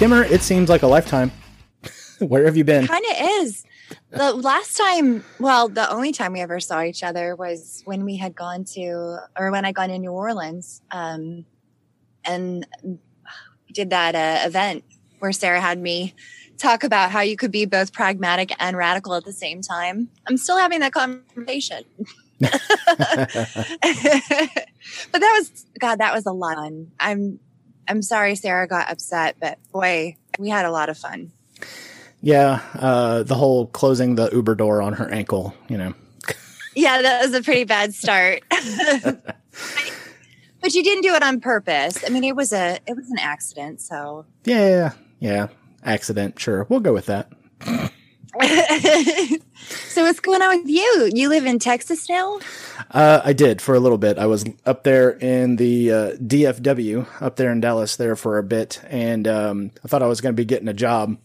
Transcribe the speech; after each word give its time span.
Kimmer, 0.00 0.24
it 0.24 0.40
seems 0.40 0.70
like 0.70 0.80
a 0.82 0.86
lifetime. 0.86 1.30
Where 2.20 2.46
have 2.46 2.56
you 2.56 2.64
been? 2.64 2.86
Kind 2.86 3.04
of 3.10 3.16
is. 3.20 3.66
The 4.08 4.32
last 4.32 4.78
time, 4.78 5.22
well, 5.38 5.68
the 5.68 5.90
only 5.90 6.10
time 6.10 6.32
we 6.32 6.40
ever 6.40 6.58
saw 6.58 6.82
each 6.82 7.02
other 7.02 7.36
was 7.36 7.82
when 7.84 8.06
we 8.06 8.16
had 8.16 8.34
gone 8.34 8.64
to, 8.76 9.18
or 9.38 9.50
when 9.50 9.66
I 9.66 9.72
gone 9.72 9.90
to 9.90 9.98
New 9.98 10.12
Orleans, 10.12 10.80
um, 10.90 11.44
and 12.24 12.66
did 13.74 13.90
that 13.90 14.14
uh, 14.14 14.48
event 14.48 14.84
where 15.18 15.32
Sarah 15.32 15.60
had 15.60 15.78
me 15.78 16.14
talk 16.56 16.82
about 16.82 17.10
how 17.10 17.20
you 17.20 17.36
could 17.36 17.52
be 17.52 17.66
both 17.66 17.92
pragmatic 17.92 18.54
and 18.58 18.78
radical 18.78 19.12
at 19.12 19.26
the 19.26 19.34
same 19.34 19.60
time. 19.60 20.08
I'm 20.26 20.38
still 20.38 20.56
having 20.56 20.80
that 20.80 20.94
conversation. 20.94 21.84
but 22.40 22.50
that 23.82 25.34
was 25.36 25.66
God, 25.78 25.98
that 25.98 26.14
was 26.14 26.24
a 26.24 26.32
lot. 26.32 26.56
I'm 26.98 27.38
I'm 27.90 28.02
sorry 28.02 28.36
Sarah 28.36 28.68
got 28.68 28.88
upset, 28.88 29.34
but 29.40 29.58
boy, 29.72 30.16
we 30.38 30.48
had 30.48 30.64
a 30.64 30.70
lot 30.70 30.88
of 30.88 30.96
fun. 30.96 31.32
Yeah, 32.20 32.60
uh, 32.74 33.24
the 33.24 33.34
whole 33.34 33.66
closing 33.66 34.14
the 34.14 34.30
Uber 34.30 34.54
door 34.54 34.80
on 34.80 34.92
her 34.92 35.10
ankle, 35.10 35.54
you 35.68 35.76
know. 35.76 35.94
Yeah, 36.76 37.02
that 37.02 37.24
was 37.24 37.34
a 37.34 37.42
pretty 37.42 37.64
bad 37.64 37.92
start. 37.92 38.44
but 38.48 39.24
you 40.72 40.84
didn't 40.84 41.02
do 41.02 41.14
it 41.14 41.24
on 41.24 41.40
purpose. 41.40 42.04
I 42.06 42.10
mean, 42.10 42.22
it 42.22 42.36
was 42.36 42.52
a 42.52 42.78
it 42.86 42.94
was 42.94 43.10
an 43.10 43.18
accident, 43.18 43.80
so 43.80 44.24
Yeah, 44.44 44.92
yeah, 45.18 45.48
accident. 45.82 46.38
Sure, 46.38 46.68
we'll 46.68 46.78
go 46.78 46.92
with 46.92 47.06
that. 47.06 47.32
so 49.88 50.02
what's 50.04 50.20
going 50.20 50.40
on 50.40 50.58
with 50.58 50.68
you? 50.68 51.10
You 51.12 51.28
live 51.28 51.46
in 51.46 51.58
Texas 51.58 52.08
now? 52.08 52.38
Uh, 52.92 53.20
I 53.24 53.32
did 53.32 53.60
for 53.60 53.74
a 53.74 53.80
little 53.80 53.98
bit. 53.98 54.18
I 54.18 54.26
was 54.26 54.44
up 54.64 54.84
there 54.84 55.10
in 55.10 55.56
the 55.56 55.90
uh, 55.90 56.10
DFW 56.12 57.06
up 57.20 57.36
there 57.36 57.50
in 57.50 57.60
Dallas 57.60 57.96
there 57.96 58.14
for 58.14 58.38
a 58.38 58.42
bit, 58.44 58.80
and 58.88 59.26
um, 59.26 59.72
I 59.84 59.88
thought 59.88 60.02
I 60.02 60.06
was 60.06 60.20
going 60.20 60.32
to 60.32 60.40
be 60.40 60.44
getting 60.44 60.68
a 60.68 60.74
job, 60.74 61.18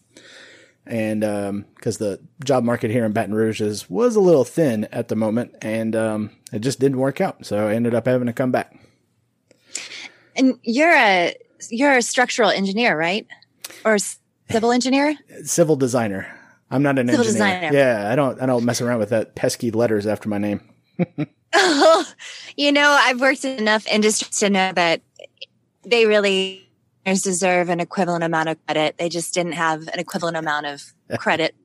and 0.87 1.21
because 1.75 2.01
um, 2.01 2.07
the 2.07 2.19
job 2.43 2.63
market 2.63 2.89
here 2.89 3.05
in 3.05 3.11
Baton 3.11 3.35
Rouge 3.35 3.61
is 3.61 3.87
was 3.87 4.15
a 4.15 4.21
little 4.21 4.43
thin 4.43 4.85
at 4.85 5.07
the 5.07 5.15
moment, 5.15 5.53
and 5.61 5.95
um, 5.95 6.31
it 6.51 6.59
just 6.59 6.79
didn't 6.79 6.97
work 6.97 7.21
out. 7.21 7.45
So 7.45 7.67
I 7.67 7.75
ended 7.75 7.93
up 7.93 8.07
having 8.07 8.27
to 8.27 8.33
come 8.33 8.51
back. 8.51 8.75
And 10.35 10.59
you're 10.63 10.95
a 10.95 11.35
you're 11.69 11.97
a 11.97 12.01
structural 12.01 12.49
engineer, 12.49 12.97
right? 12.97 13.27
Or 13.83 13.97
civil 14.49 14.71
engineer? 14.71 15.15
Civil 15.43 15.75
designer. 15.75 16.27
I'm 16.71 16.83
not 16.83 16.97
an 16.97 17.07
Civil 17.07 17.25
engineer. 17.25 17.59
designer. 17.61 17.77
Yeah, 17.77 18.11
I 18.11 18.15
don't 18.15 18.41
I 18.41 18.45
don't 18.45 18.65
mess 18.65 18.81
around 18.81 18.99
with 18.99 19.09
that 19.09 19.35
pesky 19.35 19.71
letters 19.71 20.07
after 20.07 20.29
my 20.29 20.37
name. 20.37 20.61
oh, 21.53 22.05
you 22.57 22.71
know, 22.71 22.97
I've 22.99 23.21
worked 23.21 23.45
in 23.45 23.57
enough 23.57 23.85
industries 23.87 24.39
to 24.39 24.49
know 24.49 24.71
that 24.73 25.01
they 25.83 26.05
really 26.05 26.67
deserve 27.05 27.69
an 27.69 27.79
equivalent 27.79 28.23
amount 28.23 28.49
of 28.49 28.65
credit. 28.65 28.97
They 28.97 29.09
just 29.09 29.33
didn't 29.33 29.51
have 29.51 29.87
an 29.89 29.99
equivalent 29.99 30.37
amount 30.37 30.65
of 30.65 30.81
credit 31.19 31.55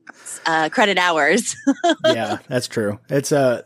uh, 0.45 0.69
credit 0.69 0.97
hours. 0.99 1.55
yeah, 2.05 2.37
that's 2.47 2.67
true. 2.67 2.99
It's 3.09 3.31
uh 3.31 3.63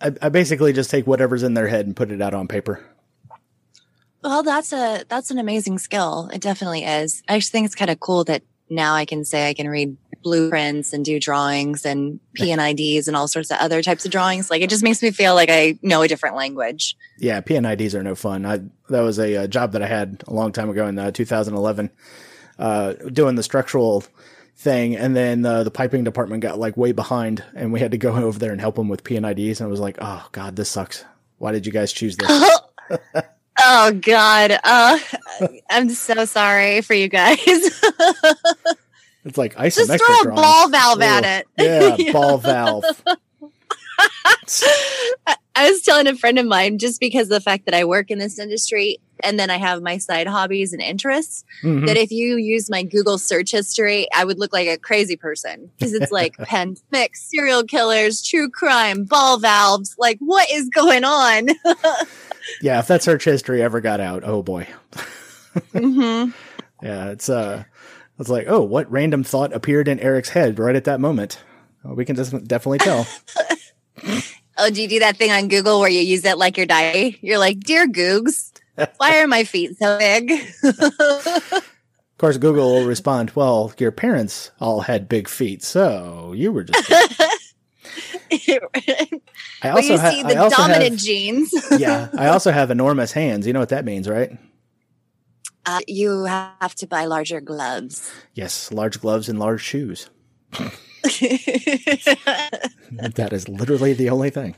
I, 0.00 0.12
I 0.22 0.28
basically 0.28 0.72
just 0.72 0.90
take 0.90 1.06
whatever's 1.06 1.42
in 1.42 1.54
their 1.54 1.66
head 1.68 1.86
and 1.86 1.96
put 1.96 2.10
it 2.10 2.22
out 2.22 2.32
on 2.32 2.48
paper. 2.48 2.82
well, 4.22 4.42
that's 4.42 4.72
a 4.72 5.04
that's 5.08 5.30
an 5.30 5.38
amazing 5.38 5.78
skill. 5.78 6.30
It 6.32 6.40
definitely 6.40 6.84
is. 6.84 7.22
I 7.28 7.38
just 7.38 7.50
think 7.50 7.66
it's 7.66 7.74
kind 7.74 7.90
of 7.90 7.98
cool 8.00 8.24
that 8.24 8.42
now 8.68 8.94
I 8.94 9.04
can 9.04 9.24
say 9.24 9.48
I 9.48 9.54
can 9.54 9.68
read 9.68 9.96
blueprints 10.22 10.92
and 10.92 11.04
do 11.04 11.18
drawings 11.18 11.84
and 11.84 12.20
P&IDs 12.34 13.08
and 13.08 13.16
all 13.16 13.28
sorts 13.28 13.50
of 13.50 13.58
other 13.58 13.82
types 13.82 14.04
of 14.04 14.10
drawings. 14.10 14.50
Like 14.50 14.62
it 14.62 14.70
just 14.70 14.82
makes 14.82 15.02
me 15.02 15.10
feel 15.10 15.34
like 15.34 15.50
I 15.50 15.78
know 15.82 16.02
a 16.02 16.08
different 16.08 16.36
language. 16.36 16.96
Yeah, 17.18 17.40
P&IDs 17.40 17.94
are 17.94 18.02
no 18.02 18.14
fun. 18.14 18.46
I 18.46 18.60
that 18.88 19.00
was 19.00 19.18
a, 19.18 19.44
uh 19.44 19.46
job 19.46 19.72
that 19.72 19.82
I 19.82 19.86
had 19.86 20.22
a 20.26 20.34
long 20.34 20.52
time 20.52 20.68
ago 20.68 20.86
in 20.86 20.98
uh, 20.98 21.10
2011, 21.10 21.90
uh, 22.58 22.92
doing 23.12 23.36
the 23.36 23.42
structural 23.42 24.04
thing, 24.56 24.96
and 24.96 25.16
then 25.16 25.46
uh, 25.46 25.64
the 25.64 25.70
piping 25.70 26.04
department 26.04 26.42
got 26.42 26.58
like 26.58 26.76
way 26.76 26.92
behind, 26.92 27.42
and 27.54 27.72
we 27.72 27.80
had 27.80 27.92
to 27.92 27.98
go 27.98 28.14
over 28.24 28.38
there 28.38 28.52
and 28.52 28.60
help 28.60 28.76
them 28.76 28.88
with 28.88 29.04
P&IDs, 29.04 29.60
and 29.60 29.66
I 29.66 29.70
was 29.70 29.80
like, 29.80 29.98
oh 30.00 30.28
god, 30.32 30.56
this 30.56 30.68
sucks. 30.68 31.04
Why 31.38 31.52
did 31.52 31.64
you 31.64 31.72
guys 31.72 31.92
choose 31.92 32.16
this? 32.16 32.60
Oh 33.62 33.92
God. 33.92 34.58
Uh, 34.64 34.98
I'm 35.68 35.90
so 35.90 36.24
sorry 36.24 36.80
for 36.80 36.94
you 36.94 37.08
guys. 37.08 37.38
It's 39.24 39.36
like 39.38 39.56
Just 39.56 39.78
isometric 39.90 39.98
throw 39.98 40.14
a 40.20 40.22
drawings. 40.22 40.40
ball 40.42 40.68
valve 40.70 41.02
at 41.02 41.24
it. 41.24 41.46
Yeah, 41.58 42.12
ball 42.12 42.38
valve. 42.38 42.84
I- 45.56 45.68
was 45.70 45.82
telling 45.82 46.06
a 46.06 46.16
friend 46.16 46.38
of 46.38 46.46
mine 46.46 46.78
just 46.78 47.00
because 47.00 47.24
of 47.24 47.30
the 47.30 47.40
fact 47.40 47.66
that 47.66 47.74
I 47.74 47.84
work 47.84 48.10
in 48.10 48.18
this 48.18 48.38
industry 48.38 48.98
and 49.22 49.38
then 49.38 49.50
I 49.50 49.58
have 49.58 49.82
my 49.82 49.98
side 49.98 50.26
hobbies 50.26 50.72
and 50.72 50.80
interests 50.80 51.44
Mhm. 51.62 51.86
that 51.86 51.98
if 51.98 52.10
you 52.10 52.36
use 52.36 52.70
my 52.70 52.82
Google 52.82 53.18
search 53.18 53.50
history, 53.50 54.08
I 54.14 54.24
would 54.24 54.38
look 54.38 54.54
like 54.54 54.68
a 54.68 54.78
crazy 54.78 55.16
person 55.16 55.70
because 55.78 55.92
it's 55.92 56.10
like 56.10 56.34
pandemic, 56.38 57.14
serial 57.14 57.64
killers, 57.64 58.22
true 58.22 58.48
crime, 58.48 59.04
ball 59.04 59.38
valves. 59.38 59.94
Like, 59.98 60.16
what 60.20 60.50
is 60.50 60.68
going 60.70 61.04
on? 61.04 61.48
Yeah, 62.62 62.80
if 62.80 62.88
that 62.88 63.02
search 63.02 63.24
history 63.24 63.62
ever 63.62 63.80
got 63.80 64.00
out, 64.00 64.22
oh 64.24 64.42
boy. 64.42 64.66
hmm 65.72 66.30
Yeah, 66.82 67.10
it's 67.10 67.28
uh, 67.28 67.64
it's 68.20 68.30
like, 68.30 68.46
oh, 68.48 68.62
what 68.62 68.90
random 68.90 69.24
thought 69.24 69.52
appeared 69.52 69.88
in 69.88 69.98
Eric's 70.00 70.30
head 70.30 70.58
right 70.58 70.76
at 70.76 70.84
that 70.84 71.00
moment? 71.00 71.42
Well, 71.82 71.94
we 71.94 72.04
can 72.04 72.16
just 72.16 72.32
definitely 72.46 72.78
tell. 72.78 73.06
Oh, 74.62 74.68
do 74.68 74.82
you 74.82 74.88
do 74.88 74.98
that 74.98 75.16
thing 75.16 75.30
on 75.30 75.48
Google 75.48 75.80
where 75.80 75.88
you 75.88 76.00
use 76.00 76.22
it 76.26 76.36
like 76.36 76.58
your 76.58 76.66
diary? 76.66 77.18
You're 77.22 77.38
like, 77.38 77.60
dear 77.60 77.88
Googs, 77.88 78.52
why 78.98 79.18
are 79.20 79.26
my 79.26 79.44
feet 79.44 79.78
so 79.78 79.96
big? 79.96 80.30
Of 80.62 81.64
course, 82.18 82.36
Google 82.36 82.74
will 82.74 82.84
respond, 82.84 83.30
well, 83.34 83.72
your 83.78 83.90
parents 83.90 84.50
all 84.60 84.82
had 84.82 85.08
big 85.08 85.28
feet, 85.28 85.62
so 85.62 86.34
you 86.36 86.52
were 86.52 86.64
just. 86.64 86.92
I 89.62 89.70
also, 89.70 89.94
you 89.94 89.98
ha- 89.98 90.10
see 90.10 90.22
the 90.22 90.34
dominant 90.34 90.90
have, 90.90 90.96
genes. 90.98 91.54
yeah, 91.78 92.08
I 92.16 92.26
also 92.26 92.50
have 92.52 92.70
enormous 92.70 93.12
hands. 93.12 93.46
You 93.46 93.54
know 93.54 93.60
what 93.60 93.70
that 93.70 93.86
means, 93.86 94.06
right? 94.06 94.36
Uh, 95.66 95.80
you 95.86 96.24
have 96.24 96.74
to 96.76 96.86
buy 96.86 97.04
larger 97.04 97.40
gloves. 97.40 98.10
Yes, 98.34 98.72
large 98.72 99.00
gloves 99.00 99.28
and 99.28 99.38
large 99.38 99.62
shoes. 99.62 100.08
That 102.92 103.32
is 103.32 103.48
literally 103.48 103.92
the 103.92 104.10
only 104.10 104.30
thing. 104.30 104.56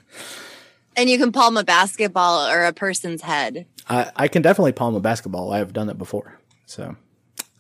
and 0.96 1.08
you 1.08 1.18
can 1.18 1.32
palm 1.32 1.56
a 1.56 1.64
basketball 1.64 2.48
or 2.48 2.64
a 2.64 2.72
person's 2.72 3.22
head. 3.22 3.66
I, 3.88 4.10
I 4.16 4.28
can 4.28 4.42
definitely 4.42 4.72
palm 4.72 4.94
a 4.94 5.00
basketball. 5.00 5.52
I 5.52 5.58
have 5.58 5.72
done 5.72 5.86
that 5.88 5.98
before. 5.98 6.38
So, 6.66 6.96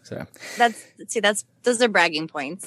so 0.02 0.26
That's 0.56 0.82
see, 1.08 1.20
that's 1.20 1.44
those 1.62 1.80
are 1.82 1.88
bragging 1.88 2.26
points. 2.28 2.66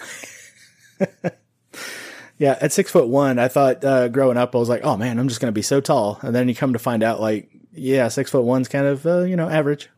yeah, 2.38 2.58
at 2.62 2.72
six 2.72 2.92
foot 2.92 3.08
one, 3.08 3.40
I 3.40 3.48
thought 3.48 3.84
uh, 3.84 4.08
growing 4.08 4.38
up, 4.38 4.56
I 4.56 4.60
was 4.60 4.70
like, 4.70 4.84
oh 4.84 4.98
man, 4.98 5.18
I'm 5.20 5.28
just 5.28 5.42
going 5.42 5.52
to 5.52 5.56
be 5.56 5.62
so 5.62 5.82
tall. 5.82 6.20
And 6.22 6.36
then 6.36 6.48
you 6.48 6.56
come 6.56 6.74
to 6.74 6.80
find 6.80 7.04
out, 7.04 7.20
like, 7.20 7.50
yeah, 7.74 8.08
six 8.08 8.30
foot 8.32 8.44
one's 8.44 8.68
kind 8.68 8.86
of, 8.86 9.06
uh, 9.06 9.22
you 9.24 9.36
know, 9.36 9.50
average. 9.50 9.90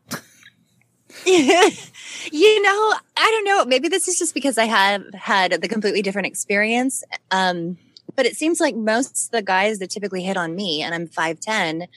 you 1.26 2.62
know, 2.62 2.94
I 3.18 3.32
don't 3.32 3.44
know. 3.46 3.66
Maybe 3.66 3.88
this 3.90 4.08
is 4.08 4.18
just 4.20 4.34
because 4.34 4.58
I 4.58 4.66
have 4.66 5.04
had 5.14 5.62
the 5.62 5.68
completely 5.68 6.02
different 6.02 6.28
experience. 6.28 7.04
Um, 7.32 7.78
but 8.16 8.26
it 8.26 8.36
seems 8.36 8.60
like 8.60 8.76
most 8.76 9.26
of 9.26 9.32
the 9.32 9.42
guys 9.42 9.80
that 9.80 9.90
typically 9.90 10.24
hit 10.24 10.38
on 10.38 10.56
me, 10.56 10.82
and 10.82 10.94
I'm 10.96 11.08
5'10, 11.08 11.88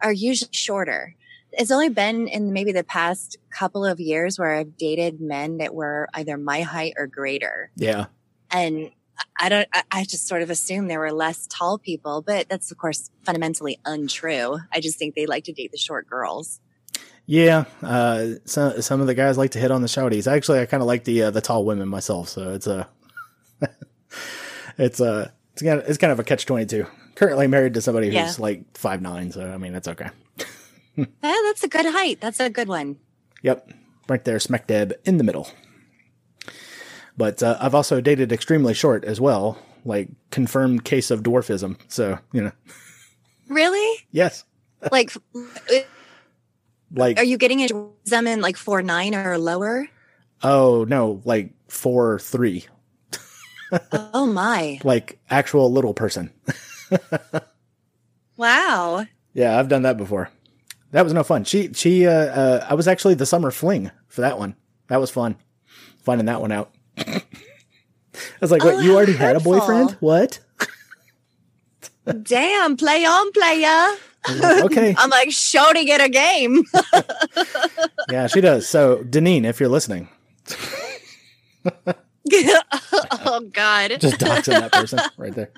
are 0.00 0.12
usually 0.12 0.50
shorter. 0.52 1.14
It's 1.52 1.70
only 1.70 1.88
been 1.88 2.28
in 2.28 2.52
maybe 2.52 2.72
the 2.72 2.84
past 2.84 3.36
couple 3.50 3.84
of 3.84 4.00
years 4.00 4.38
where 4.38 4.54
I've 4.54 4.76
dated 4.76 5.20
men 5.20 5.58
that 5.58 5.74
were 5.74 6.08
either 6.14 6.36
my 6.36 6.60
height 6.62 6.94
or 6.96 7.06
greater. 7.06 7.70
Yeah. 7.76 8.06
And 8.50 8.90
I 9.40 9.48
don't, 9.48 9.68
I- 9.72 9.82
I 9.90 10.04
just 10.04 10.26
sort 10.28 10.42
of 10.42 10.50
assume 10.50 10.86
there 10.88 11.00
were 11.00 11.12
less 11.12 11.46
tall 11.48 11.78
people, 11.78 12.22
but 12.22 12.48
that's 12.48 12.70
of 12.70 12.78
course 12.78 13.10
fundamentally 13.24 13.78
untrue. 13.84 14.58
I 14.72 14.80
just 14.80 14.98
think 14.98 15.14
they 15.14 15.26
like 15.26 15.44
to 15.44 15.52
date 15.52 15.72
the 15.72 15.78
short 15.78 16.06
girls. 16.08 16.60
Yeah. 17.30 17.64
Uh, 17.82 18.36
some, 18.46 18.80
some 18.80 19.02
of 19.02 19.06
the 19.06 19.12
guys 19.14 19.36
like 19.36 19.50
to 19.50 19.58
hit 19.58 19.70
on 19.70 19.82
the 19.82 19.86
shouties. 19.86 20.26
Actually, 20.26 20.60
I 20.60 20.66
kind 20.66 20.82
of 20.82 20.86
like 20.86 21.04
the, 21.04 21.24
uh, 21.24 21.30
the 21.30 21.42
tall 21.42 21.66
women 21.66 21.86
myself. 21.86 22.30
So 22.30 22.54
it's 22.54 22.66
a, 22.66 22.88
it's 24.78 24.98
a, 24.98 25.32
it's 25.52 25.62
kind 25.62 25.78
of, 25.78 25.86
it's 25.88 25.98
kind 25.98 26.10
of 26.10 26.18
a 26.18 26.24
catch 26.24 26.46
22. 26.46 26.86
Currently 27.16 27.46
married 27.46 27.74
to 27.74 27.82
somebody 27.82 28.06
who's 28.06 28.14
Yeah. 28.14 28.32
like 28.38 28.64
five 28.78 29.02
nine. 29.02 29.30
So, 29.30 29.46
I 29.46 29.58
mean, 29.58 29.72
that's 29.72 29.88
okay. 29.88 30.08
Yeah, 30.96 31.04
that's 31.22 31.62
a 31.62 31.68
good 31.68 31.86
height. 31.86 32.20
That's 32.20 32.40
a 32.40 32.50
good 32.50 32.66
one. 32.66 32.96
Yep, 33.42 33.70
right 34.08 34.24
there, 34.24 34.40
smack 34.40 34.66
dab 34.66 34.94
in 35.04 35.18
the 35.18 35.22
middle. 35.22 35.48
But 37.16 37.40
uh, 37.40 37.56
I've 37.60 37.74
also 37.74 38.00
dated 38.00 38.32
extremely 38.32 38.74
short 38.74 39.04
as 39.04 39.20
well, 39.20 39.58
like 39.84 40.08
confirmed 40.32 40.84
case 40.84 41.12
of 41.12 41.22
dwarfism. 41.22 41.76
So 41.86 42.18
you 42.32 42.42
know, 42.42 42.52
Really? 43.48 44.06
yes, 44.10 44.42
Like, 44.90 45.12
like 46.92 47.18
are 47.18 47.24
you 47.24 47.36
getting 47.38 47.60
into 47.60 47.92
them 48.04 48.26
in 48.26 48.40
like 48.40 48.56
four 48.56 48.82
nine 48.82 49.14
or 49.14 49.38
lower? 49.38 49.86
oh 50.42 50.84
no, 50.88 51.20
like 51.24 51.52
four 51.68 52.18
three, 52.18 52.66
Oh 53.92 54.26
my! 54.26 54.80
like 54.84 55.18
actual 55.30 55.72
little 55.72 55.94
person. 55.94 56.30
Wow. 58.38 59.04
Yeah, 59.34 59.58
I've 59.58 59.68
done 59.68 59.82
that 59.82 59.96
before. 59.96 60.30
That 60.92 61.02
was 61.02 61.12
no 61.12 61.24
fun. 61.24 61.44
She 61.44 61.72
she 61.74 62.06
uh, 62.06 62.12
uh 62.12 62.66
I 62.70 62.74
was 62.74 62.88
actually 62.88 63.14
the 63.14 63.26
summer 63.26 63.50
fling 63.50 63.90
for 64.06 64.20
that 64.22 64.38
one. 64.38 64.54
That 64.86 65.00
was 65.00 65.10
fun. 65.10 65.36
finding 66.02 66.26
that 66.26 66.40
one 66.40 66.52
out. 66.52 66.70
I 66.98 67.20
was 68.40 68.50
like, 68.50 68.64
"What? 68.64 68.74
Oh, 68.74 68.80
you 68.80 68.94
already 68.94 69.12
how 69.12 69.26
had 69.26 69.36
a 69.36 69.40
boyfriend? 69.40 69.96
What?" 70.00 70.38
Damn, 72.22 72.76
play 72.76 73.04
on, 73.04 73.32
player. 73.32 73.96
Like, 74.28 74.64
okay, 74.64 74.94
I'm 74.98 75.10
like, 75.10 75.30
show 75.30 75.72
to 75.72 75.84
get 75.84 76.00
a 76.00 76.08
game. 76.08 76.64
yeah, 78.10 78.26
she 78.26 78.40
does. 78.40 78.68
So, 78.68 78.98
Deneen, 79.04 79.44
if 79.44 79.60
you're 79.60 79.68
listening, 79.68 80.08
oh 81.86 83.40
God. 83.52 83.96
just 84.00 84.18
doxing 84.18 84.58
that 84.60 84.72
person 84.72 85.00
right 85.16 85.34
there. 85.34 85.50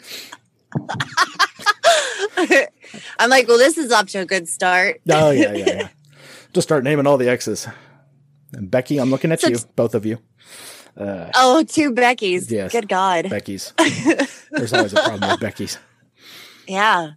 I'm 3.18 3.30
like, 3.30 3.48
well, 3.48 3.58
this 3.58 3.76
is 3.78 3.92
off 3.92 4.06
to 4.10 4.18
a 4.20 4.26
good 4.26 4.48
start. 4.48 5.00
Oh 5.08 5.30
yeah, 5.30 5.52
yeah, 5.52 5.66
yeah. 5.66 5.88
Just 6.52 6.68
start 6.68 6.84
naming 6.84 7.06
all 7.06 7.16
the 7.16 7.28
exes. 7.28 7.66
And 8.52 8.70
Becky, 8.70 8.98
I'm 8.98 9.10
looking 9.10 9.30
at 9.32 9.40
So 9.40 9.48
you, 9.48 9.54
it's- 9.54 9.70
both 9.76 9.94
of 9.94 10.04
you. 10.04 10.18
Uh, 10.96 11.30
Oh, 11.36 11.62
two 11.62 11.92
Beckys. 11.92 12.50
Yes. 12.50 12.72
Good 12.72 12.88
God. 12.88 13.30
Becky's. 13.30 13.72
There's 14.50 14.72
always 14.72 14.92
a 14.92 14.96
problem 15.02 15.30
with 15.30 15.40
Becky's. 15.40 15.78
yeah. 16.66 17.12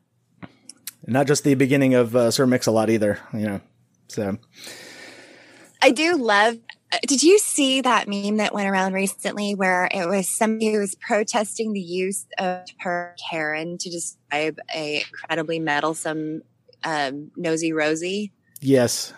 Not 1.05 1.27
just 1.27 1.43
the 1.43 1.55
beginning 1.55 1.93
of 1.95 2.15
uh, 2.15 2.31
Sir 2.31 2.45
Mix-a-Lot 2.45 2.89
either, 2.89 3.19
you 3.33 3.45
know. 3.45 3.61
So 4.07 4.37
I 5.81 5.91
do 5.91 6.15
love. 6.15 6.55
uh, 6.91 6.97
Did 7.07 7.23
you 7.23 7.39
see 7.39 7.81
that 7.81 8.07
meme 8.07 8.37
that 8.37 8.53
went 8.53 8.69
around 8.69 8.93
recently 8.93 9.53
where 9.55 9.89
it 9.91 10.07
was 10.07 10.29
somebody 10.29 10.71
who 10.73 10.79
was 10.79 10.95
protesting 10.95 11.73
the 11.73 11.81
use 11.81 12.25
of 12.37 12.61
her 12.79 13.15
Karen 13.29 13.77
to 13.79 13.89
describe 13.89 14.59
a 14.73 15.01
incredibly 15.01 15.59
meddlesome 15.59 16.41
um, 16.83 17.31
nosy 17.35 17.73
Rosie? 17.73 18.31
yes, 18.61 19.13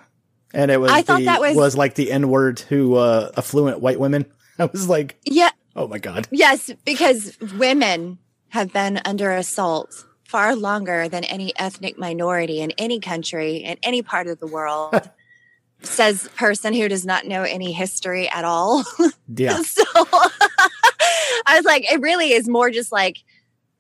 and 0.54 0.72
it 0.72 0.80
was 0.82 0.92
I 0.92 1.02
thought 1.04 1.20
the, 1.20 1.26
that 1.26 1.42
was- 1.42 1.78
like 1.78 1.94
the 1.96 2.12
N 2.12 2.30
word 2.30 2.58
to 2.58 2.96
uh, 2.96 3.32
affluent 3.38 3.80
white 3.82 4.00
women. 4.00 4.26
I 4.60 4.66
was 4.66 4.88
like, 4.90 5.20
Yeah. 5.26 5.50
oh 5.76 5.88
my 5.88 6.00
god. 6.00 6.28
Yes, 6.32 6.72
because 6.86 7.38
women 7.60 8.18
have 8.50 8.72
been 8.72 9.02
under 9.06 9.32
assault 9.34 10.06
far 10.36 10.54
longer 10.54 11.08
than 11.08 11.24
any 11.24 11.54
ethnic 11.58 11.98
minority 11.98 12.60
in 12.60 12.70
any 12.72 13.00
country 13.00 13.56
in 13.56 13.78
any 13.84 14.02
part 14.02 14.28
of 14.28 14.38
the 14.42 14.46
world. 14.48 15.10
Says 15.82 16.28
person 16.36 16.74
who 16.74 16.90
does 16.90 17.06
not 17.06 17.26
know 17.26 17.44
any 17.44 17.72
history 17.72 18.28
at 18.30 18.44
all. 18.44 18.84
Yeah, 19.34 19.62
so 19.64 19.84
I 19.96 21.56
was 21.56 21.64
like, 21.64 21.90
it 21.92 22.02
really 22.02 22.32
is 22.34 22.48
more 22.50 22.70
just 22.70 22.92
like 22.92 23.18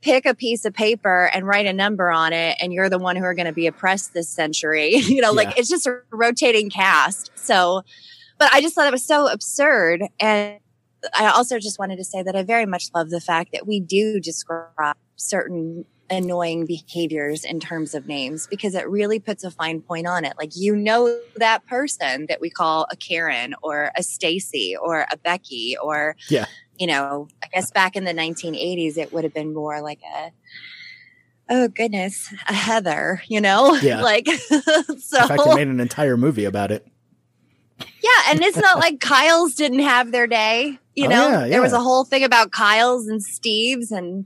pick 0.02 0.26
a 0.26 0.34
piece 0.34 0.64
of 0.66 0.74
paper 0.74 1.30
and 1.34 1.46
write 1.46 1.66
a 1.66 1.74
number 1.74 2.10
on 2.10 2.32
it, 2.32 2.58
and 2.62 2.72
you're 2.72 2.90
the 2.90 2.98
one 3.00 3.16
who 3.18 3.24
are 3.24 3.34
going 3.34 3.46
to 3.48 3.54
be 3.54 3.68
oppressed 3.68 4.14
this 4.14 4.30
century. 4.30 4.96
you 4.96 5.22
know, 5.22 5.32
Yeah. 5.32 5.44
like 5.44 5.60
it's 5.60 5.70
just 5.70 5.86
a 5.88 6.00
rotating 6.10 6.70
cast. 6.70 7.32
So, 7.36 7.84
but 8.40 8.50
I 8.54 8.62
just 8.62 8.76
thought 8.76 8.88
it 8.88 8.92
was 8.94 9.06
so 9.06 9.28
absurd. 9.28 10.04
And 10.22 10.60
I 11.14 11.28
also 11.28 11.60
just 11.60 11.78
wanted 11.80 11.98
to 11.98 12.06
say 12.06 12.24
that 12.24 12.36
I 12.36 12.44
very 12.44 12.66
much 12.66 12.86
love 12.96 13.10
the 13.10 13.22
fact 13.22 13.52
that 13.52 13.68
we 13.68 13.80
do 13.82 14.20
describe 14.22 14.96
certain 15.18 15.86
annoying 16.10 16.66
behaviors 16.66 17.44
in 17.44 17.60
terms 17.60 17.96
of 17.96 18.08
names 18.08 18.46
because 18.48 18.76
it 18.76 18.88
really 18.90 19.20
puts 19.20 19.44
a 19.44 19.50
fine 19.52 19.82
point 19.82 20.06
on 20.08 20.24
it. 20.26 20.34
Like 20.38 20.52
you 20.56 20.76
know 20.76 21.20
that 21.38 21.66
person 21.66 22.28
that 22.30 22.40
we 22.40 22.50
call 22.50 22.86
a 22.92 22.96
Karen 22.96 23.56
or 23.64 23.92
a 23.96 24.04
Stacy 24.04 24.76
or 24.80 25.06
a 25.12 25.18
Becky 25.18 25.76
or 25.82 26.16
Yeah. 26.30 26.46
you 26.78 26.88
know, 26.88 27.28
I 27.44 27.48
guess 27.48 27.72
back 27.72 27.96
in 27.96 28.04
the 28.04 28.14
1980s 28.14 28.98
it 28.98 29.12
would 29.14 29.24
have 29.24 29.34
been 29.34 29.54
more 29.54 29.82
like 29.82 30.00
a 30.16 30.32
oh 31.50 31.68
goodness, 31.70 32.34
a 32.48 32.54
Heather, 32.54 33.22
you 33.28 33.42
know? 33.42 33.76
Yeah. 33.82 34.02
like 34.02 34.28
so 34.28 34.56
in 35.22 35.28
fact, 35.28 35.42
they 35.46 35.56
made 35.56 35.68
an 35.68 35.80
entire 35.80 36.18
movie 36.18 36.46
about 36.46 36.72
it. 36.72 36.86
Yeah, 37.80 38.32
and 38.32 38.42
it's 38.42 38.58
not 38.58 38.80
like 38.80 39.00
Kyle's 39.00 39.56
didn't 39.56 39.80
have 39.80 40.12
their 40.12 40.28
day. 40.28 40.78
You 40.96 41.08
Oh, 41.08 41.10
know, 41.10 41.30
yeah, 41.30 41.48
there 41.48 41.62
was 41.62 41.74
a 41.74 41.80
whole 41.82 42.06
thing 42.06 42.24
about 42.24 42.52
Kyle's 42.52 43.08
and 43.08 43.22
Steve's 43.22 43.92
and 43.92 44.26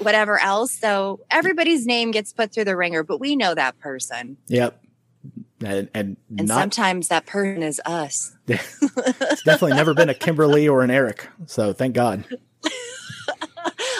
whatever 0.00 0.38
else. 0.38 0.72
So 0.72 1.20
everybody's 1.30 1.86
name 1.86 2.10
gets 2.10 2.32
put 2.32 2.52
through 2.52 2.64
the 2.64 2.76
ringer, 2.76 3.02
but 3.02 3.20
we 3.20 3.36
know 3.36 3.54
that 3.54 3.78
person. 3.78 4.36
Yep, 4.48 4.82
and 5.64 5.88
and 5.94 6.16
And 6.36 6.48
not 6.48 6.60
sometimes 6.60 7.08
that 7.08 7.26
person 7.26 7.62
is 7.62 7.80
us. 7.84 8.34
it's 8.48 9.42
definitely 9.42 9.74
never 9.74 9.94
been 9.94 10.08
a 10.08 10.14
Kimberly 10.14 10.68
or 10.68 10.82
an 10.82 10.90
Eric. 10.90 11.28
So 11.46 11.72
thank 11.72 11.94
God. 11.94 12.24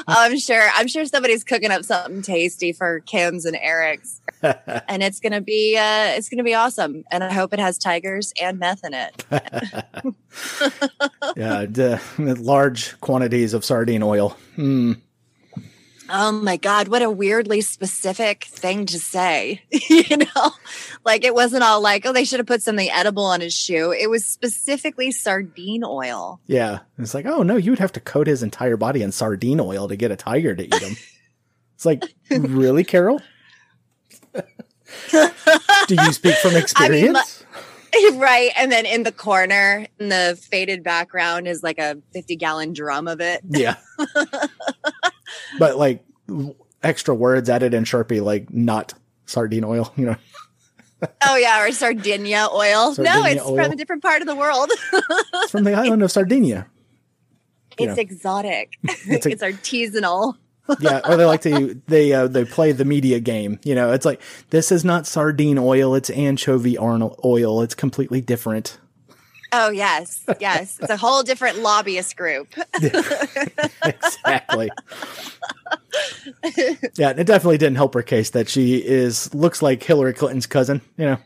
I'm 0.06 0.38
sure 0.38 0.68
I'm 0.74 0.88
sure 0.88 1.04
somebody's 1.04 1.44
cooking 1.44 1.70
up 1.70 1.84
something 1.84 2.22
tasty 2.22 2.72
for 2.72 3.00
Kim's 3.00 3.44
and 3.44 3.56
Eric's. 3.56 4.20
and 4.42 5.02
it's 5.02 5.20
gonna 5.20 5.40
be 5.40 5.76
uh 5.76 6.14
it's 6.16 6.28
gonna 6.28 6.44
be 6.44 6.54
awesome. 6.54 7.04
And 7.10 7.22
I 7.22 7.32
hope 7.32 7.52
it 7.52 7.58
has 7.58 7.78
tigers 7.78 8.32
and 8.40 8.58
meth 8.58 8.84
in 8.84 8.94
it. 8.94 9.24
yeah, 11.36 11.66
d- 11.66 11.96
large 12.18 12.98
quantities 13.00 13.54
of 13.54 13.64
sardine 13.64 14.02
oil. 14.02 14.36
Hmm. 14.56 14.94
Oh 16.12 16.32
my 16.32 16.56
God, 16.56 16.88
what 16.88 17.02
a 17.02 17.10
weirdly 17.10 17.60
specific 17.60 18.44
thing 18.44 18.86
to 18.86 18.98
say. 18.98 19.62
you 19.70 20.16
know, 20.16 20.50
like 21.04 21.24
it 21.24 21.34
wasn't 21.34 21.62
all 21.62 21.80
like, 21.80 22.04
oh, 22.04 22.12
they 22.12 22.24
should 22.24 22.40
have 22.40 22.46
put 22.46 22.62
something 22.62 22.90
edible 22.90 23.24
on 23.24 23.40
his 23.40 23.54
shoe. 23.54 23.92
It 23.92 24.10
was 24.10 24.26
specifically 24.26 25.12
sardine 25.12 25.84
oil. 25.84 26.40
Yeah, 26.46 26.80
it's 26.98 27.14
like, 27.14 27.26
oh 27.26 27.42
no, 27.42 27.56
you 27.56 27.70
would 27.70 27.78
have 27.78 27.92
to 27.92 28.00
coat 28.00 28.26
his 28.26 28.42
entire 28.42 28.76
body 28.76 29.02
in 29.02 29.12
sardine 29.12 29.60
oil 29.60 29.88
to 29.88 29.96
get 29.96 30.10
a 30.10 30.16
tiger 30.16 30.54
to 30.54 30.64
eat 30.64 30.74
him. 30.82 30.96
it's 31.74 31.86
like, 31.86 32.02
really, 32.28 32.84
Carole? 32.84 33.20
Do 35.12 35.94
you 35.94 36.12
speak 36.12 36.34
from 36.36 36.56
experience? 36.56 37.16
i 37.16 37.22
mean 37.22 37.40
right. 38.18 38.50
And 38.56 38.70
then 38.70 38.86
in 38.86 39.02
the 39.02 39.12
corner, 39.12 39.86
in 39.98 40.08
the 40.08 40.38
faded 40.50 40.82
background, 40.82 41.48
is 41.48 41.62
like 41.62 41.78
a 41.78 41.96
50 42.12 42.36
gallon 42.36 42.72
drum 42.72 43.08
of 43.08 43.20
it. 43.20 43.42
yeah, 43.48 43.76
but 45.58 45.76
like 45.76 46.04
extra 46.82 47.14
words 47.14 47.48
added 47.50 47.74
in 47.74 47.84
Sharpie, 47.84 48.22
like 48.22 48.52
not 48.52 48.94
sardine 49.26 49.64
oil. 49.64 49.92
You 49.96 50.06
know, 50.06 50.16
Oh, 51.26 51.36
yeah. 51.36 51.64
Or 51.64 51.72
sardinia 51.72 52.48
oil. 52.52 52.94
no, 52.98 53.24
it's 53.24 53.40
oil. 53.42 53.56
from 53.56 53.72
a 53.72 53.76
different 53.76 54.02
part 54.02 54.20
of 54.20 54.26
the 54.28 54.34
world. 54.34 54.70
it's 54.72 55.50
from 55.50 55.64
the 55.64 55.72
island 55.74 56.02
of 56.02 56.10
Sardinia. 56.12 56.66
You 57.78 57.86
it's 57.88 57.96
know. 57.96 58.00
exotic, 58.02 58.72
It's 58.82 59.24
it's, 59.26 59.42
artisanal. 59.42 60.34
yeah, 60.80 61.00
or 61.08 61.16
they 61.16 61.24
like 61.24 61.40
to 61.42 61.80
they 61.86 62.12
uh, 62.12 62.26
they 62.26 62.44
play 62.44 62.72
the 62.72 62.84
media 62.84 63.18
game. 63.20 63.58
You 63.64 63.74
know, 63.74 63.92
it's 63.92 64.04
like 64.04 64.20
this 64.50 64.70
is 64.70 64.84
not 64.84 65.06
sardine 65.06 65.56
oil; 65.58 65.94
it's 65.94 66.10
anchovy 66.10 66.76
oil. 66.78 67.62
It's 67.62 67.74
completely 67.74 68.20
different. 68.20 68.78
Oh, 69.52 69.70
yes. 69.70 70.24
Yes. 70.38 70.78
It's 70.80 70.90
a 70.90 70.96
whole 70.96 71.22
different 71.22 71.58
lobbyist 71.58 72.16
group. 72.16 72.54
exactly. 73.84 74.70
yeah, 76.96 77.10
it 77.10 77.24
definitely 77.26 77.58
didn't 77.58 77.76
help 77.76 77.94
her 77.94 78.02
case 78.02 78.30
that 78.30 78.48
she 78.48 78.76
is 78.76 79.32
looks 79.34 79.60
like 79.62 79.82
Hillary 79.82 80.14
Clinton's 80.14 80.46
cousin. 80.46 80.80
You 80.96 81.04
know, 81.06 81.18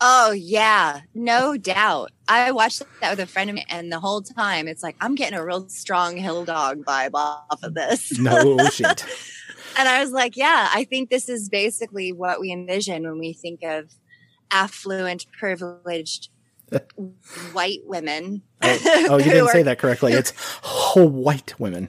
Oh 0.00 0.30
yeah, 0.30 1.00
no 1.14 1.56
doubt. 1.56 2.12
I 2.28 2.52
watched 2.52 2.82
that 3.00 3.10
with 3.10 3.20
a 3.20 3.26
friend 3.26 3.50
of 3.50 3.56
mine, 3.56 3.64
and 3.68 3.90
the 3.90 3.98
whole 3.98 4.22
time 4.22 4.68
it's 4.68 4.82
like 4.82 4.96
I'm 5.00 5.16
getting 5.16 5.36
a 5.36 5.44
real 5.44 5.68
strong 5.68 6.16
hill 6.16 6.44
dog 6.44 6.84
vibe 6.84 7.14
off 7.14 7.62
of 7.62 7.74
this. 7.74 8.16
no 8.18 8.58
shit. 8.68 9.04
and 9.76 9.88
I 9.88 10.00
was 10.00 10.12
like, 10.12 10.36
yeah, 10.36 10.68
I 10.72 10.84
think 10.84 11.10
this 11.10 11.28
is 11.28 11.48
basically 11.48 12.12
what 12.12 12.40
we 12.40 12.52
envision 12.52 13.02
when 13.02 13.18
we 13.18 13.32
think 13.32 13.64
of 13.64 13.92
affluent, 14.52 15.26
privileged 15.36 16.28
white 17.52 17.80
women. 17.84 18.42
Oh, 18.62 18.78
oh, 19.10 19.18
you 19.18 19.24
didn't 19.24 19.48
are 19.48 19.52
say 19.52 19.62
that 19.64 19.78
correctly. 19.78 20.12
It's 20.12 20.32
whole 20.62 21.08
white 21.08 21.58
women. 21.58 21.88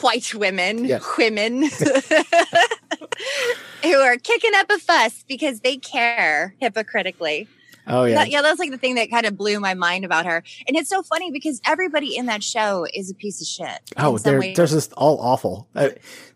White 0.00 0.34
women, 0.34 0.84
Yeah. 0.84 1.00
women 1.18 1.62
who 3.82 3.94
are 3.94 4.16
kicking 4.16 4.52
up 4.54 4.70
a 4.70 4.78
fuss 4.78 5.24
because 5.28 5.60
they 5.60 5.76
care 5.76 6.54
hypocritically. 6.60 7.48
Oh 7.86 8.04
yeah, 8.04 8.14
That, 8.16 8.30
yeah, 8.30 8.42
that's 8.42 8.60
like 8.60 8.70
the 8.70 8.78
thing 8.78 8.94
that 8.94 9.10
kind 9.10 9.26
of 9.26 9.36
blew 9.36 9.58
my 9.58 9.74
mind 9.74 10.04
about 10.04 10.24
her. 10.24 10.44
And 10.68 10.76
it's 10.76 10.88
so 10.88 11.02
funny 11.02 11.32
because 11.32 11.60
everybody 11.66 12.16
in 12.16 12.26
that 12.26 12.44
show 12.44 12.86
is 12.94 13.10
a 13.10 13.14
piece 13.14 13.40
of 13.40 13.46
shit. 13.48 13.80
oh, 13.96 14.18
they're 14.18 14.38
way. 14.38 14.54
they're 14.54 14.66
just 14.66 14.92
all 14.92 15.18
awful. 15.20 15.68
Uh, 15.74 15.88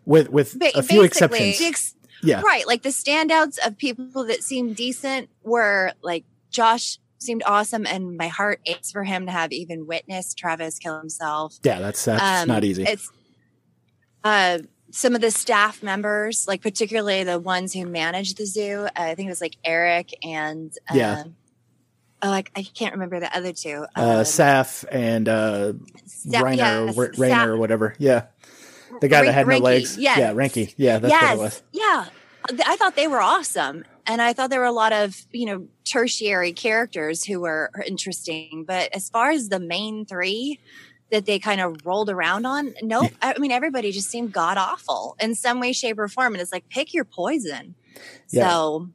with 0.05 0.29
with 0.29 0.59
Ba- 0.59 0.77
a 0.77 0.83
few 0.83 1.03
exceptions. 1.03 1.61
ex- 1.61 1.95
Yeah, 2.21 2.41
Right. 2.41 2.67
Like 2.67 2.83
the 2.83 2.89
standouts 2.89 3.57
of 3.65 3.77
people 3.77 4.25
that 4.25 4.43
seemed 4.43 4.75
decent 4.75 5.29
were 5.43 5.93
like 6.01 6.25
Josh 6.49 6.97
seemed 7.19 7.43
awesome. 7.45 7.85
And 7.85 8.17
my 8.17 8.27
heart 8.27 8.59
aches 8.65 8.91
for 8.91 9.03
him 9.03 9.25
to 9.25 9.31
have 9.31 9.51
even 9.51 9.87
witnessed 9.87 10.37
Travis 10.37 10.77
kill 10.79 10.97
himself. 10.99 11.55
yeah, 11.63 11.79
that's 11.79 12.05
that's 12.05 12.21
Um, 12.43 12.47
not 12.47 12.63
easy. 12.63 12.83
It's 12.83 13.09
uh, 14.23 14.59
some 14.91 15.15
of 15.15 15.21
the 15.21 15.31
staff 15.31 15.81
members, 15.83 16.45
like 16.47 16.61
particularly 16.61 17.23
the 17.23 17.39
ones 17.39 17.73
who 17.73 17.85
manage 17.85 18.35
the 18.35 18.45
zoo. 18.45 18.85
Uh, 18.85 18.89
I 18.95 19.15
think 19.15 19.27
it 19.27 19.31
was 19.31 19.41
like 19.41 19.55
Eric 19.63 20.13
and 20.23 20.71
uh, 20.89 20.93
Yeah. 20.95 21.23
Oh, 22.23 22.31
I, 22.31 22.43
I 22.55 22.63
can't 22.63 22.93
remember 22.93 23.19
the 23.19 23.35
other 23.35 23.53
two. 23.53 23.85
Uh, 23.95 24.01
Um, 24.01 24.23
Saff 24.23 24.83
and 24.91 25.29
uh, 25.29 25.73
Sa- 26.07 26.41
Reiner, 26.41 26.55
yes, 26.87 26.97
or 26.97 27.13
Sa- 27.13 27.21
Rainer, 27.21 27.53
or 27.53 27.57
whatever. 27.57 27.93
Yeah, 27.99 28.25
the 29.01 29.07
guy 29.07 29.17
that 29.21 29.25
Rank- 29.27 29.33
had 29.35 29.47
no 29.47 29.57
legs. 29.59 29.97
yes. 29.99 30.17
Yeah, 30.17 30.33
Reinke. 30.33 30.73
Yeah, 30.77 30.97
that's 30.97 31.13
what 31.13 31.33
it 31.33 31.37
was. 31.37 31.63
yeah. 31.71 32.05
I 32.65 32.75
thought 32.77 32.95
they 32.95 33.07
were 33.07 33.21
awesome. 33.21 33.83
And 34.07 34.21
I 34.21 34.33
thought 34.33 34.49
there 34.49 34.61
were 34.61 34.65
a 34.65 34.71
lot 34.71 34.93
of 34.93 35.15
you 35.31 35.45
know 35.45 35.67
tertiary 35.83 36.53
characters 36.53 37.23
who 37.23 37.41
were 37.41 37.71
interesting. 37.85 38.63
But 38.65 38.95
as 38.95 39.09
far 39.09 39.29
as 39.29 39.49
the 39.49 39.59
main 39.59 40.05
three 40.05 40.59
that 41.11 41.25
they 41.25 41.39
kind 41.39 41.61
of 41.61 41.85
rolled 41.85 42.09
around 42.09 42.45
on, 42.45 42.73
nope. 42.81 43.11
I 43.21 43.37
mean, 43.37 43.51
everybody 43.51 43.91
just 43.91 44.09
seemed 44.09 44.33
god 44.33 44.57
awful 44.57 45.15
in 45.19 45.35
some 45.35 45.59
way, 45.59 45.73
shape, 45.73 45.99
or 45.99 46.07
form. 46.07 46.33
And 46.33 46.41
it's 46.41 46.51
like 46.51 46.67
pick 46.69 46.93
your 46.93 47.05
poison. 47.05 47.75
Yeah. 48.29 48.49
So 48.49 48.89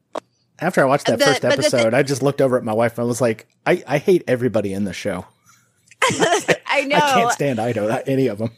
after 0.58 0.82
I 0.82 0.84
watched 0.84 1.06
that 1.06 1.18
the, 1.18 1.24
first 1.24 1.44
episode, 1.44 1.94
I 1.94 2.02
just 2.02 2.22
looked 2.22 2.40
over 2.40 2.56
at 2.56 2.64
my 2.64 2.72
wife 2.72 2.98
and 2.98 3.04
I 3.04 3.06
was 3.06 3.20
like, 3.20 3.46
I, 3.66 3.82
I 3.86 3.98
hate 3.98 4.24
everybody 4.28 4.72
in 4.72 4.84
the 4.84 4.92
show. 4.92 5.26
I 6.02 6.84
know. 6.86 6.96
I 6.96 7.00
can't 7.00 7.32
stand 7.32 7.58
Ido, 7.58 7.86
any 8.06 8.28
of 8.28 8.38
them. 8.38 8.50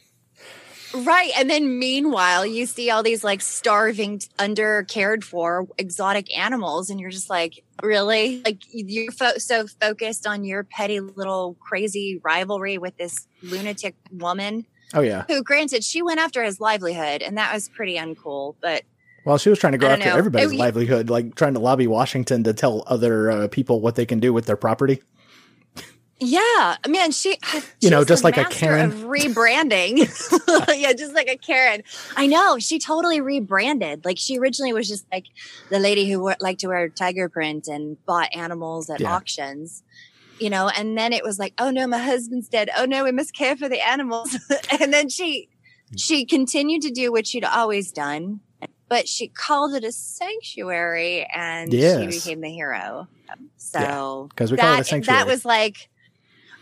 Right. 0.94 1.32
And 1.36 1.50
then 1.50 1.78
meanwhile, 1.78 2.46
you 2.46 2.66
see 2.66 2.90
all 2.90 3.02
these 3.02 3.24
like 3.24 3.40
starving, 3.40 4.22
under 4.38 4.84
cared 4.84 5.24
for 5.24 5.66
exotic 5.76 6.36
animals. 6.36 6.88
And 6.88 7.00
you're 7.00 7.10
just 7.10 7.28
like, 7.28 7.64
really? 7.82 8.42
Like 8.44 8.58
you're 8.70 9.10
fo- 9.10 9.38
so 9.38 9.66
focused 9.66 10.26
on 10.26 10.44
your 10.44 10.62
petty 10.62 11.00
little 11.00 11.56
crazy 11.60 12.20
rivalry 12.22 12.78
with 12.78 12.96
this 12.96 13.26
lunatic 13.42 13.96
woman. 14.12 14.66
Oh, 14.92 15.00
yeah. 15.00 15.24
Who, 15.26 15.42
granted, 15.42 15.82
she 15.82 16.00
went 16.02 16.20
after 16.20 16.44
his 16.44 16.60
livelihood 16.60 17.22
and 17.22 17.36
that 17.38 17.52
was 17.52 17.68
pretty 17.68 17.96
uncool. 17.96 18.54
But 18.60 18.84
well, 19.24 19.38
she 19.38 19.50
was 19.50 19.58
trying 19.58 19.72
to 19.72 19.78
go 19.78 19.88
after 19.88 20.10
know. 20.10 20.16
everybody's 20.16 20.52
it, 20.52 20.58
livelihood, 20.58 21.10
like 21.10 21.34
trying 21.34 21.54
to 21.54 21.60
lobby 21.60 21.86
Washington 21.86 22.44
to 22.44 22.52
tell 22.52 22.84
other 22.86 23.30
uh, 23.30 23.48
people 23.48 23.80
what 23.80 23.96
they 23.96 24.06
can 24.06 24.20
do 24.20 24.32
with 24.32 24.46
their 24.46 24.56
property. 24.56 25.02
Yeah, 26.24 26.76
man, 26.88 27.10
she, 27.12 27.38
you 27.80 27.90
know, 27.90 28.04
just 28.04 28.24
like 28.24 28.36
a 28.36 28.44
Karen 28.44 28.90
rebranding. 29.08 29.98
yeah, 30.80 30.92
just 30.92 31.14
like 31.14 31.28
a 31.28 31.36
Karen. 31.36 31.82
I 32.16 32.26
know 32.26 32.58
she 32.58 32.78
totally 32.78 33.20
rebranded. 33.20 34.04
Like 34.04 34.18
she 34.18 34.38
originally 34.38 34.72
was 34.72 34.88
just 34.88 35.06
like 35.12 35.26
the 35.70 35.78
lady 35.78 36.10
who 36.10 36.32
liked 36.40 36.60
to 36.60 36.68
wear 36.68 36.88
tiger 36.88 37.28
print 37.28 37.68
and 37.68 38.02
bought 38.06 38.34
animals 38.34 38.88
at 38.90 39.00
yeah. 39.00 39.14
auctions. 39.14 39.82
You 40.40 40.50
know, 40.50 40.68
and 40.68 40.98
then 40.98 41.12
it 41.12 41.22
was 41.22 41.38
like, 41.38 41.54
oh 41.58 41.70
no, 41.70 41.86
my 41.86 41.98
husband's 41.98 42.48
dead. 42.48 42.68
Oh 42.76 42.86
no, 42.86 43.04
we 43.04 43.12
must 43.12 43.36
care 43.36 43.56
for 43.56 43.68
the 43.68 43.86
animals. 43.86 44.36
and 44.80 44.92
then 44.92 45.08
she 45.08 45.48
mm. 45.92 46.00
she 46.00 46.24
continued 46.24 46.82
to 46.82 46.90
do 46.90 47.12
what 47.12 47.26
she'd 47.26 47.44
always 47.44 47.92
done, 47.92 48.40
but 48.88 49.06
she 49.06 49.28
called 49.28 49.74
it 49.74 49.84
a 49.84 49.92
sanctuary 49.92 51.24
and 51.32 51.72
yes. 51.72 52.00
she 52.00 52.06
became 52.06 52.40
the 52.40 52.48
hero. 52.48 53.06
So 53.56 54.28
because 54.30 54.50
yeah, 54.50 54.54
we 54.54 54.58
call 54.58 54.74
it 54.74 54.80
a 54.80 54.84
sanctuary. 54.84 55.18
That 55.18 55.26
was 55.28 55.44
like 55.44 55.88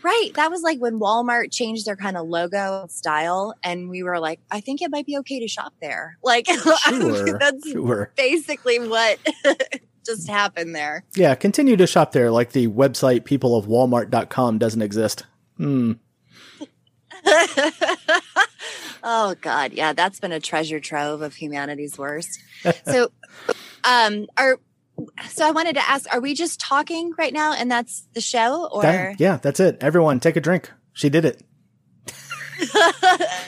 Right. 0.03 0.31
That 0.35 0.51
was 0.51 0.61
like 0.61 0.79
when 0.79 0.99
Walmart 0.99 1.51
changed 1.51 1.85
their 1.85 1.95
kind 1.95 2.17
of 2.17 2.27
logo 2.27 2.87
style. 2.89 3.55
And 3.63 3.89
we 3.89 4.03
were 4.03 4.19
like, 4.19 4.41
I 4.51 4.59
think 4.59 4.81
it 4.81 4.91
might 4.91 5.05
be 5.05 5.17
okay 5.19 5.39
to 5.39 5.47
shop 5.47 5.73
there. 5.81 6.17
Like, 6.21 6.45
sure, 6.89 7.39
that's 7.39 7.69
sure. 7.69 8.11
basically 8.17 8.79
what 8.79 9.17
just 10.05 10.29
happened 10.29 10.75
there. 10.75 11.05
Yeah. 11.15 11.35
Continue 11.35 11.77
to 11.77 11.87
shop 11.87 12.11
there. 12.11 12.31
Like 12.31 12.51
the 12.51 12.67
website 12.67 13.21
peopleofwalmart.com 13.21 14.57
doesn't 14.57 14.81
exist. 14.81 15.25
Hmm. 15.55 15.93
oh 19.03 19.35
God. 19.39 19.71
Yeah. 19.71 19.93
That's 19.93 20.19
been 20.19 20.33
a 20.33 20.41
treasure 20.41 20.81
trove 20.81 21.21
of 21.21 21.35
humanity's 21.35 21.97
worst. 21.97 22.41
So, 22.85 23.09
um, 23.85 24.27
our, 24.37 24.59
so 25.29 25.47
I 25.47 25.51
wanted 25.51 25.75
to 25.75 25.89
ask, 25.89 26.11
are 26.13 26.19
we 26.19 26.33
just 26.33 26.59
talking 26.59 27.13
right 27.17 27.33
now 27.33 27.53
and 27.53 27.69
that's 27.69 28.07
the 28.13 28.21
show 28.21 28.67
or? 28.71 28.81
That, 28.83 29.19
yeah, 29.19 29.37
that's 29.37 29.59
it. 29.59 29.77
Everyone 29.81 30.19
take 30.19 30.35
a 30.35 30.41
drink. 30.41 30.71
She 30.93 31.09
did 31.09 31.25
it. 31.25 31.41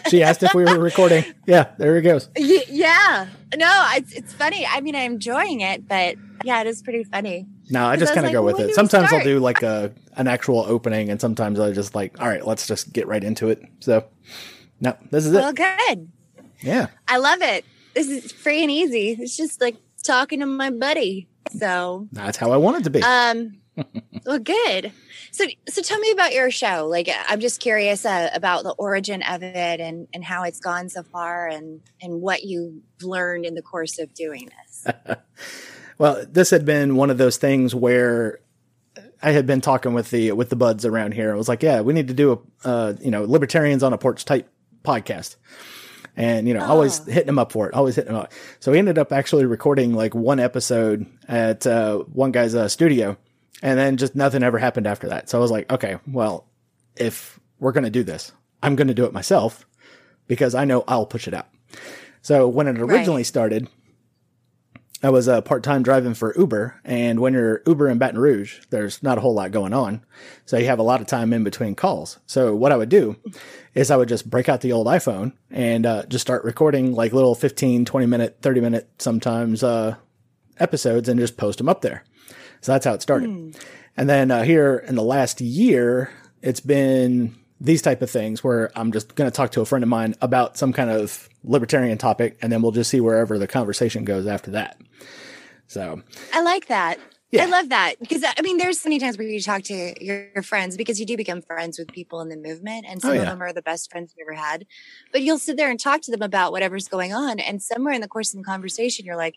she 0.10 0.24
asked 0.24 0.44
if 0.44 0.54
we 0.54 0.64
were 0.64 0.80
recording. 0.80 1.24
Yeah, 1.46 1.70
there 1.78 1.96
it 1.98 2.02
goes. 2.02 2.30
Yeah. 2.36 3.28
No, 3.56 3.88
it's, 3.94 4.14
it's 4.14 4.34
funny. 4.34 4.66
I 4.66 4.82
mean, 4.82 4.96
I'm 4.96 5.14
enjoying 5.14 5.62
it, 5.62 5.88
but 5.88 6.16
yeah, 6.44 6.62
it 6.62 6.68
is 6.68 6.82
pretty 6.82 7.04
funny. 7.04 7.46
No, 7.70 7.86
I 7.86 7.96
just 7.96 8.14
kind 8.14 8.26
of 8.26 8.30
like, 8.30 8.34
go 8.34 8.44
with 8.44 8.60
it. 8.60 8.76
Sometimes 8.76 9.12
I'll 9.14 9.24
do 9.24 9.40
like 9.40 9.64
a 9.64 9.92
an 10.18 10.28
actual 10.28 10.60
opening, 10.60 11.10
and 11.10 11.20
sometimes 11.20 11.60
I 11.60 11.72
just 11.72 11.96
like, 11.96 12.20
all 12.20 12.28
right, 12.28 12.46
let's 12.46 12.68
just 12.68 12.94
get 12.94 13.08
right 13.08 13.24
into 13.24 13.50
it. 13.50 13.64
So, 13.80 14.06
no, 14.80 14.96
this 15.12 15.26
is 15.26 15.34
it. 15.34 15.38
Well, 15.38 15.54
good. 15.54 16.12
Yeah, 16.62 16.88
I 17.08 17.18
love 17.18 17.42
it. 17.42 17.66
This 17.94 18.08
is 18.08 18.32
free 18.32 18.62
and 18.62 18.72
easy. 18.72 19.18
It's 19.20 19.36
just 19.36 19.62
like 19.62 19.78
talking 20.04 20.42
to 20.42 20.46
my 20.46 20.70
buddy. 20.70 21.28
So 21.52 22.08
that's 22.12 22.38
how 22.38 22.52
I 22.52 22.58
want 22.58 22.78
it 22.78 22.84
to 22.86 22.90
be. 22.90 23.02
Um, 23.02 23.58
well, 24.26 24.40
good. 24.40 24.92
So, 25.32 25.46
so 25.68 25.82
tell 25.82 26.00
me 26.00 26.12
about 26.12 26.34
your 26.34 26.50
show. 26.50 26.88
Like, 26.90 27.10
I'm 27.28 27.40
just 27.40 27.60
curious 27.60 28.06
uh, 28.06 28.30
about 28.34 28.64
the 28.64 28.72
origin 28.72 29.22
of 29.24 29.44
it 29.44 29.80
and 29.80 30.08
and 30.14 30.24
how 30.24 30.44
it's 30.44 30.60
gone 30.60 30.90
so 30.90 31.04
far, 31.04 31.48
and 31.48 31.82
and 32.02 32.22
what 32.22 32.44
you've 32.44 32.82
learned 33.02 33.46
in 33.46 33.56
the 33.56 33.62
course 33.62 34.00
of 34.00 34.14
doing 34.14 34.50
this. 34.66 34.88
well, 35.98 36.26
this 36.30 36.50
had 36.50 36.66
been 36.66 36.96
one 36.96 37.10
of 37.10 37.18
those 37.18 37.38
things 37.38 37.76
where 37.76 38.40
I 39.22 39.32
had 39.32 39.46
been 39.46 39.62
talking 39.62 39.94
with 39.94 40.12
the 40.12 40.32
with 40.32 40.50
the 40.50 40.56
buds 40.56 40.86
around 40.86 41.14
here. 41.14 41.34
I 41.34 41.36
was 41.36 41.50
like, 41.50 41.64
yeah, 41.64 41.82
we 41.82 41.94
need 41.94 42.08
to 42.08 42.14
do 42.14 42.32
a 42.64 42.68
uh, 42.68 42.94
you 43.02 43.12
know 43.12 43.24
libertarians 43.24 43.84
on 43.84 43.94
a 43.94 43.98
porch 43.98 44.26
type 44.26 44.50
podcast 44.84 45.36
and 46.16 46.48
you 46.48 46.54
know, 46.54 46.62
oh. 46.62 46.70
always 46.70 47.06
hitting 47.06 47.30
him 47.30 47.40
up 47.40 47.52
for 47.52 47.68
it, 47.68 47.74
always 47.74 47.96
hitting 47.96 48.12
him 48.12 48.20
up. 48.20 48.32
So 48.60 48.72
we 48.72 48.80
ended 48.80 48.98
up 48.98 49.12
actually 49.12 49.46
recording 49.46 49.94
like 49.94 50.16
one 50.16 50.40
episode 50.40 51.06
at 51.28 51.66
uh, 51.68 52.00
one 52.00 52.32
guy's 52.32 52.56
uh, 52.56 52.68
studio, 52.68 53.18
and 53.62 53.78
then 53.78 53.98
just 53.98 54.16
nothing 54.16 54.44
ever 54.44 54.58
happened 54.58 54.88
after 54.88 55.10
that. 55.10 55.30
So 55.30 55.38
I 55.38 55.42
was 55.42 55.52
like, 55.52 55.72
okay, 55.72 55.98
well, 56.08 56.48
if 56.96 57.40
we're 57.60 57.72
gonna 57.72 57.90
do 57.90 58.04
this, 58.04 58.32
I'm 58.64 58.76
gonna 58.76 58.94
do 58.94 59.06
it 59.06 59.14
myself 59.14 59.66
because 60.28 60.56
I 60.56 60.66
know 60.66 60.84
I'll 60.88 61.06
push 61.06 61.28
it 61.28 61.34
out. 61.34 61.48
So 62.22 62.48
when 62.48 62.68
it 62.68 62.80
originally 62.80 63.20
right. 63.20 63.26
started, 63.26 63.68
I 65.06 65.10
was 65.10 65.28
uh, 65.28 65.40
part 65.42 65.62
time 65.62 65.84
driving 65.84 66.16
for 66.16 66.34
Uber, 66.36 66.82
and 66.84 67.20
when 67.20 67.34
you're 67.36 67.62
Uber 67.68 67.90
in 67.90 68.00
Baton 68.00 68.20
Rouge, 68.20 68.62
there's 68.72 69.04
not 69.04 69.20
a 69.20 69.22
whole 69.22 69.36
lot 69.36 69.52
going 69.52 69.72
on, 69.72 70.04
so 70.46 70.58
you 70.58 70.66
have 70.66 70.80
a 70.80 70.84
lot 70.84 71.00
of 71.00 71.06
time 71.06 71.32
in 71.32 71.44
between 71.44 71.76
calls. 71.76 72.18
So 72.26 72.56
what 72.56 72.72
I 72.72 72.76
would 72.76 72.90
do 72.90 73.16
is 73.76 73.92
I 73.92 73.98
would 73.98 74.10
just 74.10 74.28
break 74.28 74.50
out 74.50 74.62
the 74.62 74.72
old 74.72 74.88
iPhone 74.88 75.34
and 75.52 75.86
uh, 75.86 76.08
just 76.08 76.24
start 76.24 76.44
recording 76.44 76.96
like 76.96 77.14
little 77.14 77.36
15, 77.36 77.86
20 77.86 78.06
minute, 78.08 78.40
30 78.42 78.62
minute 78.62 78.90
sometimes 78.98 79.62
uh, 79.62 79.96
episodes 80.58 81.08
and 81.08 81.20
just 81.20 81.38
post 81.38 81.60
them 81.60 81.70
up 81.70 81.82
there. 81.82 82.04
So 82.62 82.72
that's 82.72 82.86
how 82.86 82.96
it 82.96 83.04
started. 83.04 83.30
Mm. 83.30 83.62
And 83.96 84.10
then 84.10 84.32
uh, 84.32 84.42
here 84.42 84.84
in 84.88 84.96
the 84.96 85.04
last 85.04 85.40
year, 85.40 86.10
it's 86.42 86.62
been 86.62 87.36
these 87.66 87.82
type 87.82 88.02
of 88.02 88.10
things 88.10 88.44
where 88.44 88.72
I'm 88.76 88.92
just 88.92 89.16
going 89.16 89.30
to 89.30 89.36
talk 89.36 89.52
to 89.52 89.62
a 89.62 89.66
friend 89.66 89.84
of 89.84 89.90
mine 89.90 90.16
about 90.22 90.56
some 90.56 90.72
kind 90.72 90.90
of 90.90 91.28
libertarian 91.44 91.98
topic, 91.98 92.38
and 92.42 92.52
then 92.52 92.62
we'll 92.62 92.72
just 92.72 92.90
see 92.90 93.02
wherever 93.02 93.40
the 93.40 93.48
conversation 93.48 94.06
goes 94.06 94.28
after 94.28 94.52
that. 94.52 94.80
So 95.68 96.02
I 96.32 96.44
like 96.44 96.68
that. 96.68 97.00
Yeah. 97.32 97.44
I 97.44 97.46
love 97.48 97.70
that 97.70 98.00
because 98.00 98.24
I 98.24 98.42
mean, 98.44 98.58
there's 98.58 98.80
so 98.80 98.88
many 98.88 99.00
times 99.00 99.18
where 99.18 99.28
you 99.28 99.42
talk 99.42 99.64
to 99.64 99.74
your, 100.00 100.30
your, 100.36 100.44
friends 100.44 100.78
because 100.78 101.00
you 101.00 101.08
do 101.08 101.18
become 101.18 101.42
friends 101.42 101.78
with 101.80 101.92
people 101.92 102.22
in 102.22 102.30
the 102.30 102.38
movement, 102.38 102.86
and 102.88 103.02
some 103.02 103.12
oh, 103.12 103.14
yeah. 103.14 103.22
of 103.22 103.28
them 103.28 103.42
are 103.42 103.52
the 103.52 103.64
best 103.64 103.92
friends 103.92 104.14
you 104.16 104.24
ever 104.24 104.40
had. 104.40 104.66
But 105.12 105.24
you'll 105.24 105.40
sit 105.40 105.58
there 105.58 105.70
and 105.70 105.80
talk 105.80 106.02
to 106.02 106.12
them 106.12 106.22
about 106.22 106.52
whatever's 106.52 106.88
going 106.88 107.14
on, 107.14 107.40
and 107.40 107.62
somewhere 107.62 107.94
in 107.94 108.02
the 108.02 108.08
course 108.08 108.34
of 108.34 108.38
the 108.38 108.46
conversation, 108.46 109.06
you're 109.06 109.18
like, 109.18 109.36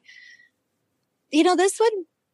you 1.30 1.42
know, 1.42 1.56
this 1.56 1.80
would 1.80 1.92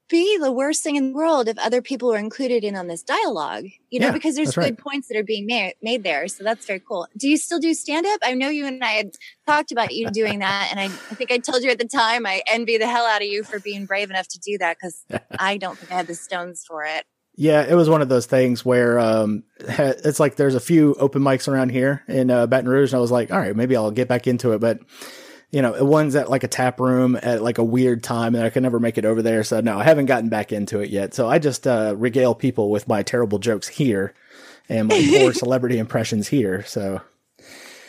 be 0.08 0.38
the 0.38 0.52
worst 0.52 0.82
thing 0.82 0.96
in 0.96 1.08
the 1.08 1.14
world 1.14 1.48
if 1.48 1.58
other 1.58 1.80
people 1.80 2.08
were 2.08 2.18
included 2.18 2.64
in 2.64 2.76
on 2.76 2.88
this 2.88 3.02
dialogue, 3.02 3.64
you 3.90 4.00
know, 4.00 4.06
yeah, 4.06 4.12
because 4.12 4.36
there's 4.36 4.54
good 4.54 4.60
right. 4.60 4.78
points 4.78 5.08
that 5.08 5.16
are 5.16 5.24
being 5.24 5.46
made, 5.46 5.74
made 5.82 6.02
there. 6.02 6.28
So 6.28 6.44
that's 6.44 6.66
very 6.66 6.80
cool. 6.80 7.08
Do 7.16 7.28
you 7.28 7.36
still 7.36 7.58
do 7.58 7.72
stand 7.74 8.06
up? 8.06 8.20
I 8.22 8.34
know 8.34 8.48
you 8.48 8.66
and 8.66 8.82
I 8.84 8.92
had 8.92 9.12
talked 9.46 9.72
about 9.72 9.94
you 9.94 10.10
doing 10.10 10.40
that. 10.40 10.68
And 10.70 10.78
I, 10.78 10.84
I 10.84 10.88
think 10.88 11.30
I 11.30 11.38
told 11.38 11.62
you 11.62 11.70
at 11.70 11.78
the 11.78 11.88
time, 11.88 12.26
I 12.26 12.42
envy 12.50 12.76
the 12.76 12.88
hell 12.88 13.06
out 13.06 13.22
of 13.22 13.28
you 13.28 13.44
for 13.44 13.58
being 13.58 13.86
brave 13.86 14.10
enough 14.10 14.28
to 14.28 14.38
do 14.38 14.58
that 14.58 14.76
because 14.76 15.04
I 15.38 15.56
don't 15.56 15.78
think 15.78 15.90
I 15.90 15.96
had 15.96 16.06
the 16.06 16.14
stones 16.14 16.64
for 16.66 16.84
it. 16.84 17.04
Yeah, 17.36 17.64
it 17.68 17.74
was 17.74 17.90
one 17.90 18.00
of 18.00 18.08
those 18.08 18.26
things 18.26 18.64
where 18.64 18.98
um, 18.98 19.42
it's 19.58 20.20
like 20.20 20.36
there's 20.36 20.54
a 20.54 20.60
few 20.60 20.94
open 21.00 21.20
mics 21.20 21.48
around 21.48 21.70
here 21.70 22.04
in 22.06 22.30
uh, 22.30 22.46
Baton 22.46 22.68
Rouge, 22.68 22.92
and 22.92 22.98
I 22.98 23.00
was 23.00 23.10
like, 23.10 23.32
all 23.32 23.38
right, 23.38 23.56
maybe 23.56 23.74
I'll 23.74 23.90
get 23.90 24.06
back 24.06 24.28
into 24.28 24.52
it. 24.52 24.60
But 24.60 24.78
you 25.54 25.62
know, 25.62 25.84
one's 25.84 26.16
at 26.16 26.28
like 26.28 26.42
a 26.42 26.48
tap 26.48 26.80
room 26.80 27.16
at 27.22 27.40
like 27.40 27.58
a 27.58 27.64
weird 27.64 28.02
time 28.02 28.34
and 28.34 28.42
I 28.42 28.50
could 28.50 28.64
never 28.64 28.80
make 28.80 28.98
it 28.98 29.04
over 29.04 29.22
there. 29.22 29.44
So 29.44 29.60
no, 29.60 29.78
I 29.78 29.84
haven't 29.84 30.06
gotten 30.06 30.28
back 30.28 30.50
into 30.50 30.80
it 30.80 30.90
yet. 30.90 31.14
So 31.14 31.28
I 31.28 31.38
just 31.38 31.64
uh, 31.64 31.94
regale 31.96 32.34
people 32.34 32.70
with 32.70 32.88
my 32.88 33.04
terrible 33.04 33.38
jokes 33.38 33.68
here 33.68 34.14
and 34.68 34.88
my 34.88 35.00
poor 35.16 35.32
celebrity 35.32 35.78
impressions 35.78 36.26
here. 36.26 36.64
So. 36.64 37.02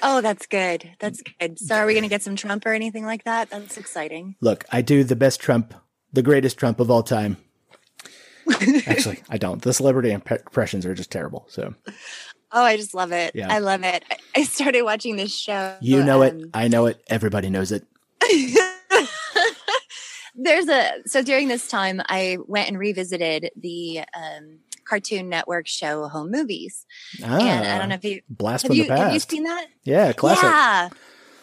Oh, 0.03 0.21
that's 0.21 0.45
good. 0.45 0.91
That's 0.99 1.23
good. 1.39 1.57
So 1.57 1.73
are 1.77 1.87
we 1.87 1.93
going 1.93 2.03
to 2.03 2.09
get 2.09 2.21
some 2.21 2.35
Trump 2.35 2.67
or 2.67 2.71
anything 2.71 3.03
like 3.03 3.23
that? 3.23 3.49
That's 3.49 3.77
exciting. 3.77 4.35
Look, 4.41 4.65
I 4.71 4.83
do 4.83 5.03
the 5.03 5.15
best 5.15 5.39
Trump, 5.39 5.73
the 6.13 6.21
greatest 6.21 6.59
Trump 6.59 6.79
of 6.79 6.91
all 6.91 7.01
time. 7.01 7.37
Actually, 8.85 9.23
I 9.27 9.39
don't. 9.39 9.63
The 9.63 9.73
celebrity 9.73 10.11
impressions 10.11 10.85
are 10.85 10.93
just 10.93 11.09
terrible. 11.09 11.47
So 11.49 11.73
Oh, 12.51 12.63
I 12.63 12.77
just 12.77 12.93
love 12.93 13.11
it. 13.11 13.33
Yeah. 13.35 13.51
I 13.51 13.59
love 13.59 13.83
it. 13.83 14.03
I 14.35 14.43
started 14.43 14.83
watching 14.83 15.15
this 15.15 15.35
show. 15.37 15.75
You 15.81 16.03
know 16.03 16.23
um, 16.23 16.39
it. 16.39 16.49
I 16.53 16.67
know 16.67 16.85
it. 16.85 17.03
Everybody 17.07 17.49
knows 17.49 17.71
it. 17.71 17.85
There's 20.37 20.67
a 20.67 20.91
so 21.05 21.21
during 21.21 21.47
this 21.47 21.67
time 21.69 22.01
I 22.07 22.37
went 22.45 22.67
and 22.67 22.77
revisited 22.77 23.51
the 23.55 24.01
um, 24.13 24.59
Cartoon 24.85 25.29
Network 25.29 25.67
show 25.67 26.07
Home 26.07 26.29
Movies. 26.31 26.85
Ah, 27.23 27.39
and 27.39 27.67
I 27.67 27.77
don't 27.79 27.89
know 27.89 27.95
if 27.95 28.03
you 28.03 28.21
Blast 28.29 28.67
from 28.67 28.75
you, 28.75 28.83
the 28.83 28.89
Past. 28.89 29.01
Have 29.01 29.13
you 29.13 29.19
seen 29.19 29.43
that? 29.43 29.67
Yeah, 29.83 30.11
classic. 30.13 30.43
Yeah. 30.43 30.89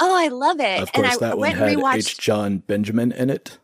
Oh, 0.00 0.16
I 0.16 0.28
love 0.28 0.60
it. 0.60 0.82
Of 0.82 0.92
course, 0.92 1.06
and 1.14 1.24
I 1.24 1.28
that 1.28 1.38
one 1.38 1.52
had 1.52 1.96
H. 1.96 2.18
Jon 2.18 2.58
Benjamin 2.58 3.12
in 3.12 3.30
it. 3.30 3.58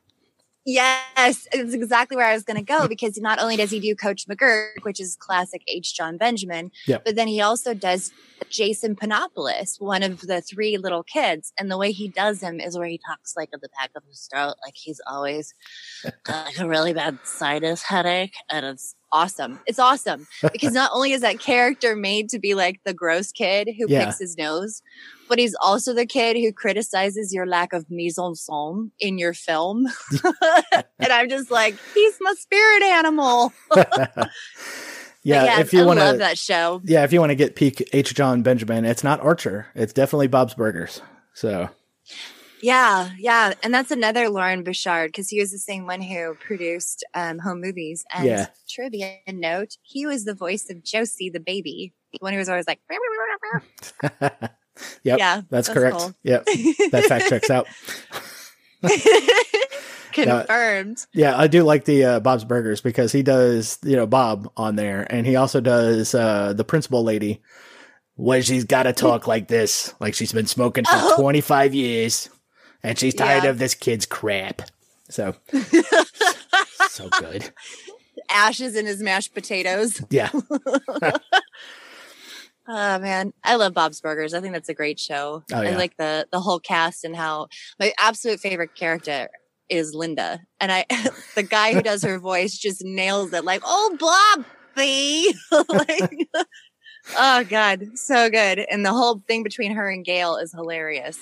Yes, 0.70 1.48
it's 1.50 1.72
exactly 1.72 2.14
where 2.14 2.26
I 2.26 2.34
was 2.34 2.42
going 2.42 2.58
to 2.58 2.62
go 2.62 2.80
mm. 2.80 2.90
because 2.90 3.16
not 3.16 3.40
only 3.40 3.56
does 3.56 3.70
he 3.70 3.80
do 3.80 3.94
Coach 3.94 4.26
McGuirk, 4.28 4.82
which 4.84 5.00
is 5.00 5.16
classic 5.16 5.62
H. 5.66 5.96
Jon 5.96 6.18
Benjamin, 6.18 6.70
Yep. 6.87 7.06
but 7.06 7.14
then 7.14 7.26
he 7.26 7.40
also 7.40 7.72
does 7.72 8.12
Jason 8.50 8.94
Penopolis, 8.94 9.80
one 9.80 10.02
of 10.02 10.20
the 10.20 10.42
three 10.42 10.76
little 10.76 11.02
kids. 11.02 11.54
And 11.58 11.70
the 11.70 11.78
way 11.78 11.90
he 11.90 12.06
does 12.06 12.42
him 12.42 12.60
is 12.60 12.76
where 12.76 12.87
he 12.87 12.98
talks 12.98 13.34
like 13.34 13.48
at 13.54 13.62
the 13.62 13.70
back 13.80 13.92
of 13.96 14.02
his 14.06 14.28
throat, 14.30 14.56
like 14.62 14.75
he's 14.76 15.00
always 15.06 15.54
got 16.25 16.44
like 16.44 16.58
a 16.58 16.68
really 16.68 16.92
bad 16.92 17.18
sinus 17.25 17.82
headache. 17.82 18.34
And 18.50 18.66
it's 18.66 18.94
awesome. 19.12 19.60
It's 19.66 19.78
awesome 19.78 20.26
because 20.52 20.72
not 20.72 20.90
only 20.94 21.12
is 21.12 21.20
that 21.22 21.38
character 21.40 21.96
made 21.96 22.28
to 22.30 22.38
be 22.38 22.54
like 22.54 22.80
the 22.84 22.94
gross 22.94 23.32
kid 23.32 23.68
who 23.78 23.86
Yeah. 23.88 24.04
picks 24.06 24.18
his 24.18 24.36
nose, 24.36 24.82
but 25.28 25.38
he's 25.38 25.54
also 25.62 25.92
the 25.94 26.06
kid 26.06 26.36
who 26.36 26.52
criticizes 26.52 27.32
your 27.34 27.46
lack 27.46 27.72
of 27.72 27.90
mise 27.90 28.18
en 28.18 28.32
scène 28.34 28.90
in 29.00 29.18
your 29.18 29.34
film. 29.34 29.86
and 30.98 31.12
I'm 31.12 31.28
just 31.28 31.50
like, 31.50 31.76
he's 31.94 32.16
my 32.20 32.34
spirit 32.34 32.82
animal. 32.82 33.52
But 35.24 35.34
yeah, 35.34 35.60
if 35.60 35.72
you 35.74 35.82
I 35.82 35.84
want 35.84 35.98
love 35.98 36.14
to, 36.14 36.18
that 36.20 36.38
show. 36.38 36.80
yeah, 36.84 37.04
if 37.04 37.12
you 37.12 37.20
want 37.20 37.30
to 37.30 37.34
get 37.36 37.54
peak 37.54 37.86
H. 37.92 38.14
Jon 38.14 38.40
Benjamin, 38.42 38.86
it's 38.86 39.04
not 39.04 39.20
Archer. 39.20 39.66
It's 39.74 39.92
definitely 39.92 40.28
Bob's 40.28 40.54
Burgers. 40.54 41.02
So 41.34 41.68
Yeah, 42.60 43.10
yeah, 43.18 43.54
and 43.62 43.72
that's 43.72 43.90
another 43.90 44.28
Loren 44.28 44.64
Bouchard 44.64 45.08
because 45.12 45.28
he 45.28 45.38
was 45.40 45.52
the 45.52 45.58
same 45.58 45.86
one 45.86 46.00
who 46.00 46.34
produced 46.34 47.04
um, 47.14 47.38
home 47.38 47.60
movies. 47.60 48.04
And 48.12 48.26
Yeah. 48.26 48.46
trivia 48.68 49.18
note: 49.28 49.76
he 49.82 50.06
was 50.06 50.24
the 50.24 50.34
voice 50.34 50.68
of 50.70 50.82
Josie 50.82 51.30
the 51.30 51.40
baby, 51.40 51.92
the 52.12 52.18
one 52.20 52.32
who 52.32 52.38
was 52.38 52.48
always 52.48 52.66
like, 52.66 52.80
Yep, 55.02 55.18
yeah, 55.18 55.40
that's, 55.50 55.68
correct. 55.68 55.96
cool. 55.96 56.12
Yep, 56.22 56.44
that 56.92 57.04
fact 57.08 57.28
checks 57.28 57.50
out. 57.50 57.66
Confirmed. 60.12 61.04
Yeah, 61.12 61.36
I 61.36 61.46
do 61.48 61.62
like 61.64 61.84
the 61.84 62.04
uh, 62.04 62.20
Bob's 62.20 62.44
Burgers 62.44 62.80
because 62.80 63.12
he 63.12 63.22
does, 63.22 63.78
you 63.82 63.96
know, 63.96 64.06
Bob 64.06 64.50
on 64.56 64.76
there, 64.76 65.06
and 65.10 65.26
he 65.26 65.36
also 65.36 65.60
does 65.60 66.14
uh, 66.14 66.52
the 66.52 66.64
principal 66.64 67.02
lady 67.04 67.42
when 68.16 68.42
she's 68.42 68.64
got 68.64 68.84
to 68.84 68.92
talk 68.92 69.26
like 69.26 69.46
this, 69.48 69.94
like 70.00 70.14
she's 70.14 70.32
been 70.32 70.46
smoking 70.46 70.84
for 70.84 70.90
Oh. 70.94 71.16
25 71.20 71.74
years, 71.74 72.28
and 72.82 72.99
she's 72.99 73.14
tired 73.14 73.44
Yeah. 73.44 73.50
of 73.50 73.58
this 73.58 73.75
kid's 73.75 74.06
crap. 74.06 74.62
So, 75.11 75.35
so 76.90 77.08
good. 77.18 77.50
Ashes 78.30 78.76
in 78.76 78.85
his 78.87 79.02
mashed 79.02 79.32
potatoes. 79.35 80.02
Yeah, 80.11 80.28
Oh 82.70 82.99
man, 82.99 83.32
I 83.42 83.54
love 83.54 83.73
Bob's 83.73 84.00
Burgers. 84.02 84.35
I 84.35 84.40
think 84.42 84.52
that's 84.52 84.68
a 84.68 84.75
great 84.75 85.00
show. 85.00 85.42
Oh, 85.52 85.62
yeah. 85.62 85.70
I 85.70 85.75
like 85.76 85.97
the 85.97 86.26
the 86.30 86.40
whole 86.40 86.61
cast 86.61 87.02
and 87.04 87.16
how 87.16 87.49
my 87.80 87.94
absolute 87.99 88.40
favorite 88.40 88.75
character 88.75 89.30
is 89.70 89.94
Linda, 89.94 90.40
and 90.61 90.70
I 90.70 90.85
the 91.35 91.42
guy 91.42 91.73
who 91.73 91.80
does 91.80 92.02
her 92.02 92.18
voice 92.18 92.58
just 92.58 92.85
nails 92.85 93.32
it. 93.32 93.44
Like, 93.44 93.62
oh 93.64 94.44
Bobby, 94.76 95.35
like, 95.70 96.28
oh 97.16 97.44
god, 97.44 97.87
so 97.97 98.28
good. 98.28 98.58
And 98.70 98.85
the 98.85 98.92
whole 98.92 99.23
thing 99.26 99.42
between 99.42 99.73
her 99.75 99.88
and 99.88 100.04
Gayle 100.04 100.37
is 100.37 100.52
hilarious. 100.52 101.18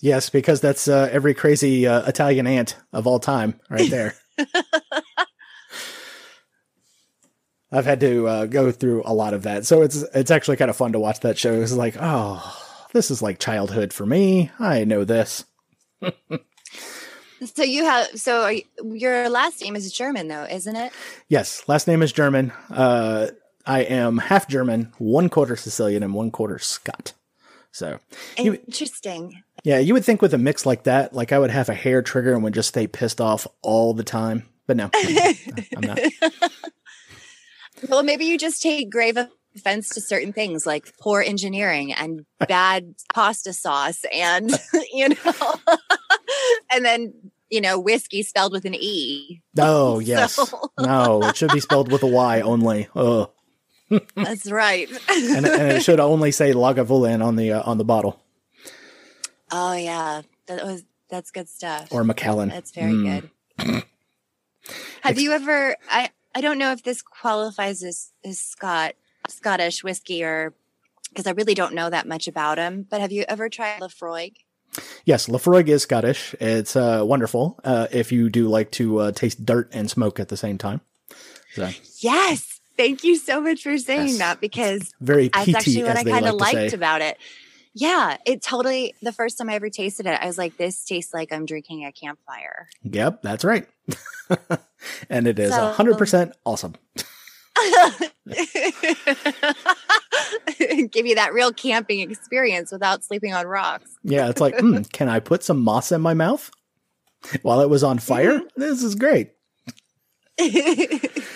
Yes, 0.00 0.30
because 0.30 0.60
that's 0.60 0.88
uh, 0.88 1.08
every 1.12 1.34
crazy 1.34 1.86
uh, 1.86 2.06
Italian 2.08 2.46
aunt 2.46 2.76
of 2.92 3.06
all 3.06 3.18
time, 3.20 3.58
right 3.68 3.88
there. 3.90 4.14
I've 7.72 7.84
had 7.86 8.00
to 8.00 8.26
uh, 8.26 8.46
go 8.46 8.72
through 8.72 9.02
a 9.04 9.14
lot 9.14 9.32
of 9.32 9.44
that, 9.44 9.64
so 9.64 9.82
it's 9.82 10.02
it's 10.14 10.30
actually 10.32 10.56
kind 10.56 10.70
of 10.70 10.76
fun 10.76 10.92
to 10.92 10.98
watch 10.98 11.20
that 11.20 11.38
show. 11.38 11.52
It's 11.60 11.72
like, 11.72 11.96
oh, 12.00 12.56
this 12.92 13.10
is 13.12 13.22
like 13.22 13.38
childhood 13.38 13.92
for 13.92 14.04
me. 14.06 14.50
I 14.58 14.84
know 14.84 15.04
this. 15.04 15.44
So 17.56 17.62
you 17.62 17.86
have 17.86 18.06
so 18.20 18.42
are 18.42 18.52
you, 18.52 18.64
your 18.84 19.30
last 19.30 19.62
name 19.62 19.74
is 19.74 19.90
German 19.90 20.28
though, 20.28 20.44
isn't 20.44 20.76
it? 20.76 20.92
Yes, 21.30 21.62
last 21.68 21.88
name 21.88 22.02
is 22.02 22.12
German. 22.12 22.52
Uh, 22.68 23.28
I 23.64 23.80
am 23.80 24.18
half 24.18 24.46
German, 24.46 24.92
one 24.98 25.30
quarter 25.30 25.56
Sicilian, 25.56 26.02
and 26.02 26.12
one 26.12 26.30
quarter 26.30 26.58
Scot. 26.58 27.14
So, 27.72 27.98
You- 28.36 28.60
Interesting. 28.66 29.42
Yeah, 29.64 29.78
you 29.78 29.94
would 29.94 30.04
think 30.04 30.22
with 30.22 30.34
a 30.34 30.38
mix 30.38 30.64
like 30.66 30.84
that, 30.84 31.12
like 31.12 31.32
I 31.32 31.38
would 31.38 31.50
have 31.50 31.68
a 31.68 31.74
hair 31.74 32.02
trigger 32.02 32.34
and 32.34 32.42
would 32.44 32.54
just 32.54 32.68
stay 32.70 32.86
pissed 32.86 33.20
off 33.20 33.46
all 33.62 33.94
the 33.94 34.04
time. 34.04 34.44
But 34.66 34.76
no, 34.76 34.90
I'm 35.76 35.80
not. 35.80 35.98
Well, 37.88 38.02
maybe 38.02 38.26
you 38.26 38.36
just 38.38 38.62
take 38.62 38.90
grave 38.90 39.16
offense 39.56 39.88
to 39.90 40.00
certain 40.00 40.32
things 40.32 40.66
like 40.66 40.92
poor 41.00 41.22
engineering 41.22 41.92
and 41.92 42.24
bad 42.48 42.94
pasta 43.14 43.52
sauce 43.52 44.04
and, 44.14 44.50
you 44.92 45.08
know, 45.08 45.32
and 46.70 46.84
then, 46.84 47.14
you 47.48 47.60
know, 47.60 47.78
whiskey 47.80 48.22
spelled 48.22 48.52
with 48.52 48.64
an 48.64 48.74
E. 48.74 49.40
Oh, 49.58 49.98
yes. 49.98 50.34
So- 50.34 50.70
No, 50.78 51.22
it 51.24 51.36
should 51.36 51.52
be 51.52 51.60
spelled 51.60 51.90
with 51.90 52.02
a 52.02 52.06
Y 52.06 52.40
only. 52.42 52.88
Oh, 52.94 53.30
That's 54.14 54.50
right. 54.50 54.88
and, 55.08 55.46
and 55.46 55.72
it 55.72 55.82
should 55.82 55.98
only 56.00 56.30
say 56.30 56.52
Lagavulin 56.52 57.24
on 57.24 57.34
the 57.36 57.52
uh, 57.52 57.62
on 57.62 57.76
the 57.78 57.84
bottle 57.84 58.22
oh, 59.50 59.72
yeah. 59.74 60.22
That 60.46 60.64
was, 60.64 60.84
that's 61.08 61.30
good 61.30 61.48
stuff. 61.48 61.88
or 61.92 62.04
Macallan. 62.04 62.48
That's 62.48 62.70
very 62.72 62.92
Mm. 62.92 63.28
good. 63.58 63.82
Have 65.02 65.18
you 65.18 65.32
ever, 65.32 65.76
I, 65.90 66.10
I 66.34 66.40
don't 66.40 66.58
know 66.58 66.72
if 66.72 66.82
this 66.82 67.02
qualifies 67.02 67.82
as, 67.82 68.12
as 68.24 68.38
Scott, 68.38 68.94
Scottish 69.28 69.82
whiskey 69.82 70.22
or, 70.22 70.54
because 71.08 71.26
I 71.26 71.30
really 71.32 71.54
don't 71.54 71.74
know 71.74 71.90
that 71.90 72.06
much 72.06 72.28
about 72.28 72.58
him, 72.58 72.86
but 72.88 73.00
have 73.00 73.10
you 73.10 73.24
ever 73.28 73.48
tried 73.48 73.80
Laphroaig? 73.80 74.34
Yes, 75.04 75.26
Laphroaig 75.26 75.66
is 75.68 75.82
Scottish. 75.82 76.34
It's 76.40 76.76
uh, 76.76 77.02
wonderful 77.04 77.58
uh, 77.64 77.88
if 77.90 78.12
you 78.12 78.28
do 78.30 78.46
like 78.48 78.70
to 78.72 78.98
uh, 78.98 79.12
taste 79.12 79.44
dirt 79.44 79.68
and 79.72 79.90
smoke 79.90 80.20
at 80.20 80.28
the 80.28 80.36
same 80.36 80.58
time. 80.58 80.80
So 81.54 81.70
Yes. 81.98 82.60
Thank 82.76 83.02
you 83.04 83.16
so 83.16 83.40
much 83.40 83.62
for 83.64 83.76
saying 83.76 84.06
Yes. 84.08 84.18
that 84.18 84.40
because 84.40 84.92
very 85.00 85.28
that's 85.28 85.44
peaty, 85.46 85.56
actually 85.58 85.82
what 85.82 85.96
I 85.96 86.04
kind 86.04 86.10
like 86.12 86.24
of 86.24 86.30
to 86.30 86.36
liked 86.36 86.70
say. 86.70 86.76
about 86.76 87.02
it. 87.02 87.18
Yeah, 87.74 88.16
it 88.26 88.42
totally, 88.42 88.94
the 89.00 89.12
first 89.12 89.38
time 89.38 89.48
I 89.48 89.54
ever 89.54 89.70
tasted 89.70 90.06
it, 90.06 90.18
I 90.20 90.26
was 90.26 90.36
like, 90.36 90.56
this 90.56 90.84
tastes 90.84 91.14
like 91.14 91.32
I'm 91.32 91.46
drinking 91.46 91.84
a 91.84 91.92
campfire. 91.92 92.68
Yep, 92.82 93.22
that's 93.22 93.44
right. 93.44 93.68
and 95.08 95.26
it 95.28 95.38
is 95.38 95.52
So- 95.52 95.70
hundred 95.72 95.96
percent 95.98 96.32
awesome. 96.44 96.74
Give 100.92 101.06
you 101.06 101.14
that 101.16 101.32
real 101.32 101.52
camping 101.52 102.00
experience 102.00 102.72
without 102.72 103.04
sleeping 103.04 103.34
on 103.34 103.46
rocks. 103.46 103.90
Yeah, 104.02 104.28
it's 104.28 104.40
like, 104.40 104.58
hmm, 104.58 104.82
can 104.92 105.08
I 105.08 105.20
put 105.20 105.42
some 105.44 105.60
moss 105.62 105.92
in 105.92 106.00
my 106.00 106.14
mouth 106.14 106.50
while 107.42 107.60
it 107.60 107.68
was 107.68 107.84
on 107.84 107.98
fire? 107.98 108.38
Mm-hmm. 108.38 108.60
This 108.60 108.82
is 108.82 108.94
great. 108.94 109.32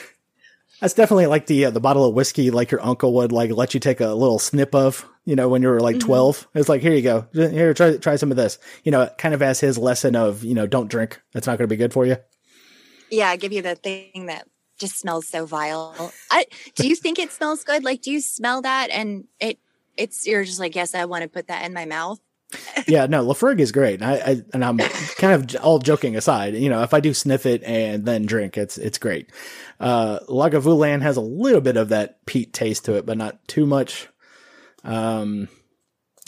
That's 0.84 0.92
definitely 0.92 1.28
like 1.28 1.46
the 1.46 1.64
uh, 1.64 1.70
the 1.70 1.80
bottle 1.80 2.04
of 2.04 2.12
whiskey, 2.14 2.50
like 2.50 2.70
your 2.70 2.84
uncle 2.84 3.14
would 3.14 3.32
like 3.32 3.50
let 3.50 3.72
you 3.72 3.80
take 3.80 4.02
a 4.02 4.08
little 4.08 4.38
snip 4.38 4.74
of, 4.74 5.08
you 5.24 5.34
know, 5.34 5.48
when 5.48 5.62
you 5.62 5.68
were 5.68 5.80
like 5.80 5.96
Mhm. 5.96 6.00
twelve. 6.00 6.46
It's 6.54 6.68
like, 6.68 6.82
here 6.82 6.92
you 6.92 7.00
go, 7.00 7.26
here 7.32 7.72
try 7.72 7.96
try 7.96 8.16
some 8.16 8.30
of 8.30 8.36
this. 8.36 8.58
You 8.82 8.92
know, 8.92 9.08
kind 9.16 9.32
of 9.32 9.40
as 9.40 9.60
his 9.60 9.78
lesson 9.78 10.14
of, 10.14 10.44
you 10.44 10.52
know, 10.52 10.66
don't 10.66 10.88
drink. 10.88 11.22
That's 11.32 11.46
not 11.46 11.56
going 11.56 11.66
to 11.70 11.72
be 11.72 11.78
good 11.78 11.94
for 11.94 12.04
you. 12.04 12.18
yeah, 13.10 13.34
give 13.36 13.50
you 13.50 13.62
the 13.62 13.76
thing 13.76 14.26
that 14.26 14.46
just 14.78 14.98
smells 14.98 15.26
so 15.26 15.46
vile. 15.46 16.12
I, 16.30 16.44
do 16.74 16.86
you 16.86 16.96
think 16.96 17.18
it 17.18 17.32
smells 17.32 17.64
good? 17.64 17.82
Like, 17.82 18.02
do 18.02 18.10
you 18.10 18.20
smell 18.20 18.60
that 18.60 18.90
and 18.90 19.24
it, 19.40 19.58
it's, 19.96 20.26
you're 20.26 20.44
just 20.44 20.60
like, 20.60 20.74
yes, 20.74 20.94
I 20.94 21.06
want 21.06 21.22
to 21.22 21.28
put 21.30 21.46
that 21.46 21.64
in 21.64 21.72
my 21.72 21.86
mouth. 21.86 22.20
Yeah, 22.86 23.06
no, 23.06 23.24
Laphroaig 23.24 23.60
is 23.60 23.72
great. 23.72 24.02
I, 24.02 24.14
I 24.16 24.42
and 24.52 24.64
I'm 24.64 24.78
kind 24.78 25.32
of 25.32 25.62
all 25.62 25.78
joking 25.78 26.16
aside. 26.16 26.54
You 26.54 26.68
know, 26.68 26.82
if 26.82 26.92
I 26.92 27.00
do 27.00 27.14
sniff 27.14 27.46
it 27.46 27.62
and 27.64 28.04
then 28.04 28.26
drink, 28.26 28.58
it's 28.58 28.76
it's 28.78 28.98
great. 28.98 29.30
Uh, 29.80 30.20
Lagavulin 30.28 31.02
has 31.02 31.16
a 31.16 31.22
little 31.22 31.60
bit 31.60 31.76
of 31.76 31.88
that 31.90 32.24
peat 32.26 32.52
taste 32.52 32.84
to 32.86 32.94
it, 32.94 33.06
but 33.06 33.16
not 33.16 33.46
too 33.48 33.66
much. 33.66 34.08
Um, 34.82 35.48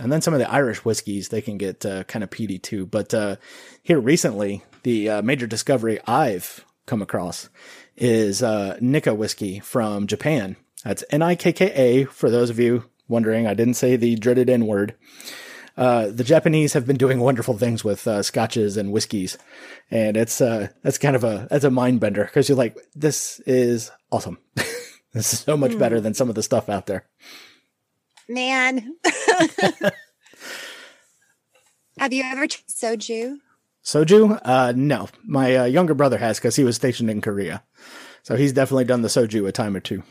and 0.01 0.13
then 0.13 0.21
some 0.23 0.35
of 0.35 0.41
the 0.41 0.51
Irish 0.51 0.85
whiskeys 0.85 1.29
they 1.29 1.41
can 1.41 1.59
get 1.59 1.85
uh, 1.85 2.05
kind 2.05 2.23
of 2.23 2.31
peaty 2.31 2.59
too. 2.59 2.87
But 2.87 3.13
uh, 3.15 3.37
here 3.83 4.01
recently, 4.01 4.63
the 4.83 5.09
uh, 5.11 5.23
major 5.23 5.47
discovery 5.47 6.01
I've 6.07 6.65
come 6.87 7.03
across 7.03 7.49
is 7.97 8.43
uh, 8.43 8.79
Nikka 8.81 9.15
whiskey 9.15 9.61
from 9.61 10.07
Japan. 10.07 10.57
That's 10.85 11.05
N 11.11 11.23
I 11.23 11.35
K 11.35 11.53
K 11.53 11.73
A. 11.73 12.05
For 12.05 12.31
those 12.31 12.51
of 12.51 12.59
you 12.59 12.85
wondering, 13.09 13.47
I 13.47 13.55
didn't 13.55 13.75
say 13.75 13.97
the 13.97 14.17
dreaded 14.17 14.49
N 14.49 14.67
word. 14.67 14.95
Uh, 15.77 16.09
the 16.09 16.25
Japanese 16.25 16.73
have 16.73 16.87
been 16.87 16.97
doing 16.97 17.21
wonderful 17.21 17.59
things 17.59 17.85
with 17.85 18.07
uh, 18.07 18.23
scotches 18.23 18.79
and 18.79 18.93
whiskeys, 18.93 19.37
and 19.91 20.17
it's 20.17 20.41
uh, 20.41 20.69
that's 20.83 20.97
kind 20.97 21.15
of 21.15 21.23
a 21.23 21.47
that's 21.51 21.65
a 21.65 21.71
mind 21.71 22.01
bender 22.01 22.25
because 22.25 22.49
you're 22.49 22.57
like, 22.57 22.79
this 22.95 23.41
is 23.41 23.91
awesome. 24.11 24.39
this 24.55 25.35
is 25.35 25.41
so 25.41 25.57
much 25.57 25.79
better 25.79 26.01
than 26.01 26.15
some 26.15 26.31
of 26.31 26.35
the 26.35 26.43
stuff 26.43 26.71
out 26.71 26.87
there. 26.87 27.05
Man. 28.29 28.97
Have 31.99 32.13
you 32.13 32.23
ever 32.25 32.47
tried 32.47 32.67
soju? 32.69 33.37
Soju? 33.85 34.41
Uh, 34.45 34.73
no, 34.77 35.09
my 35.25 35.57
uh, 35.57 35.65
younger 35.65 35.95
brother 35.95 36.19
has 36.19 36.39
because 36.39 36.57
he 36.57 36.65
was 36.65 36.77
stationed 36.77 37.11
in 37.11 37.21
Korea, 37.21 37.63
so 38.23 38.37
he's 38.37 38.53
definitely 38.53 38.85
done 38.85 39.03
the 39.03 39.09
soju 39.09 39.47
a 39.47 39.53
time 39.53 39.77
or 39.77 39.81
two. 39.81 40.03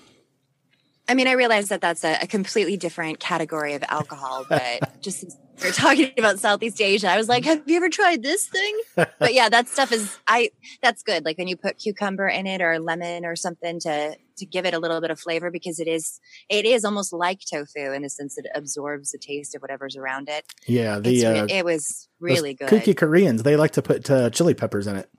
I 1.07 1.13
mean, 1.13 1.27
I 1.27 1.33
realize 1.33 1.69
that 1.69 1.81
that's 1.81 2.03
a, 2.03 2.17
a 2.21 2.27
completely 2.27 2.77
different 2.77 3.19
category 3.19 3.73
of 3.73 3.83
alcohol, 3.87 4.45
but 4.49 5.01
just 5.01 5.19
since 5.19 5.37
we're 5.61 5.71
talking 5.71 6.11
about 6.17 6.39
Southeast 6.39 6.81
Asia, 6.81 7.09
I 7.09 7.17
was 7.17 7.29
like, 7.29 7.45
have 7.45 7.63
you 7.65 7.77
ever 7.77 7.89
tried 7.89 8.23
this 8.23 8.47
thing? 8.47 8.79
But 8.95 9.33
yeah, 9.33 9.49
that 9.49 9.67
stuff 9.67 9.91
is 9.91 10.17
I 10.27 10.51
that's 10.81 11.03
good. 11.03 11.23
Like 11.23 11.37
when 11.37 11.47
you 11.47 11.57
put 11.57 11.77
cucumber 11.77 12.27
in 12.27 12.47
it 12.47 12.61
or 12.61 12.79
lemon 12.79 13.25
or 13.25 13.35
something 13.35 13.79
to 13.81 14.17
to 14.37 14.45
give 14.45 14.65
it 14.65 14.73
a 14.73 14.79
little 14.79 14.99
bit 14.99 15.11
of 15.11 15.19
flavor 15.19 15.51
because 15.51 15.79
it 15.79 15.87
is 15.87 16.19
it 16.49 16.65
is 16.65 16.83
almost 16.83 17.13
like 17.13 17.39
tofu 17.49 17.93
in 17.93 18.01
the 18.01 18.09
sense 18.09 18.35
that 18.35 18.45
it 18.45 18.51
absorbs 18.53 19.11
the 19.11 19.17
taste 19.17 19.55
of 19.55 19.61
whatever's 19.61 19.95
around 19.95 20.27
it. 20.27 20.45
Yeah, 20.67 20.99
the 20.99 21.25
uh, 21.25 21.47
it 21.49 21.63
was 21.63 22.09
really 22.19 22.53
good. 22.53 22.67
kooky 22.69 22.97
Koreans 22.97 23.43
they 23.43 23.55
like 23.55 23.71
to 23.71 23.81
put 23.81 24.09
uh, 24.09 24.29
chili 24.29 24.53
peppers 24.53 24.87
in 24.87 24.97
it. 24.97 25.09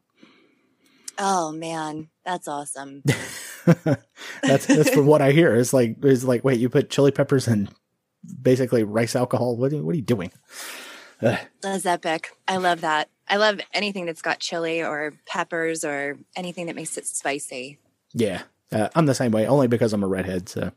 Oh 1.19 1.53
man, 1.53 2.09
that's 2.25 2.49
awesome. 2.49 3.03
that's 4.43 4.67
that's 4.67 4.91
from 4.91 5.07
what 5.07 5.23
I 5.23 5.33
hear. 5.33 5.55
It's 5.55 5.73
like 5.73 5.97
it's 6.03 6.25
like 6.25 6.45
wait, 6.45 6.61
you 6.61 6.69
put 6.69 6.91
chili 6.91 7.11
peppers 7.11 7.49
and 7.49 7.71
basically 8.41 8.85
rice 8.85 9.17
alcohol. 9.17 9.57
What 9.57 9.73
are, 9.73 9.83
what 9.83 9.93
are 9.93 9.97
you 9.97 10.03
doing? 10.03 10.33
Ugh. 11.23 11.39
That's 11.63 11.87
epic. 11.87 12.31
I 12.47 12.59
love 12.59 12.83
that. 12.83 13.09
I 13.29 13.37
love 13.37 13.61
anything 13.73 14.07
that's 14.07 14.23
got 14.23 14.39
chili 14.39 14.83
or 14.83 15.13
peppers 15.27 15.85
or 15.85 16.19
anything 16.37 16.67
that 16.67 16.77
makes 16.77 16.97
it 16.97 17.07
spicy. 17.07 17.79
yeah, 18.13 18.43
uh, 18.71 18.89
I'm 18.95 19.07
the 19.07 19.15
same 19.15 19.33
way. 19.33 19.47
Only 19.47 19.69
because 19.69 19.93
I'm 19.93 20.03
a 20.03 20.09
redhead, 20.09 20.49
so 20.49 20.73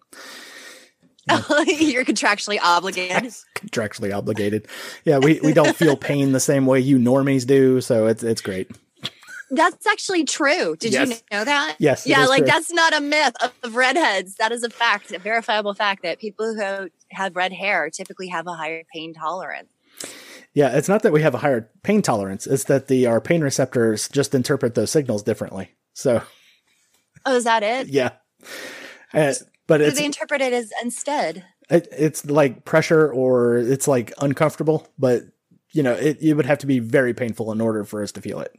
You're 1.67 2.06
contractually 2.06 2.58
obligated. 2.62 3.32
contractually 3.56 4.15
obligated. 4.15 4.67
Yeah, 5.06 5.19
we, 5.19 5.39
we 5.41 5.54
don't 5.54 5.75
feel 5.75 5.95
pain 5.95 6.32
the 6.32 6.39
same 6.39 6.65
way 6.65 6.80
you 6.80 6.97
normies 6.97 7.45
do, 7.45 7.82
so 7.82 8.08
it's 8.08 8.23
it's 8.23 8.41
great. 8.41 8.71
That's 9.52 9.88
actually 9.88 10.26
true. 10.26 10.76
Did 10.78 10.94
you 10.94 11.08
know 11.32 11.44
that? 11.44 11.78
Yes, 11.80 12.06
Yeah, 12.06 12.26
like 12.26 12.40
true. 12.44 12.48
that's 12.48 12.72
not 12.72 12.94
a 12.96 13.02
myth 13.02 13.34
of, 13.64 13.76
redheads. 13.76 14.36
That 14.36 14.52
is 14.52 14.64
a 14.64 14.70
fact, 14.70 15.12
a 15.12 15.20
verifiable 15.20 15.74
fact 15.74 16.04
that 16.04 16.20
people 16.20 16.56
who 16.56 16.90
have 17.12 17.36
red 17.36 17.52
hair 17.54 17.90
typically 17.90 18.28
have 18.28 18.48
a 18.48 18.54
higher 18.54 18.84
pain 18.94 19.14
tolerance. 19.14 19.70
Yeah, 20.54 20.76
it's 20.78 20.90
not 20.90 21.04
that 21.04 21.12
we 21.14 21.22
have 21.22 21.36
a 21.36 21.40
higher 21.40 21.70
pain 21.84 22.02
tolerance; 22.02 22.48
it's 22.48 22.66
that 22.66 22.88
the 22.88 23.06
our 23.08 23.22
pain 23.22 23.42
receptors 23.42 24.10
just 24.10 24.34
interpret 24.36 24.76
those 24.76 24.92
signals 24.92 25.24
differently. 25.24 25.72
So 25.94 26.22
Oh, 27.26 27.36
is 27.36 27.44
that 27.44 27.64
it? 27.64 27.88
yeah, 27.88 28.12
Uh, 29.14 29.34
but 29.68 29.80
Do 29.80 29.92
they 29.92 30.06
interpret 30.06 30.42
it 30.42 30.54
as 30.54 30.72
instead? 30.82 31.44
it, 31.70 31.88
it's 31.92 32.26
like 32.26 32.66
pressure 32.66 33.12
or 33.12 33.58
it's 33.58 33.88
like 33.88 34.14
uncomfortable, 34.20 34.88
but 34.98 35.24
you 35.72 35.84
know 35.84 35.94
it, 35.94 36.18
it 36.22 36.34
would 36.34 36.46
have 36.46 36.60
to 36.60 36.68
be 36.68 36.80
very 36.80 37.14
painful 37.14 37.52
in 37.52 37.62
order 37.62 37.84
for 37.84 38.02
us 38.04 38.12
to 38.14 38.22
feel 38.22 38.40
it. 38.40 38.54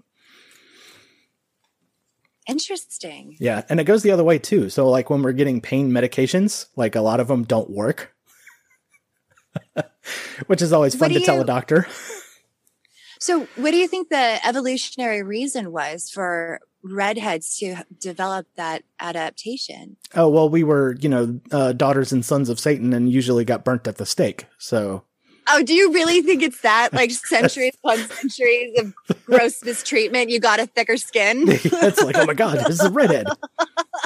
Interesting. 2.51 3.37
Yeah, 3.39 3.63
and 3.69 3.81
it 3.81 3.85
goes 3.85 4.03
the 4.03 4.11
other 4.11 4.25
way 4.25 4.39
too. 4.39 4.71
So 4.71 4.89
like 4.89 5.11
when 5.11 5.23
we're 5.23 5.33
getting 5.33 5.61
pain 5.61 5.91
medications, 5.91 6.67
like 6.77 6.97
a 6.97 7.01
lot 7.01 7.21
of 7.21 7.29
them 7.29 7.45
don't 7.45 7.71
work. 7.71 8.15
Which 10.47 10.63
is 10.63 10.73
always 10.73 10.95
fun 10.95 11.11
to 11.11 11.21
tell 11.21 11.41
a 11.41 11.45
doctor. 11.45 11.87
So, 13.21 13.47
what 13.57 13.73
do 13.73 13.77
you 13.77 13.87
think 13.87 14.09
the 14.09 14.39
evolutionary 14.47 15.23
reason 15.23 15.73
was 15.73 16.09
for 16.09 16.61
redheads 16.83 17.59
to 17.59 17.85
develop 17.99 18.47
that 18.57 18.83
adaptation? 18.99 19.99
Oh, 20.15 20.31
well, 20.31 20.49
we 20.49 20.65
were, 20.65 20.97
you 21.01 21.11
know, 21.11 21.39
uh, 21.53 21.75
daughters 21.75 22.13
and 22.13 22.25
sons 22.25 22.49
of 22.49 22.59
Satan 22.59 22.95
and 22.95 23.13
usually 23.13 23.45
got 23.45 23.63
burnt 23.63 23.87
at 23.87 23.99
the 23.99 24.07
stake. 24.07 24.47
So, 24.57 25.05
Oh, 25.53 25.63
do 25.63 25.75
you 25.75 25.93
really 25.93 26.23
think 26.23 26.43
it's 26.43 26.61
that? 26.61 26.93
Like 26.93 27.11
centuries 27.11 27.73
upon 27.83 27.99
centuries 28.09 28.79
of 28.79 28.95
gross 29.27 29.63
mistreatment, 29.65 30.31
you 30.31 30.39
got 30.41 30.61
a 30.61 30.67
thicker 30.67 30.97
skin? 30.97 31.45
it's 31.49 32.03
like, 32.03 32.17
oh 32.17 32.27
my 32.27 32.35
God, 32.35 32.59
this 32.59 32.69
is 32.69 32.81
a 32.81 32.91
redhead. 32.91 33.27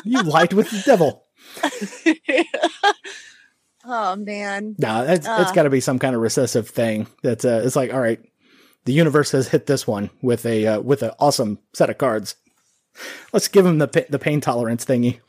You 0.05 0.23
lied 0.23 0.53
with 0.53 0.71
the 0.71 0.83
devil. 0.85 1.25
oh 3.85 4.17
man. 4.17 4.75
No, 4.79 5.03
it's, 5.05 5.27
it's 5.27 5.29
Uh. 5.29 5.53
got 5.53 5.65
to 5.65 5.71
be 5.71 5.81
some 5.81 5.99
kind 5.99 6.15
of 6.15 6.23
recessive 6.23 6.69
thing. 6.69 7.07
That's 7.23 7.45
uh, 7.45 7.63
it's 7.65 7.77
like, 7.77 7.93
all 7.93 8.01
right, 8.01 8.21
the 8.85 8.93
universe 8.93 9.31
has 9.33 9.49
hit 9.49 9.67
this 9.67 9.87
one 9.87 10.11
with 10.23 10.47
a 10.47 10.67
uh, 10.67 10.81
with 10.81 11.03
an 11.03 11.13
awesome 11.19 11.59
set 11.73 11.91
of 11.91 11.99
cards. 11.99 12.37
Let's 13.33 13.49
give 13.49 13.67
him 13.67 13.79
the 13.79 14.07
the 14.09 14.19
pain 14.19 14.41
tolerance 14.41 14.85
thingy. 14.85 15.21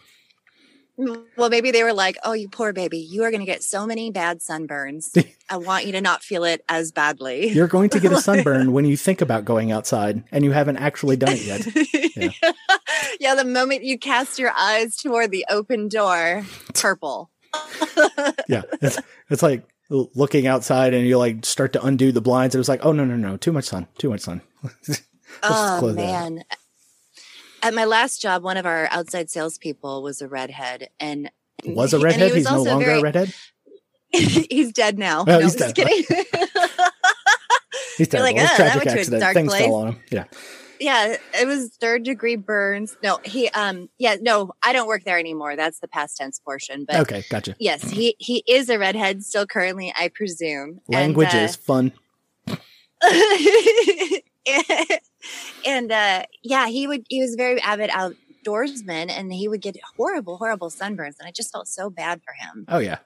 Mm, 1.00 1.26
well, 1.36 1.50
maybe 1.50 1.72
they 1.72 1.84
were 1.84 1.94
like, 1.94 2.18
"Oh, 2.24 2.34
you 2.34 2.48
poor 2.48 2.72
baby, 2.72 3.00
you 3.00 3.24
are 3.24 3.32
going 3.32 3.42
to 3.42 3.46
get 3.46 3.64
so 3.64 3.86
many 3.86 4.12
bad 4.12 4.40
sunburns. 4.40 5.12
I 5.50 5.58
want 5.58 5.86
you 5.86 5.92
to 5.94 6.02
not 6.02 6.24
feel 6.24 6.44
it 6.46 6.64
as 6.70 6.92
badly." 6.92 7.50
You're 7.50 7.68
going 7.68 7.90
to 7.90 8.00
get 8.00 8.14
a 8.14 8.22
sunburn 8.22 8.72
when 8.72 8.86
you 8.86 8.96
think 8.96 9.22
about 9.22 9.44
going 9.46 9.72
outside, 9.72 10.24
and 10.32 10.46
you 10.46 10.52
haven't 10.52 10.78
actually 10.78 11.18
done 11.18 11.34
it 11.34 11.46
yet. 11.46 12.32
yeah. 13.20 13.36
the 13.36 13.46
moment 13.46 13.84
you 13.84 13.98
cast 14.00 14.40
your 14.40 14.52
eyes 14.58 14.96
toward 14.96 15.32
the 15.32 15.46
open 15.50 15.90
door, 15.90 16.46
purple. 16.74 17.30
Yeah, 18.48 18.64
it's 18.82 19.00
it's 19.30 19.44
like 19.44 19.68
looking 19.90 20.48
outside, 20.48 20.94
and 20.94 21.06
you 21.06 21.18
like 21.18 21.46
start 21.46 21.74
to 21.74 21.84
undo 21.84 22.12
the 22.12 22.22
blinds, 22.22 22.56
It 22.56 22.58
was 22.58 22.70
like, 22.70 22.86
oh 22.86 22.94
no 22.94 23.04
no 23.04 23.18
no, 23.18 23.36
too 23.38 23.52
much 23.52 23.66
sun, 23.66 23.88
too 23.98 24.10
much 24.10 24.22
sun. 24.22 24.42
oh 25.44 25.94
man. 25.94 26.36
that. 26.36 26.58
At 27.66 27.74
my 27.74 27.86
last 27.86 28.22
job, 28.22 28.44
one 28.44 28.58
of 28.58 28.66
our 28.66 28.88
outside 28.92 29.30
salespeople 29.30 30.04
was 30.04 30.22
a 30.22 30.28
redhead, 30.28 30.90
and 31.00 31.32
Was 31.66 31.94
a 31.94 32.00
redhead? 32.00 32.32
was 32.32 32.36
He's 32.36 32.46
no 32.52 32.62
longer 32.62 32.86
very- 32.86 33.00
a 33.00 33.02
redhead. 33.02 33.34
he's 34.12 34.72
dead 34.72 35.00
now. 35.00 35.22
Oh, 35.22 35.24
no, 35.26 35.40
he's 35.40 35.56
just 35.56 35.76
dead. 35.76 35.88
kidding. 35.88 36.22
He's 37.98 38.10
terrible. 38.10 38.26
like, 38.28 38.36
it 38.36 38.44
"Oh, 38.44 38.48
that 38.48 38.56
tragic 38.58 38.76
went 38.76 38.90
to 38.90 38.96
a 38.96 39.00
accident. 39.00 39.22
dark 39.22 39.34
Things 39.36 39.50
place." 39.50 39.62
fell 39.64 39.76
on 39.76 39.88
him. 39.94 40.00
Yeah. 40.12 40.26
yeah, 40.82 41.16
it 41.34 41.48
was 41.48 41.70
third 41.80 42.04
degree 42.04 42.36
burns. 42.36 42.98
No, 43.02 43.20
he 43.24 43.48
um 43.50 43.90
yeah, 43.98 44.18
no, 44.20 44.52
I 44.62 44.74
don't 44.74 44.88
work 44.88 45.06
there 45.06 45.18
anymore. 45.18 45.56
That's 45.56 45.80
the 45.80 45.88
past 45.88 46.18
tense 46.18 46.38
portion. 46.40 46.84
But 46.86 46.98
Okay, 47.02 47.24
gotcha. 47.30 47.56
yes, 47.58 47.90
he 47.90 48.16
he 48.20 48.44
is 48.48 48.70
a 48.70 48.78
redhead 48.78 49.24
still 49.24 49.48
currently, 49.48 49.94
I 49.98 50.10
presume. 50.10 50.82
Language 50.90 51.30
and, 51.32 51.40
uh, 51.40 51.44
is 51.46 51.56
fun. 51.56 51.94
and 55.66 55.92
uh 55.92 56.24
yeah, 56.44 56.68
he 56.68 56.88
would 56.88 57.06
he 57.10 57.22
was 57.22 57.34
a 57.34 57.38
very 57.38 57.62
avid 57.62 57.90
outdoorsman 57.90 59.10
and 59.10 59.34
he 59.34 59.48
would 59.48 59.62
get 59.62 59.78
horrible, 59.98 60.38
horrible 60.38 60.70
sunburns. 60.70 61.20
And 61.20 61.28
I 61.28 61.32
just 61.32 61.52
felt 61.52 61.68
so 61.68 61.90
bad 61.90 62.22
for 62.24 62.34
him. 62.34 62.66
Oh 62.68 62.80
yeah. 62.80 62.98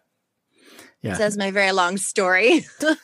Yeah. 1.02 1.14
So 1.14 1.20
that's 1.20 1.38
my 1.38 1.52
very 1.52 1.72
long 1.72 1.98
story. 1.98 2.66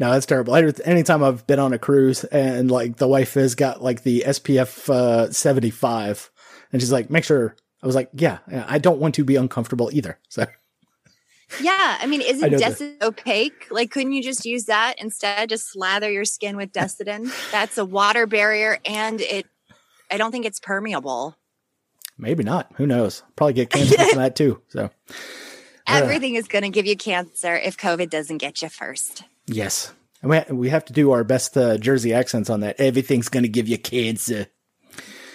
No, 0.00 0.10
that's 0.10 0.24
terrible. 0.24 0.54
Anytime 0.54 1.22
I've 1.22 1.46
been 1.46 1.58
on 1.58 1.74
a 1.74 1.78
cruise 1.78 2.24
and 2.24 2.70
like 2.70 2.96
the 2.96 3.06
wife 3.06 3.34
has 3.34 3.54
got 3.54 3.82
like 3.82 4.02
the 4.02 4.24
SPF 4.26 4.88
uh, 4.88 5.30
75 5.30 6.30
and 6.72 6.80
she's 6.80 6.90
like, 6.90 7.10
make 7.10 7.24
sure. 7.24 7.54
I 7.82 7.86
was 7.86 7.94
like, 7.94 8.08
yeah, 8.14 8.38
I 8.66 8.78
don't 8.78 8.98
want 8.98 9.14
to 9.16 9.24
be 9.24 9.36
uncomfortable 9.36 9.90
either. 9.92 10.18
So 10.28 10.46
yeah. 11.60 11.98
I 12.00 12.06
mean, 12.06 12.20
isn't. 12.20 12.52
Desitin 12.52 13.02
opaque? 13.02 13.66
Like, 13.70 13.90
couldn't 13.90 14.12
you 14.12 14.22
just 14.22 14.44
use 14.44 14.66
that 14.66 14.94
instead? 14.98 15.48
Just 15.48 15.70
slather 15.72 16.10
your 16.10 16.24
skin 16.24 16.56
with 16.56 16.72
Desitin? 16.72 17.32
That's 17.50 17.78
a 17.78 17.84
water 17.84 18.26
barrier 18.26 18.78
and 18.84 19.20
it, 19.20 19.46
I 20.10 20.16
don't 20.16 20.32
think 20.32 20.44
it's 20.46 20.60
permeable. 20.60 21.36
maybe 22.18 22.44
not. 22.44 22.70
Who 22.76 22.86
knows? 22.86 23.22
Probably 23.36 23.54
get 23.54 23.70
cancer 23.70 23.96
from 23.96 24.18
that 24.22 24.36
too. 24.36 24.60
So 24.68 24.90
Everything 25.86 26.34
is 26.36 26.46
going 26.46 26.62
to 26.62 26.68
give 26.68 26.86
you 26.86 26.96
cancer 26.96 27.56
if 27.56 27.76
COVID 27.76 28.10
doesn't 28.10 28.38
get 28.38 28.62
you 28.62 28.68
first. 28.68 29.24
yes. 29.46 29.92
And 30.22 30.28
we, 30.30 30.36
ha- 30.36 30.44
we 30.50 30.68
have 30.68 30.84
to 30.84 30.92
do 30.92 31.12
our 31.12 31.24
best 31.24 31.56
uh, 31.56 31.78
Jersey 31.78 32.12
accents 32.12 32.50
on 32.50 32.60
that. 32.60 32.78
Everything's 32.78 33.30
going 33.30 33.42
to 33.44 33.48
give 33.48 33.66
you 33.66 33.78
cancer. 33.78 34.48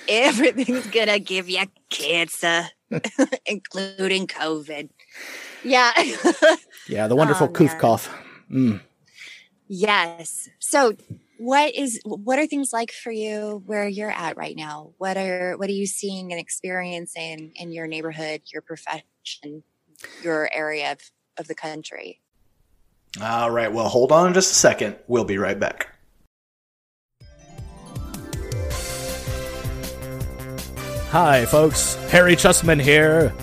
Everything's 0.07 0.85
going 0.87 1.07
to 1.07 1.19
give 1.19 1.49
you 1.49 1.63
cancer, 1.89 2.65
including 3.47 4.27
COVID. 4.27 4.89
Yeah. 5.65 5.91
Yeah, 6.87 7.07
the 7.07 7.15
wonderful 7.15 7.47
Oh, 7.47 7.51
coof 7.51 7.75
cough. 7.79 8.15
Mm. 8.51 8.79
yes. 9.67 10.47
So, 10.59 10.95
what 11.39 11.73
is 11.73 11.99
what 12.05 12.37
are 12.37 12.45
things 12.45 12.71
like 12.71 12.91
for 12.91 13.11
you 13.11 13.63
where 13.65 13.87
you're 13.87 14.11
at 14.11 14.37
right 14.37 14.55
now? 14.55 14.91
What 14.99 15.17
are 15.17 15.57
what 15.57 15.67
are 15.67 15.73
you 15.73 15.87
seeing 15.87 16.31
and 16.31 16.39
experiencing 16.39 17.53
in 17.55 17.71
your 17.71 17.87
neighborhood, 17.87 18.43
your 18.53 18.61
profession, 18.61 19.63
your 20.21 20.47
area 20.53 20.91
of, 20.91 20.99
of 21.39 21.47
the 21.47 21.55
country? 21.55 22.21
All 23.19 23.49
right. 23.49 23.73
Well, 23.73 23.89
hold 23.89 24.11
on 24.11 24.35
just 24.35 24.51
a 24.51 24.55
second. 24.55 24.95
We'll 25.07 25.25
be 25.25 25.39
right 25.39 25.59
back. 25.59 25.87
Hi, 31.09 31.45
folks. 31.45 31.95
Harry 32.11 32.35
Chusman 32.35 32.79
here. 32.81 33.33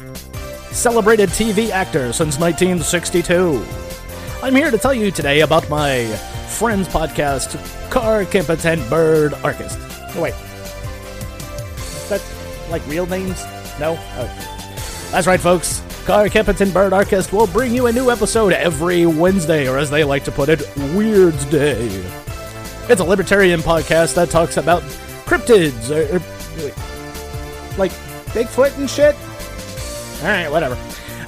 Celebrated 0.72 1.28
TV 1.30 1.70
actor 1.70 2.12
since 2.12 2.38
1962. 2.38 3.64
I'm 4.42 4.54
here 4.54 4.70
to 4.70 4.78
tell 4.78 4.94
you 4.94 5.10
today 5.10 5.40
about 5.40 5.68
my 5.68 6.06
friend's 6.48 6.88
podcast, 6.88 7.56
Car 7.90 8.24
Competent 8.24 8.88
Bird 8.88 9.34
Archist. 9.44 9.78
Oh, 10.16 10.22
wait. 10.22 10.34
Is 11.76 12.08
that 12.08 12.22
like 12.70 12.84
real 12.88 13.06
names? 13.06 13.42
No? 13.78 13.96
Oh. 13.98 15.08
That's 15.12 15.26
right, 15.26 15.40
folks. 15.40 15.82
Car 16.06 16.28
Competent 16.28 16.72
Bird 16.74 16.92
Archist 16.92 17.32
will 17.32 17.46
bring 17.46 17.72
you 17.74 17.86
a 17.86 17.92
new 17.92 18.10
episode 18.10 18.52
every 18.52 19.06
Wednesday, 19.06 19.68
or 19.68 19.78
as 19.78 19.90
they 19.90 20.04
like 20.04 20.24
to 20.24 20.32
put 20.32 20.48
it, 20.48 20.60
Weird's 20.96 21.44
Day. 21.44 21.86
It's 22.88 23.00
a 23.00 23.04
libertarian 23.04 23.60
podcast 23.60 24.14
that 24.14 24.30
talks 24.30 24.56
about 24.56 24.82
cryptids, 25.26 25.90
or, 25.90 26.16
or- 26.16 27.78
like 27.78 27.92
Bigfoot 28.32 28.76
and 28.78 28.88
shit. 28.90 29.14
All 30.22 30.28
right, 30.28 30.48
whatever. 30.48 30.76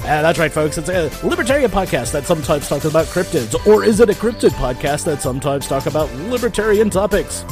Uh, 0.05 0.23
that's 0.23 0.39
right, 0.39 0.53
folks. 0.53 0.79
It's 0.79 0.89
a 0.89 1.11
libertarian 1.27 1.71
podcast 1.71 2.13
that 2.13 2.27
sometimes 2.27 2.69
talks 2.69 2.85
about 2.85 3.07
cryptids. 3.07 3.67
Or 3.67 3.83
is 3.83 3.99
it 3.99 4.09
a 4.09 4.13
cryptid 4.13 4.51
podcast 4.51 5.05
that 5.07 5.21
sometimes 5.21 5.67
talk 5.67 5.87
about 5.87 6.13
libertarian 6.31 6.91
topics? 6.91 7.45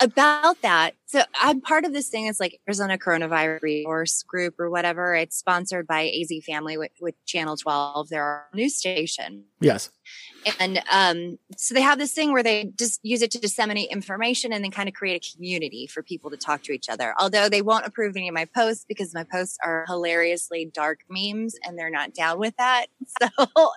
about 0.00 0.60
that, 0.62 0.94
so 1.10 1.22
I'm 1.34 1.60
part 1.60 1.84
of 1.84 1.92
this 1.92 2.08
thing. 2.08 2.26
It's 2.26 2.38
like 2.38 2.60
Arizona 2.68 2.96
Coronavirus 2.96 3.62
Resource 3.62 4.22
Group 4.22 4.60
or 4.60 4.70
whatever. 4.70 5.16
It's 5.16 5.36
sponsored 5.36 5.86
by 5.88 6.08
AZ 6.08 6.32
Family 6.46 6.78
with, 6.78 6.92
with 7.00 7.16
Channel 7.26 7.56
12, 7.56 8.10
their 8.10 8.46
news 8.54 8.76
station. 8.76 9.44
Yes. 9.60 9.90
And 10.60 10.80
um, 10.90 11.38
so 11.56 11.74
they 11.74 11.80
have 11.80 11.98
this 11.98 12.12
thing 12.12 12.32
where 12.32 12.44
they 12.44 12.72
just 12.78 13.00
use 13.02 13.22
it 13.22 13.32
to 13.32 13.40
disseminate 13.40 13.90
information 13.90 14.52
and 14.52 14.62
then 14.62 14.70
kind 14.70 14.88
of 14.88 14.94
create 14.94 15.26
a 15.26 15.36
community 15.36 15.88
for 15.88 16.00
people 16.02 16.30
to 16.30 16.36
talk 16.36 16.62
to 16.62 16.72
each 16.72 16.88
other. 16.88 17.12
Although 17.18 17.48
they 17.48 17.60
won't 17.60 17.86
approve 17.86 18.16
any 18.16 18.28
of 18.28 18.34
my 18.34 18.44
posts 18.44 18.84
because 18.88 19.12
my 19.12 19.24
posts 19.24 19.58
are 19.64 19.84
hilariously 19.88 20.70
dark 20.72 21.00
memes 21.08 21.56
and 21.64 21.76
they're 21.76 21.90
not 21.90 22.14
down 22.14 22.38
with 22.38 22.56
that. 22.56 22.86
So, 23.20 23.72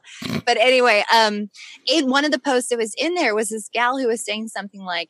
but 0.45 0.57
anyway, 0.57 1.03
um, 1.11 1.49
in 1.87 2.09
one 2.09 2.23
of 2.23 2.31
the 2.31 2.39
posts 2.39 2.69
that 2.69 2.77
was 2.77 2.93
in 2.95 3.15
there 3.15 3.33
was 3.33 3.49
this 3.49 3.67
gal 3.73 3.97
who 3.97 4.07
was 4.07 4.23
saying 4.23 4.49
something 4.49 4.81
like, 4.81 5.09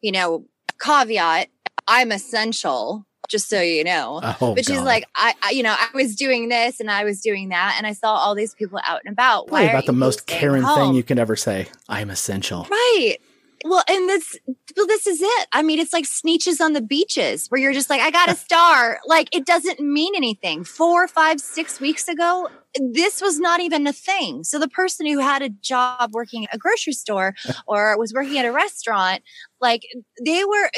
you 0.00 0.10
know, 0.10 0.46
caveat, 0.80 1.48
I'm 1.86 2.12
essential 2.12 3.06
just 3.30 3.48
so 3.48 3.60
you 3.60 3.84
know. 3.84 4.20
Oh, 4.40 4.54
but 4.54 4.66
she's 4.66 4.78
God. 4.78 4.84
like, 4.84 5.08
I, 5.14 5.34
I, 5.42 5.50
you 5.52 5.62
know, 5.62 5.74
I 5.78 5.88
was 5.94 6.16
doing 6.16 6.48
this 6.48 6.80
and 6.80 6.90
I 6.90 7.04
was 7.04 7.20
doing 7.20 7.50
that, 7.50 7.76
and 7.78 7.86
I 7.86 7.92
saw 7.92 8.14
all 8.14 8.34
these 8.34 8.54
people 8.54 8.80
out 8.84 9.00
and 9.04 9.12
about. 9.12 9.46
Probably 9.46 9.66
Why 9.66 9.70
about 9.70 9.86
the 9.86 9.92
most 9.92 10.26
Karen 10.26 10.64
thing 10.64 10.94
you 10.94 11.02
can 11.02 11.18
ever 11.18 11.36
say. 11.36 11.68
I'm 11.88 12.10
essential. 12.10 12.66
Right. 12.70 13.18
Well, 13.62 13.84
and 13.88 14.08
this, 14.08 14.38
well, 14.74 14.86
this 14.86 15.06
is 15.06 15.20
it. 15.20 15.48
I 15.52 15.62
mean, 15.62 15.78
it's 15.78 15.92
like 15.92 16.06
Sneetches 16.06 16.62
on 16.62 16.72
the 16.72 16.80
beaches 16.80 17.46
where 17.48 17.60
you're 17.60 17.74
just 17.74 17.90
like, 17.90 18.00
I 18.00 18.10
got 18.10 18.30
a 18.30 18.34
star. 18.36 19.00
like, 19.06 19.34
it 19.36 19.44
doesn't 19.44 19.80
mean 19.80 20.14
anything. 20.16 20.64
Four, 20.64 21.06
five, 21.06 21.40
six 21.40 21.78
weeks 21.78 22.08
ago, 22.08 22.48
this 22.78 23.20
was 23.20 23.38
not 23.38 23.60
even 23.60 23.86
a 23.86 23.92
thing. 23.92 24.44
So 24.44 24.58
the 24.58 24.68
person 24.68 25.06
who 25.06 25.18
had 25.18 25.42
a 25.42 25.50
job 25.50 26.12
working 26.12 26.44
at 26.44 26.54
a 26.54 26.58
grocery 26.58 26.94
store 26.94 27.34
or 27.66 27.98
was 27.98 28.14
working 28.14 28.38
at 28.38 28.46
a 28.46 28.52
restaurant, 28.52 29.22
like, 29.60 29.82
they 30.24 30.44
were, 30.44 30.70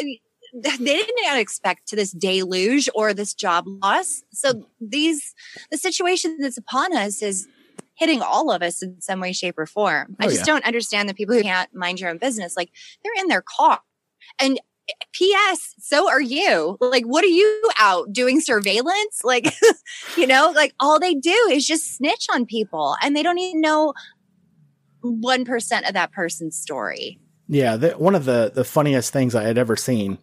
they 0.55 0.77
didn't 0.77 1.39
expect 1.39 1.89
to 1.89 1.97
this 1.97 2.13
deluge 2.13 2.89
or 2.95 3.15
this 3.15 3.35
job 3.35 3.65
loss. 3.67 4.23
So 4.33 4.67
these, 4.81 5.35
the 5.71 5.79
situation 5.79 6.39
that's 6.41 6.59
upon 6.59 6.97
us 6.97 7.23
is 7.23 7.49
hitting 7.95 8.23
all 8.23 8.51
of 8.51 8.63
us 8.63 8.83
in 8.83 9.01
some 9.01 9.21
way, 9.21 9.33
shape, 9.33 9.59
or 9.59 9.67
form. 9.67 10.17
Oh, 10.21 10.27
I 10.27 10.29
just 10.29 10.41
yeah. 10.41 10.45
don't 10.47 10.67
understand 10.67 11.09
the 11.09 11.15
people 11.15 11.35
who 11.35 11.43
can't 11.43 11.75
mind 11.75 12.01
your 12.01 12.11
own 12.11 12.19
business. 12.19 12.57
Like 12.57 12.71
they're 13.03 13.23
in 13.23 13.29
their 13.29 13.43
car. 13.43 13.81
And 14.39 14.59
P.S. 15.13 15.75
So 15.79 16.11
are 16.11 16.21
you. 16.21 16.77
Like, 16.81 17.05
what 17.05 17.25
are 17.25 17.29
you 17.29 17.71
out 17.79 18.13
doing 18.13 18.41
surveillance? 18.41 19.23
Like, 19.23 19.53
you 20.17 20.27
know, 20.27 20.53
like 20.55 20.75
all 20.81 20.99
they 20.99 21.15
do 21.15 21.49
is 21.51 21.67
just 21.67 21.97
snitch 21.97 22.27
on 22.33 22.47
people 22.47 22.97
and 23.03 23.15
they 23.15 23.23
don't 23.23 23.39
even 23.39 23.61
know 23.61 23.95
1% 25.05 25.89
of 25.89 25.95
that 25.95 26.13
person's 26.13 26.57
story. 26.59 27.19
Yeah. 27.49 27.77
The, 27.77 27.91
one 27.93 28.15
of 28.15 28.25
the, 28.25 28.51
the 28.55 28.65
funniest 28.65 29.13
things 29.13 29.35
I 29.35 29.45
had 29.45 29.59
ever 29.59 29.77
seen 29.77 30.19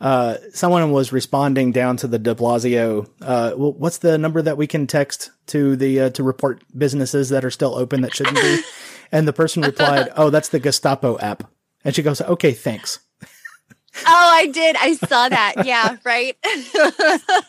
uh, 0.00 0.38
someone 0.54 0.92
was 0.92 1.12
responding 1.12 1.72
down 1.72 1.96
to 1.98 2.06
the 2.06 2.18
De 2.18 2.34
Blasio. 2.34 3.08
Uh, 3.20 3.52
what's 3.52 3.98
the 3.98 4.16
number 4.16 4.40
that 4.40 4.56
we 4.56 4.66
can 4.66 4.86
text 4.86 5.30
to 5.48 5.76
the 5.76 6.00
uh, 6.00 6.10
to 6.10 6.22
report 6.22 6.62
businesses 6.76 7.28
that 7.28 7.44
are 7.44 7.50
still 7.50 7.74
open 7.74 8.00
that 8.02 8.14
shouldn't 8.14 8.36
be? 8.36 8.62
And 9.12 9.26
the 9.26 9.32
person 9.32 9.62
replied, 9.62 10.08
"Oh, 10.16 10.30
that's 10.30 10.50
the 10.50 10.60
Gestapo 10.60 11.18
app." 11.18 11.42
And 11.84 11.96
she 11.96 12.00
goes, 12.00 12.20
"Okay, 12.20 12.52
thanks." 12.52 13.00
oh, 13.24 13.26
I 14.06 14.46
did. 14.46 14.76
I 14.76 14.94
saw 14.94 15.28
that. 15.28 15.66
Yeah, 15.66 15.96
right. 16.04 16.36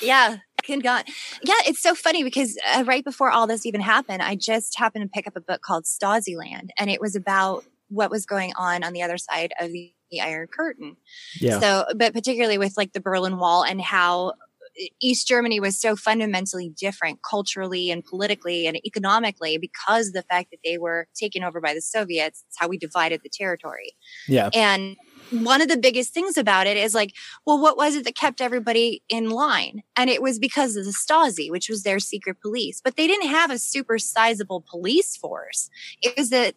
yeah, 0.00 0.36
can 0.62 0.78
God. 0.78 1.06
Yeah, 1.42 1.54
it's 1.66 1.82
so 1.82 1.96
funny 1.96 2.22
because 2.22 2.56
uh, 2.72 2.84
right 2.86 3.02
before 3.02 3.32
all 3.32 3.48
this 3.48 3.66
even 3.66 3.80
happened, 3.80 4.22
I 4.22 4.36
just 4.36 4.78
happened 4.78 5.02
to 5.06 5.08
pick 5.08 5.26
up 5.26 5.34
a 5.34 5.40
book 5.40 5.60
called 5.60 5.86
Stasiland, 5.86 6.68
and 6.78 6.88
it 6.88 7.00
was 7.00 7.16
about 7.16 7.64
what 7.88 8.10
was 8.10 8.26
going 8.26 8.52
on 8.56 8.82
on 8.82 8.92
the 8.92 9.02
other 9.02 9.18
side 9.18 9.52
of 9.60 9.70
the 9.70 9.92
the 10.14 10.20
Iron 10.20 10.46
Curtain. 10.46 10.96
Yeah. 11.40 11.60
So, 11.60 11.86
but 11.96 12.12
particularly 12.12 12.58
with 12.58 12.74
like 12.76 12.92
the 12.92 13.00
Berlin 13.00 13.38
Wall 13.38 13.64
and 13.64 13.80
how 13.80 14.34
eh, 14.78 14.86
East 15.00 15.26
Germany 15.26 15.60
was 15.60 15.80
so 15.80 15.96
fundamentally 15.96 16.68
different 16.68 17.20
culturally 17.28 17.90
and 17.90 18.04
politically 18.04 18.66
and 18.66 18.76
economically 18.86 19.58
because 19.58 20.12
the 20.12 20.22
fact 20.22 20.50
that 20.50 20.60
they 20.64 20.78
were 20.78 21.08
taken 21.14 21.42
over 21.42 21.60
by 21.60 21.74
the 21.74 21.82
Soviets. 21.82 22.44
It's 22.48 22.56
how 22.58 22.68
we 22.68 22.78
divided 22.78 23.20
the 23.22 23.30
territory. 23.30 23.92
Yeah. 24.28 24.50
And 24.54 24.96
one 25.30 25.60
of 25.60 25.68
the 25.68 25.76
biggest 25.76 26.12
things 26.12 26.36
about 26.36 26.66
it 26.66 26.76
is 26.76 26.94
like, 26.94 27.12
well, 27.46 27.60
what 27.60 27.76
was 27.76 27.96
it 27.96 28.04
that 28.04 28.14
kept 28.14 28.40
everybody 28.40 29.02
in 29.08 29.30
line? 29.30 29.82
And 29.96 30.10
it 30.10 30.22
was 30.22 30.38
because 30.38 30.76
of 30.76 30.84
the 30.84 30.92
Stasi, 30.92 31.50
which 31.50 31.68
was 31.68 31.82
their 31.82 31.98
secret 31.98 32.36
police. 32.40 32.80
But 32.84 32.96
they 32.96 33.06
didn't 33.06 33.28
have 33.28 33.50
a 33.50 33.58
super 33.58 33.98
sizable 33.98 34.64
police 34.68 35.16
force. 35.16 35.70
It 36.02 36.14
was 36.16 36.30
that 36.30 36.54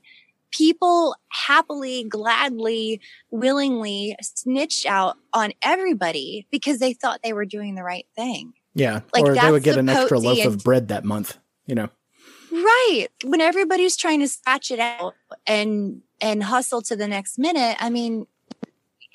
people 0.52 1.16
happily, 1.30 2.04
gladly, 2.04 3.02
willingly 3.32 4.16
snitched 4.22 4.86
out 4.86 5.18
on 5.34 5.52
everybody 5.62 6.48
because 6.52 6.80
they 6.80 6.94
thought 6.94 7.20
they 7.24 7.34
were 7.34 7.46
doing 7.46 7.76
the 7.76 7.84
right 7.84 8.08
thing. 8.16 8.54
Yeah. 8.74 9.02
Like 9.14 9.26
or 9.26 9.36
they 9.36 9.52
would 9.52 9.64
get 9.64 9.74
the 9.74 9.80
an 9.80 9.90
extra 9.90 10.20
loaf 10.20 10.46
of 10.46 10.64
bread 10.64 10.90
that 10.90 11.04
month, 11.04 11.38
you 11.66 11.76
know. 11.76 11.90
Right. 12.52 13.08
When 13.24 13.42
everybody's 13.42 13.98
trying 13.98 14.20
to 14.22 14.28
scratch 14.28 14.72
it 14.72 14.80
out 14.80 15.16
and 15.46 16.02
and 16.22 16.44
hustle 16.44 16.82
to 16.84 16.96
the 16.96 17.08
next 17.08 17.38
minute, 17.38 17.78
I 17.80 17.90
mean, 17.90 18.26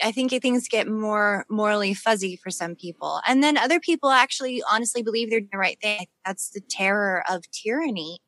I 0.03 0.13
think 0.13 0.31
things 0.31 0.69
get 0.69 0.89
more 0.89 1.45
morally 1.49 1.95
fuzzy 1.95 2.37
for 2.37 2.51
some 2.51 2.75
people. 2.75 3.21
And 3.27 3.43
then 3.43 3.57
other 3.57 3.81
people 3.81 4.11
actually 4.11 4.63
honestly 4.71 5.03
believe 5.03 5.31
they're 5.31 5.41
doing 5.41 5.51
the 5.53 5.59
right 5.59 5.79
thing. 5.81 6.07
That's 6.25 6.51
the 6.51 6.61
terror 6.61 7.23
of 7.29 7.51
tyranny. 7.51 8.21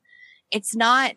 It's 0.51 0.75
not 0.75 1.14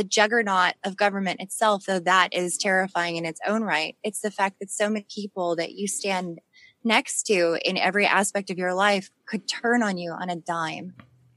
the 0.00 0.04
juggernaut 0.04 0.72
of 0.82 0.96
government 0.96 1.42
itself, 1.42 1.84
though 1.84 1.98
that 1.98 2.32
is 2.32 2.56
terrifying 2.56 3.16
in 3.16 3.26
its 3.26 3.38
own 3.46 3.62
right, 3.62 3.98
it's 4.02 4.22
the 4.22 4.30
fact 4.30 4.58
that 4.58 4.70
so 4.70 4.88
many 4.88 5.04
people 5.14 5.56
that 5.56 5.72
you 5.72 5.86
stand 5.86 6.38
next 6.82 7.24
to 7.24 7.58
in 7.68 7.76
every 7.76 8.06
aspect 8.06 8.48
of 8.48 8.56
your 8.56 8.72
life 8.72 9.10
could 9.26 9.46
turn 9.46 9.82
on 9.82 9.98
you 9.98 10.10
on 10.12 10.30
a 10.30 10.36
dime. 10.36 10.94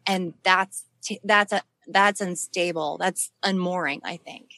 And 0.08 0.34
that's, 0.44 0.86
t- 1.04 1.20
that's 1.26 1.52
a, 1.52 1.62
that's 1.88 2.22
unstable. 2.22 2.98
That's 3.00 3.34
unmooring, 3.44 4.00
I 4.06 4.16
think. 4.16 4.52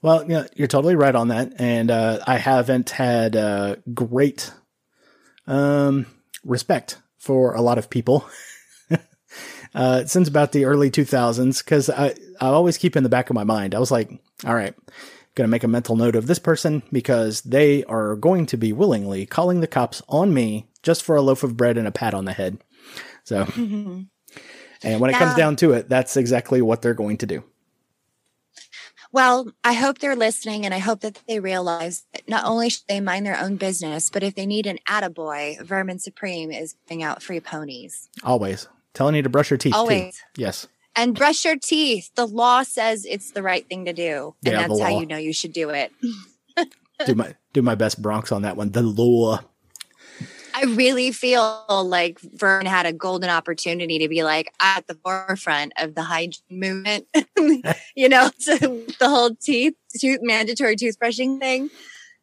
Well, 0.00 0.24
yeah, 0.26 0.46
you're 0.56 0.66
totally 0.66 0.96
right 0.96 1.14
on 1.14 1.28
that. 1.28 1.52
And 1.58 1.90
uh, 1.90 2.20
I 2.26 2.38
haven't 2.38 2.88
had 2.88 3.36
uh, 3.36 3.76
great 3.92 4.50
um, 5.46 6.06
respect 6.42 6.96
for 7.18 7.52
a 7.52 7.60
lot 7.60 7.76
of 7.76 7.90
people 7.90 8.24
uh, 9.74 10.04
since 10.04 10.28
about 10.28 10.52
the 10.52 10.64
early 10.64 10.90
2000s 10.90 11.64
because 11.64 11.88
I, 11.90 12.14
I 12.40 12.48
always 12.48 12.78
keep 12.78 12.96
in 12.96 13.02
the 13.02 13.08
back 13.08 13.30
of 13.30 13.34
my 13.34 13.44
mind, 13.44 13.74
I 13.74 13.78
was 13.78 13.90
like, 13.90 14.10
all 14.44 14.54
right, 14.54 14.74
going 15.34 15.46
to 15.46 15.50
make 15.50 15.64
a 15.64 15.68
mental 15.68 15.96
note 15.96 16.16
of 16.16 16.26
this 16.26 16.38
person 16.38 16.82
because 16.92 17.40
they 17.42 17.84
are 17.84 18.16
going 18.16 18.46
to 18.46 18.56
be 18.56 18.72
willingly 18.72 19.26
calling 19.26 19.60
the 19.60 19.66
cops 19.66 20.02
on 20.08 20.34
me 20.34 20.66
just 20.82 21.02
for 21.02 21.16
a 21.16 21.22
loaf 21.22 21.42
of 21.42 21.56
bread 21.56 21.78
and 21.78 21.86
a 21.86 21.92
pat 21.92 22.14
on 22.14 22.24
the 22.24 22.32
head. 22.32 22.58
So, 23.24 23.44
mm-hmm. 23.44 24.02
and 24.82 25.00
when 25.00 25.10
it 25.10 25.16
comes 25.16 25.34
down 25.34 25.56
to 25.56 25.72
it, 25.72 25.88
that's 25.88 26.16
exactly 26.16 26.62
what 26.62 26.82
they're 26.82 26.94
going 26.94 27.18
to 27.18 27.26
do. 27.26 27.44
Well, 29.12 29.52
I 29.64 29.72
hope 29.72 29.98
they're 29.98 30.14
listening 30.14 30.64
and 30.64 30.72
I 30.72 30.78
hope 30.78 31.00
that 31.00 31.20
they 31.26 31.40
realize 31.40 32.04
that 32.12 32.28
not 32.28 32.44
only 32.44 32.70
should 32.70 32.84
they 32.88 33.00
mind 33.00 33.26
their 33.26 33.38
own 33.38 33.56
business, 33.56 34.08
but 34.08 34.22
if 34.22 34.36
they 34.36 34.46
need 34.46 34.66
an 34.66 34.78
attaboy, 34.88 35.60
Vermin 35.60 35.98
Supreme 35.98 36.52
is 36.52 36.76
giving 36.86 37.02
out 37.02 37.22
free 37.22 37.40
ponies. 37.40 38.08
Always. 38.22 38.68
Telling 38.94 39.14
you 39.14 39.22
to 39.22 39.28
brush 39.28 39.50
your 39.50 39.58
teeth. 39.58 39.74
Always. 39.74 40.16
Too. 40.16 40.42
Yes. 40.42 40.66
And 40.96 41.14
brush 41.14 41.44
your 41.44 41.56
teeth. 41.56 42.10
The 42.16 42.26
law 42.26 42.62
says 42.62 43.06
it's 43.08 43.30
the 43.30 43.42
right 43.42 43.66
thing 43.68 43.84
to 43.84 43.92
do. 43.92 44.34
And 44.44 44.54
yeah, 44.54 44.66
that's 44.66 44.80
how 44.80 44.98
you 44.98 45.06
know 45.06 45.16
you 45.16 45.32
should 45.32 45.52
do 45.52 45.70
it. 45.70 45.92
do 47.06 47.14
my 47.14 47.34
do 47.52 47.62
my 47.62 47.74
best 47.74 48.02
Bronx 48.02 48.32
on 48.32 48.42
that 48.42 48.56
one. 48.56 48.70
The 48.70 48.82
law. 48.82 49.40
I 50.52 50.64
really 50.64 51.12
feel 51.12 51.64
like 51.68 52.20
Vern 52.20 52.66
had 52.66 52.84
a 52.84 52.92
golden 52.92 53.30
opportunity 53.30 54.00
to 54.00 54.08
be 54.08 54.24
like 54.24 54.52
at 54.60 54.86
the 54.86 54.94
forefront 54.94 55.72
of 55.78 55.94
the 55.94 56.02
hygiene 56.02 56.42
movement, 56.50 57.06
you 57.94 58.08
know, 58.08 58.30
so 58.38 58.56
the 58.98 59.08
whole 59.08 59.34
teeth, 59.36 59.74
tooth, 59.98 60.18
mandatory 60.22 60.76
toothbrushing 60.76 61.38
thing, 61.38 61.70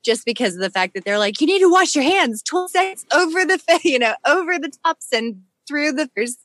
just 0.03 0.25
because 0.25 0.56
of 0.56 0.62
the 0.62 0.69
fact 0.69 0.93
that 0.93 1.06
they're 1.06 1.17
like, 1.17 1.39
you 1.41 1.47
need 1.47 1.60
to 1.60 1.69
wash 1.71 1.95
your 1.95 2.03
hands 2.03 2.43
12 2.43 2.71
seconds 2.71 3.06
over 3.13 3.45
the, 3.45 3.80
you 3.84 3.97
know, 3.97 4.13
over 4.27 4.60
the 4.60 4.71
tops 4.86 5.08
and 5.13 5.41
through 5.67 5.93
the 5.93 6.10
first. 6.15 6.38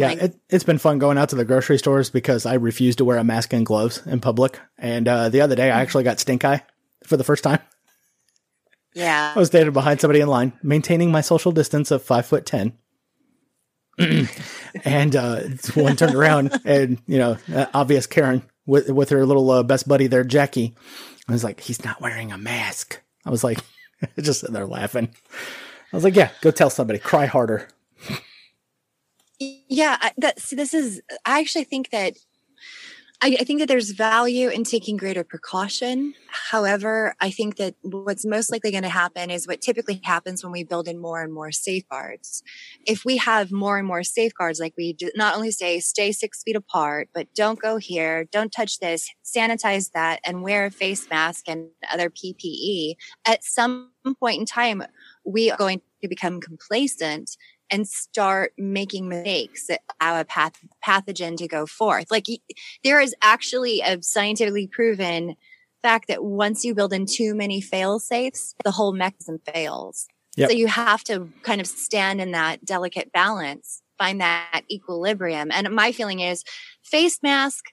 Yeah, 0.00 0.08
like, 0.08 0.22
it, 0.22 0.40
has 0.50 0.64
been 0.64 0.78
fun 0.78 0.98
going 0.98 1.18
out 1.18 1.28
to 1.28 1.36
the 1.36 1.44
grocery 1.44 1.76
stores 1.76 2.08
because 2.08 2.46
I 2.46 2.54
refuse 2.54 2.96
to 2.96 3.04
wear 3.04 3.18
a 3.18 3.24
mask 3.24 3.52
and 3.52 3.66
gloves 3.66 4.04
in 4.06 4.20
public. 4.20 4.58
And 4.78 5.06
uh, 5.06 5.28
the 5.28 5.42
other 5.42 5.54
day, 5.54 5.70
I 5.70 5.82
actually 5.82 6.04
got 6.04 6.18
stink 6.18 6.42
eye 6.42 6.62
for 7.04 7.18
the 7.18 7.24
first 7.24 7.44
time. 7.44 7.58
Yeah. 8.94 9.32
I 9.36 9.38
was 9.38 9.48
standing 9.48 9.74
behind 9.74 10.00
somebody 10.00 10.20
in 10.20 10.28
line, 10.28 10.54
maintaining 10.62 11.12
my 11.12 11.20
social 11.20 11.52
distance 11.52 11.90
of 11.90 12.02
five 12.02 12.24
foot 12.24 12.46
ten. 12.46 12.78
and 14.84 15.14
uh, 15.14 15.40
one 15.74 15.96
turned 15.96 16.14
around 16.14 16.58
and, 16.64 16.98
you 17.06 17.18
know, 17.18 17.36
uh, 17.54 17.66
obvious 17.74 18.06
Karen 18.06 18.42
with, 18.64 18.88
with 18.88 19.10
her 19.10 19.26
little 19.26 19.50
uh, 19.50 19.62
best 19.62 19.86
buddy 19.86 20.06
there, 20.06 20.24
Jackie. 20.24 20.74
I 21.28 21.32
was 21.32 21.44
like, 21.44 21.60
he's 21.60 21.84
not 21.84 22.00
wearing 22.00 22.32
a 22.32 22.38
mask. 22.38 23.02
I 23.26 23.30
was 23.30 23.44
like, 23.44 23.58
just 24.18 24.40
sitting 24.40 24.54
there 24.54 24.66
laughing. 24.66 25.14
I 25.92 25.96
was 25.96 26.04
like, 26.04 26.16
yeah, 26.16 26.30
go 26.40 26.50
tell 26.50 26.70
somebody, 26.70 26.98
cry 26.98 27.26
harder. 27.26 27.68
Yeah, 29.70 29.98
that, 30.18 30.36
this 30.50 30.74
is, 30.74 31.00
I 31.24 31.38
actually 31.38 31.62
think 31.62 31.90
that 31.90 32.14
I, 33.22 33.36
I, 33.38 33.44
think 33.44 33.60
that 33.60 33.68
there's 33.68 33.90
value 33.90 34.48
in 34.48 34.64
taking 34.64 34.96
greater 34.96 35.22
precaution. 35.22 36.14
However, 36.50 37.14
I 37.20 37.30
think 37.30 37.56
that 37.56 37.74
what's 37.82 38.24
most 38.24 38.50
likely 38.50 38.72
going 38.72 38.82
to 38.82 38.88
happen 38.88 39.30
is 39.30 39.46
what 39.46 39.60
typically 39.60 40.00
happens 40.02 40.42
when 40.42 40.52
we 40.52 40.64
build 40.64 40.88
in 40.88 40.98
more 40.98 41.22
and 41.22 41.32
more 41.32 41.52
safeguards. 41.52 42.42
If 42.84 43.04
we 43.04 43.18
have 43.18 43.52
more 43.52 43.78
and 43.78 43.86
more 43.86 44.02
safeguards, 44.02 44.58
like 44.58 44.74
we 44.76 44.96
not 45.14 45.36
only 45.36 45.52
say 45.52 45.78
stay 45.78 46.10
six 46.10 46.42
feet 46.42 46.56
apart, 46.56 47.10
but 47.14 47.32
don't 47.34 47.60
go 47.60 47.76
here, 47.76 48.24
don't 48.24 48.50
touch 48.50 48.80
this, 48.80 49.08
sanitize 49.22 49.92
that, 49.92 50.20
and 50.24 50.42
wear 50.42 50.64
a 50.64 50.70
face 50.70 51.08
mask 51.08 51.44
and 51.46 51.68
other 51.92 52.10
PPE, 52.10 52.94
at 53.24 53.44
some 53.44 53.92
point 54.18 54.40
in 54.40 54.46
time, 54.46 54.82
we 55.24 55.50
are 55.50 55.58
going 55.58 55.80
to 56.02 56.08
become 56.08 56.40
complacent 56.40 57.36
and 57.70 57.88
start 57.88 58.52
making 58.58 59.08
mistakes 59.08 59.66
that 59.66 59.80
allow 60.00 60.20
a 60.20 60.24
path, 60.24 60.54
pathogen 60.84 61.36
to 61.36 61.48
go 61.48 61.66
forth. 61.66 62.10
Like 62.10 62.26
there 62.84 63.00
is 63.00 63.14
actually 63.22 63.80
a 63.80 64.02
scientifically 64.02 64.66
proven 64.66 65.36
fact 65.82 66.08
that 66.08 66.24
once 66.24 66.64
you 66.64 66.74
build 66.74 66.92
in 66.92 67.06
too 67.06 67.34
many 67.34 67.60
fail 67.60 67.98
safes, 67.98 68.54
the 68.64 68.70
whole 68.70 68.92
mechanism 68.92 69.40
fails. 69.52 70.06
Yep. 70.36 70.50
So 70.50 70.56
you 70.56 70.66
have 70.68 71.02
to 71.04 71.28
kind 71.42 71.60
of 71.60 71.66
stand 71.66 72.20
in 72.20 72.32
that 72.32 72.64
delicate 72.64 73.12
balance, 73.12 73.82
find 73.98 74.20
that 74.20 74.62
equilibrium. 74.70 75.50
And 75.50 75.70
my 75.70 75.92
feeling 75.92 76.20
is 76.20 76.44
face 76.82 77.18
mask 77.22 77.64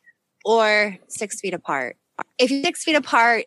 or 0.45 0.97
six 1.07 1.39
feet 1.39 1.53
apart. 1.53 1.97
If 2.39 2.49
you're 2.49 2.63
six 2.63 2.83
feet 2.83 2.95
apart, 2.95 3.45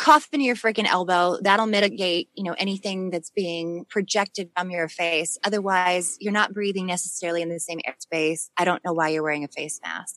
cough 0.00 0.28
into 0.32 0.46
your 0.46 0.56
freaking 0.56 0.86
elbow. 0.86 1.38
That'll 1.42 1.66
mitigate, 1.66 2.30
you 2.34 2.42
know, 2.42 2.54
anything 2.56 3.10
that's 3.10 3.28
being 3.28 3.84
projected 3.90 4.50
from 4.56 4.70
your 4.70 4.88
face. 4.88 5.38
Otherwise, 5.44 6.16
you're 6.20 6.32
not 6.32 6.54
breathing 6.54 6.86
necessarily 6.86 7.42
in 7.42 7.50
the 7.50 7.60
same 7.60 7.80
airspace. 7.86 8.48
I 8.56 8.64
don't 8.64 8.82
know 8.82 8.94
why 8.94 9.10
you're 9.10 9.22
wearing 9.22 9.44
a 9.44 9.48
face 9.48 9.78
mask. 9.84 10.16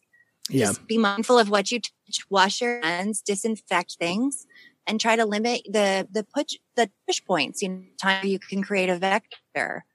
Yeah. 0.50 0.67
Just 0.67 0.88
be 0.88 0.98
mindful 0.98 1.38
of 1.38 1.50
what 1.50 1.69
you 1.69 1.82
touch, 1.82 2.26
wash 2.30 2.62
your 2.62 2.80
hands, 2.82 3.22
disinfect 3.22 3.98
things, 4.00 4.48
and 4.88 5.02
try 5.02 5.17
to 5.17 5.26
limit 5.26 5.62
the 5.69 6.08
the 6.10 6.24
push 6.24 6.58
the 6.78 6.89
push 7.06 7.24
points. 7.24 7.62
You 7.62 7.69
know, 7.69 7.84
time 8.02 8.26
you 8.26 8.39
can 8.39 8.63
create 8.63 8.89
a 8.89 8.98
vector. 8.98 9.86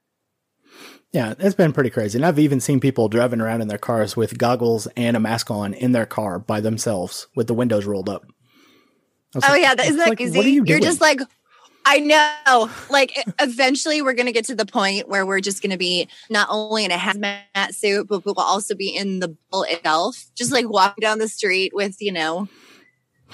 Yeah, 1.11 1.33
it's 1.39 1.55
been 1.55 1.73
pretty 1.73 1.89
crazy. 1.89 2.19
And 2.19 2.25
I've 2.25 2.37
even 2.37 2.59
seen 2.59 2.79
people 2.79 3.09
driving 3.09 3.41
around 3.41 3.61
in 3.61 3.67
their 3.67 3.79
cars 3.79 4.15
with 4.15 4.37
goggles 4.37 4.87
and 4.95 5.17
a 5.17 5.19
mask 5.19 5.49
on 5.49 5.73
in 5.73 5.93
their 5.93 6.05
car 6.05 6.37
by 6.37 6.61
themselves 6.61 7.27
with 7.35 7.47
the 7.47 7.55
windows 7.55 7.85
rolled 7.85 8.07
up. 8.07 8.25
Oh 9.35 9.39
like, 9.41 9.61
yeah, 9.61 9.75
that, 9.75 9.85
isn't 9.85 9.97
that 9.97 10.09
like, 10.09 10.21
easy? 10.21 10.37
What 10.37 10.45
are 10.45 10.49
you 10.49 10.63
doing? 10.63 10.81
You're 10.81 10.87
just 10.87 11.01
like, 11.01 11.19
I 11.85 11.99
know. 11.99 12.69
Like 12.89 13.13
eventually 13.39 14.01
we're 14.01 14.13
gonna 14.13 14.31
get 14.31 14.45
to 14.45 14.55
the 14.55 14.65
point 14.65 15.07
where 15.07 15.25
we're 15.25 15.39
just 15.39 15.61
gonna 15.61 15.77
be 15.77 16.07
not 16.29 16.47
only 16.49 16.85
in 16.85 16.91
a 16.91 16.97
hazmat 16.97 17.73
suit, 17.73 18.07
but 18.07 18.25
we'll 18.25 18.35
also 18.37 18.75
be 18.75 18.89
in 18.89 19.19
the 19.19 19.35
bull 19.51 19.63
itself. 19.63 20.25
Just 20.35 20.51
like 20.51 20.69
walking 20.69 21.01
down 21.01 21.19
the 21.19 21.27
street 21.27 21.71
with, 21.73 21.97
you 21.99 22.11
know, 22.11 22.47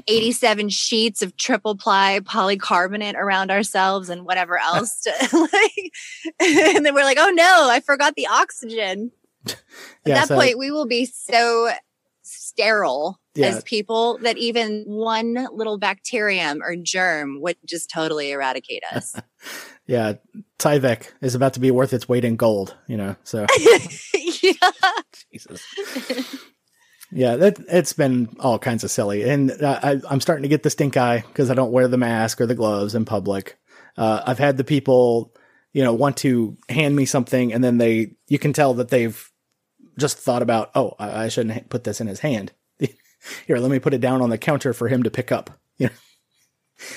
87 0.08 0.70
sheets 0.70 1.22
of 1.22 1.36
triple 1.38 1.76
ply 1.76 2.20
polycarbonate 2.24 3.16
around 3.16 3.52
ourselves 3.52 4.10
and 4.10 4.26
whatever 4.26 4.58
else 4.64 5.02
to, 5.02 5.12
like 5.54 5.94
and 6.76 6.86
then 6.86 6.94
we're 6.94 7.04
like, 7.04 7.18
oh 7.20 7.32
no, 7.32 7.70
I 7.70 7.80
forgot 7.80 8.16
the 8.16 8.28
oxygen. 8.28 9.12
At 9.48 9.58
yeah, 10.06 10.16
that 10.16 10.28
so, 10.28 10.36
point 10.36 10.58
we 10.58 10.72
will 10.72 10.88
be 10.88 11.06
so 11.06 11.72
sterile 12.26 13.20
yeah. 13.36 13.48
as 13.48 13.64
people 13.64 14.18
that 14.24 14.38
even 14.38 14.84
one 14.86 15.48
little 15.54 15.78
bacterium 15.78 16.62
or 16.62 16.76
germ 16.76 17.42
would 17.42 17.58
just 17.66 17.90
totally 17.90 18.32
eradicate 18.32 18.84
us. 18.92 19.16
yeah, 19.88 20.14
Tyvek 20.60 21.12
is 21.22 21.36
about 21.36 21.54
to 21.54 21.60
be 21.60 21.72
worth 21.72 21.94
its 21.94 22.10
weight 22.10 22.26
in 22.26 22.36
gold, 22.36 22.76
you 22.88 22.98
know. 22.98 23.16
So 23.24 23.46
yeah. 24.42 24.54
Jesus. 25.32 25.64
Yeah, 27.12 27.36
that 27.38 27.60
it's 27.70 27.94
been 27.94 28.36
all 28.40 28.60
kinds 28.60 28.84
of 28.84 28.92
silly, 28.92 29.24
and 29.24 29.52
I, 29.62 30.02
am 30.10 30.20
starting 30.20 30.44
to 30.44 30.50
get 30.50 30.64
the 30.64 30.70
stink 30.70 30.98
eye 30.98 31.24
because 31.28 31.52
I 31.52 31.54
don't 31.54 31.72
wear 31.72 31.88
the 31.88 31.98
mask 31.98 32.42
or 32.42 32.46
the 32.46 32.56
gloves 32.56 32.96
in 32.96 33.06
public. 33.06 33.58
Uh, 33.96 34.24
I've 34.26 34.40
had 34.40 34.58
the 34.58 34.64
people, 34.64 35.34
you 35.72 35.84
know, 35.84 35.94
want 35.94 36.18
to 36.18 36.58
hand 36.68 36.96
me 36.96 37.06
something, 37.06 37.54
and 37.54 37.64
then 37.64 37.78
they, 37.78 38.16
you 38.28 38.40
can 38.40 38.54
tell 38.54 38.74
that 38.76 38.90
they've 38.90 39.32
just 39.98 40.18
thought 40.18 40.42
about, 40.42 40.72
oh, 40.76 40.94
I, 41.00 41.26
I 41.26 41.28
shouldn't 41.30 41.70
put 41.70 41.84
this 41.84 42.02
in 42.02 42.08
his 42.08 42.20
hand, 42.20 42.52
here, 43.48 43.58
let 43.58 43.72
me 43.72 43.80
put 43.80 43.94
it 43.94 44.02
down 44.02 44.22
on 44.22 44.30
the 44.30 44.38
counter 44.38 44.74
for 44.74 44.88
him 44.88 45.04
to 45.04 45.12
pick 45.12 45.32
up. 45.32 45.52
You 45.78 45.88
know? 45.88 45.94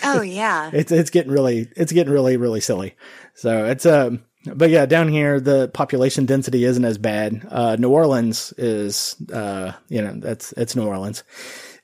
Oh 0.04 0.20
yeah. 0.22 0.70
it's 0.72 0.90
it's 0.90 1.10
getting 1.10 1.32
really 1.32 1.68
it's 1.76 1.92
getting 1.92 2.12
really 2.12 2.36
really 2.36 2.60
silly. 2.60 2.96
So 3.34 3.66
it's 3.66 3.86
um 3.86 4.24
but 4.54 4.70
yeah, 4.70 4.86
down 4.86 5.08
here 5.08 5.40
the 5.40 5.68
population 5.68 6.26
density 6.26 6.64
isn't 6.64 6.84
as 6.84 6.98
bad. 6.98 7.46
Uh, 7.48 7.76
New 7.76 7.90
Orleans 7.90 8.52
is 8.56 9.16
uh 9.32 9.72
you 9.88 10.02
know 10.02 10.14
that's 10.16 10.52
it's 10.52 10.76
New 10.76 10.86
Orleans, 10.86 11.22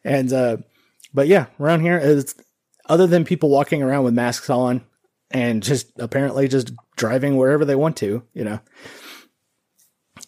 and 0.04 0.32
uh 0.32 0.56
but 1.12 1.28
yeah, 1.28 1.46
around 1.60 1.80
here 1.80 1.98
is 1.98 2.34
other 2.86 3.06
than 3.06 3.24
people 3.24 3.48
walking 3.48 3.82
around 3.82 4.04
with 4.04 4.14
masks 4.14 4.50
on 4.50 4.84
and 5.30 5.62
just 5.62 5.90
apparently 5.98 6.48
just 6.48 6.72
driving 6.96 7.36
wherever 7.36 7.64
they 7.64 7.76
want 7.76 7.96
to, 7.98 8.22
you 8.34 8.44
know 8.44 8.60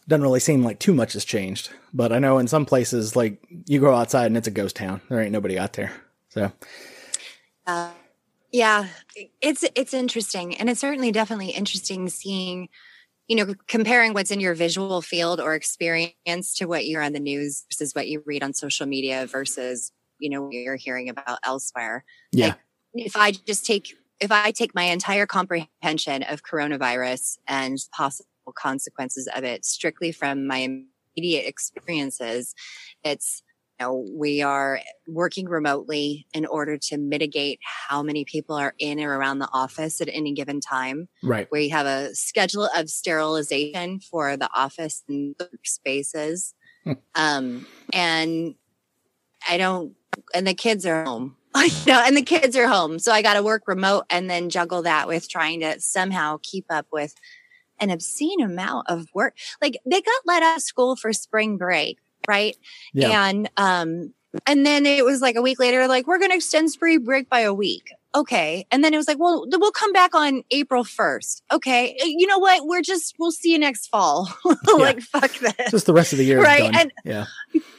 doesn't 0.09 0.23
really 0.23 0.41
seem 0.41 0.63
like 0.63 0.79
too 0.79 0.95
much 0.95 1.15
has 1.15 1.25
changed. 1.25 1.71
But 1.93 2.13
I 2.13 2.19
know 2.19 2.39
in 2.39 2.49
some 2.49 2.65
places, 2.67 3.17
like 3.17 3.45
you 3.67 3.81
go 3.81 3.95
outside 3.95 4.27
and 4.27 4.37
it's 4.37 4.49
a 4.49 4.53
ghost 4.53 4.77
town. 4.77 5.01
There 5.09 5.21
ain't 5.21 5.33
nobody 5.33 5.59
out 5.59 5.73
there. 5.75 5.93
So, 6.29 6.53
uh, 7.67 7.91
yeah, 8.53 8.89
it's 9.41 9.65
it's 9.75 9.95
interesting, 9.95 10.57
and 10.57 10.71
it's 10.71 10.81
certainly 10.81 11.13
definitely 11.13 11.51
interesting 11.51 12.09
seeing, 12.09 12.69
you 13.27 13.37
know, 13.37 13.55
comparing 13.67 14.15
what's 14.15 14.31
in 14.31 14.41
your 14.41 14.55
visual 14.55 15.03
field 15.03 15.41
or 15.41 15.55
experience 15.55 16.55
to 16.57 16.67
what 16.67 16.87
you're 16.87 17.03
on 17.03 17.13
the 17.13 17.21
news 17.21 17.65
versus 17.71 17.95
what 17.95 18.09
you 18.09 18.23
read 18.27 18.43
on 18.43 18.55
social 18.55 18.87
media 18.87 19.27
versus 19.27 19.93
you 20.19 20.31
know 20.31 20.43
what 20.43 20.53
you're 20.53 20.77
hearing 20.77 21.09
about 21.09 21.39
elsewhere. 21.45 22.05
Yeah, 22.33 22.47
like, 22.47 22.57
if 22.95 23.17
I 23.17 23.33
just 23.33 23.67
take 23.67 23.95
if 24.21 24.31
I 24.31 24.53
take 24.53 24.75
my 24.75 24.85
entire 24.85 25.27
comprehension 25.27 26.23
of 26.23 26.43
coronavirus 26.43 27.39
and 27.47 27.79
possible 27.93 28.29
consequences 28.53 29.29
of 29.35 29.45
it 29.45 29.65
strictly 29.65 30.13
from 30.13 30.47
my 30.47 30.85
immediate 31.17 31.47
experiences. 31.47 32.55
It's 33.05 33.43
you 33.79 33.87
know, 33.87 34.07
we 34.11 34.41
are 34.41 34.81
working 35.07 35.47
remotely 35.47 36.27
in 36.33 36.47
order 36.47 36.79
to 36.79 36.97
mitigate 36.97 37.61
how 37.63 38.03
many 38.03 38.25
people 38.25 38.57
are 38.57 38.75
in 38.79 39.01
or 39.01 39.19
around 39.19 39.39
the 39.39 39.49
office 39.53 40.01
at 40.01 40.09
any 40.11 40.33
given 40.33 40.61
time. 40.61 41.09
Right. 41.23 41.47
We 41.51 41.69
have 41.69 41.85
a 41.85 42.15
schedule 42.15 42.71
of 42.75 42.89
sterilization 42.89 44.01
for 44.01 44.37
the 44.37 44.49
office 44.55 45.03
and 45.09 45.35
spaces. 45.65 46.55
Hmm. 46.85 46.93
um, 47.15 47.67
and 47.93 48.55
I 49.49 49.59
don't, 49.59 49.95
and 50.35 50.47
the 50.47 50.55
kids 50.55 50.87
are 50.87 51.05
home. 51.05 51.37
you 51.57 51.93
know, 51.93 52.03
and 52.05 52.17
the 52.17 52.23
kids 52.23 52.57
are 52.57 52.69
home. 52.69 52.99
So 52.99 53.13
I 53.13 53.23
got 53.23 53.35
to 53.35 53.43
work 53.43 53.63
remote 53.67 54.05
and 54.11 54.29
then 54.29 54.51
juggle 54.51 54.83
that 54.83 55.09
with 55.09 55.29
trying 55.29 55.61
to 55.61 55.81
somehow 55.81 56.39
keep 56.43 56.67
up 56.71 56.87
with 56.93 57.15
an 57.81 57.91
obscene 57.91 58.41
amount 58.41 58.89
of 58.89 59.07
work. 59.15 59.37
Like 59.63 59.79
they 59.85 60.01
got 60.01 60.21
let 60.25 60.43
out 60.43 60.57
of 60.57 60.63
school 60.63 60.97
for 60.97 61.13
spring 61.13 61.57
break, 61.57 61.99
right? 62.29 62.57
Yeah. 62.93 63.27
And 63.29 63.51
um 63.57 64.13
and 64.47 64.67
then 64.67 64.85
it 64.87 65.05
was 65.05 65.21
like 65.23 65.37
a 65.37 65.43
week 65.43 65.59
later, 65.59 65.87
like 65.89 66.07
we're 66.07 66.19
gonna 66.19 66.35
extend 66.35 66.71
spring 66.71 67.05
break 67.05 67.29
by 67.29 67.41
a 67.41 67.55
week. 67.55 67.91
Okay. 68.15 68.67
And 68.71 68.83
then 68.83 68.95
it 68.95 68.97
was 68.97 69.07
like, 69.09 69.19
well, 69.19 69.47
we'll 69.47 69.71
come 69.73 69.93
back 69.93 70.15
on 70.15 70.43
April 70.51 70.85
1st. 70.85 71.43
Okay. 71.53 71.97
Uh, 72.01 72.07
You 72.07 72.27
know 72.27 72.39
what? 72.39 72.67
We're 72.67 72.81
just 72.81 73.15
we'll 73.19 73.31
see 73.31 73.53
you 73.53 73.59
next 73.59 73.89
fall. 73.89 74.29
like 74.79 75.01
fuck 75.03 75.33
this. 75.35 75.71
Just 75.71 75.85
the 75.87 75.93
rest 75.93 76.13
of 76.13 76.19
the 76.19 76.25
year. 76.25 76.43
Right, 76.43 76.75
and- 76.75 76.93
yeah. 77.05 77.27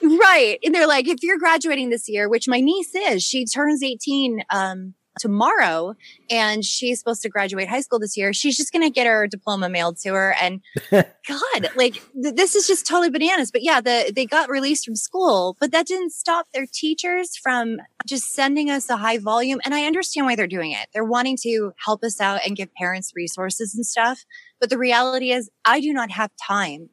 Right. 0.04 0.58
And 0.64 0.74
they're 0.74 0.88
like, 0.88 1.08
if 1.08 1.22
you're 1.24 1.40
graduating 1.40 1.90
this 1.90 2.08
year, 2.08 2.30
which 2.30 2.48
my 2.48 2.62
niece 2.62 2.94
is, 2.96 3.24
she 3.24 3.46
turns 3.46 3.84
18 3.84 4.44
um, 4.52 4.94
tomorrow 5.20 5.96
and 6.30 6.64
she's 6.66 7.00
supposed 7.00 7.22
to 7.24 7.30
graduate 7.30 7.68
high 7.68 7.82
school 7.82 8.00
this 8.00 8.16
year. 8.18 8.34
She's 8.34 8.58
just 8.58 8.72
going 8.72 8.84
to 8.84 8.90
get 8.90 9.08
her 9.08 9.28
diploma 9.28 9.70
mailed 9.70 9.98
to 10.00 10.14
her. 10.14 10.36
And 10.42 10.62
God, 10.92 11.70
like 11.76 12.02
th- 12.22 12.36
this 12.36 12.56
is 12.56 12.68
just 12.68 12.86
totally 12.88 13.10
bananas. 13.10 13.52
But 13.52 13.64
yeah, 13.64 13.82
the, 13.82 14.12
they 14.16 14.26
got 14.26 14.50
released 14.50 14.86
from 14.86 14.96
school, 14.96 15.56
but 15.60 15.72
that 15.72 15.88
didn't 15.88 16.12
stop 16.12 16.48
their 16.54 16.66
teachers 16.72 17.36
from 17.38 17.78
just 18.06 18.34
sending 18.34 18.70
us 18.70 18.90
a 18.90 18.98
high 18.98 19.18
volume. 19.18 19.60
And 19.66 19.74
I 19.74 19.86
understand 19.86 20.26
why 20.28 20.36
they're 20.36 20.48
doing 20.48 20.72
it. 20.72 20.88
They're 20.94 21.04
wanting 21.04 21.38
to 21.44 21.72
help 21.84 22.04
us 22.04 22.22
out 22.22 22.42
and 22.46 22.56
give 22.56 22.74
parents 22.76 23.14
resources 23.16 23.76
and 23.76 23.86
stuff. 23.86 24.24
But 24.60 24.70
the 24.70 24.78
reality 24.78 25.32
is 25.32 25.50
I 25.66 25.80
do 25.82 25.94
not 25.94 26.12
have 26.12 26.32
time 26.42 26.90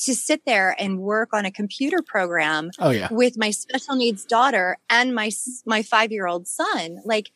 to 0.00 0.14
sit 0.14 0.42
there 0.46 0.76
and 0.78 1.00
work 1.00 1.30
on 1.32 1.44
a 1.44 1.50
computer 1.50 2.02
program 2.06 2.70
Oh 2.78 2.90
yeah. 2.90 3.08
with 3.10 3.36
my 3.36 3.50
special 3.50 3.96
needs 3.96 4.24
daughter 4.24 4.76
and 4.88 5.12
my 5.12 5.28
my 5.66 5.82
5-year-old 5.82 6.46
son 6.46 6.98
like 7.04 7.30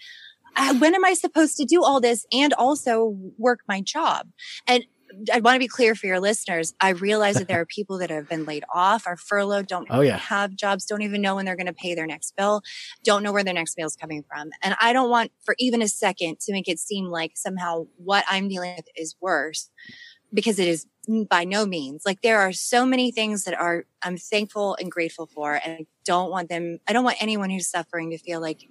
uh, 0.57 0.75
when 0.77 0.95
am 0.95 1.05
i 1.05 1.15
supposed 1.15 1.57
to 1.57 1.65
do 1.65 1.83
all 1.83 2.01
this 2.01 2.27
and 2.33 2.53
also 2.55 3.17
work 3.39 3.61
my 3.69 3.81
job 3.81 4.29
and 4.67 4.85
I 5.33 5.41
want 5.41 5.57
to 5.57 5.59
be 5.59 5.69
clear 5.69 5.95
for 5.95 6.07
your 6.07 6.21
listeners. 6.21 6.75
I 6.81 6.91
realize 6.91 7.37
that 7.37 7.49
there 7.49 7.61
are 7.61 7.67
people 7.67 7.99
that 7.99 8.11
have 8.11 8.29
been 8.29 8.45
laid 8.45 8.65
off, 8.73 9.07
are 9.07 9.17
furloughed, 9.17 9.67
don't 9.67 9.87
Oh 9.91 10.01
yeah. 10.01 10.17
have 10.17 10.55
jobs, 10.55 10.87
don't 10.87 11.03
even 11.03 11.21
know 11.21 11.37
when 11.37 11.45
they're 11.45 11.57
going 11.57 11.67
to 11.67 11.73
pay 11.73 11.95
their 11.95 12.07
next 12.07 12.35
bill, 12.37 12.63
don't 13.05 13.23
know 13.23 13.33
where 13.33 13.45
their 13.45 13.55
next 13.55 13.77
meal 13.77 13.87
is 13.87 13.97
coming 13.97 14.25
from. 14.27 14.51
And 14.63 14.75
I 14.81 14.93
don't 14.93 15.11
want 15.11 15.33
for 15.45 15.55
even 15.59 15.83
a 15.83 15.89
second 15.89 16.41
to 16.41 16.53
make 16.53 16.69
it 16.69 16.79
seem 16.79 17.07
like 17.07 17.33
somehow 17.35 17.87
what 17.97 18.25
I'm 18.29 18.49
dealing 18.49 18.75
with 18.77 18.87
is 18.97 19.15
worse 19.21 19.71
because 20.33 20.59
it 20.59 20.69
is 20.69 20.87
by 21.29 21.45
no 21.45 21.67
means. 21.67 22.03
Like 22.07 22.23
there 22.23 22.41
are 22.41 22.53
so 22.53 22.87
many 22.87 23.11
things 23.11 23.45
that 23.45 23.55
are 23.55 23.85
I'm 24.03 24.17
thankful 24.17 24.77
and 24.81 24.91
grateful 24.91 25.27
for 25.27 25.61
and 25.63 25.73
I 25.81 25.87
don't 26.05 26.31
want 26.31 26.49
them 26.49 26.79
I 26.89 26.93
don't 26.93 27.05
want 27.05 27.23
anyone 27.23 27.51
who's 27.51 27.69
suffering 27.69 28.11
to 28.11 28.19
feel 28.19 28.41
like 28.41 28.63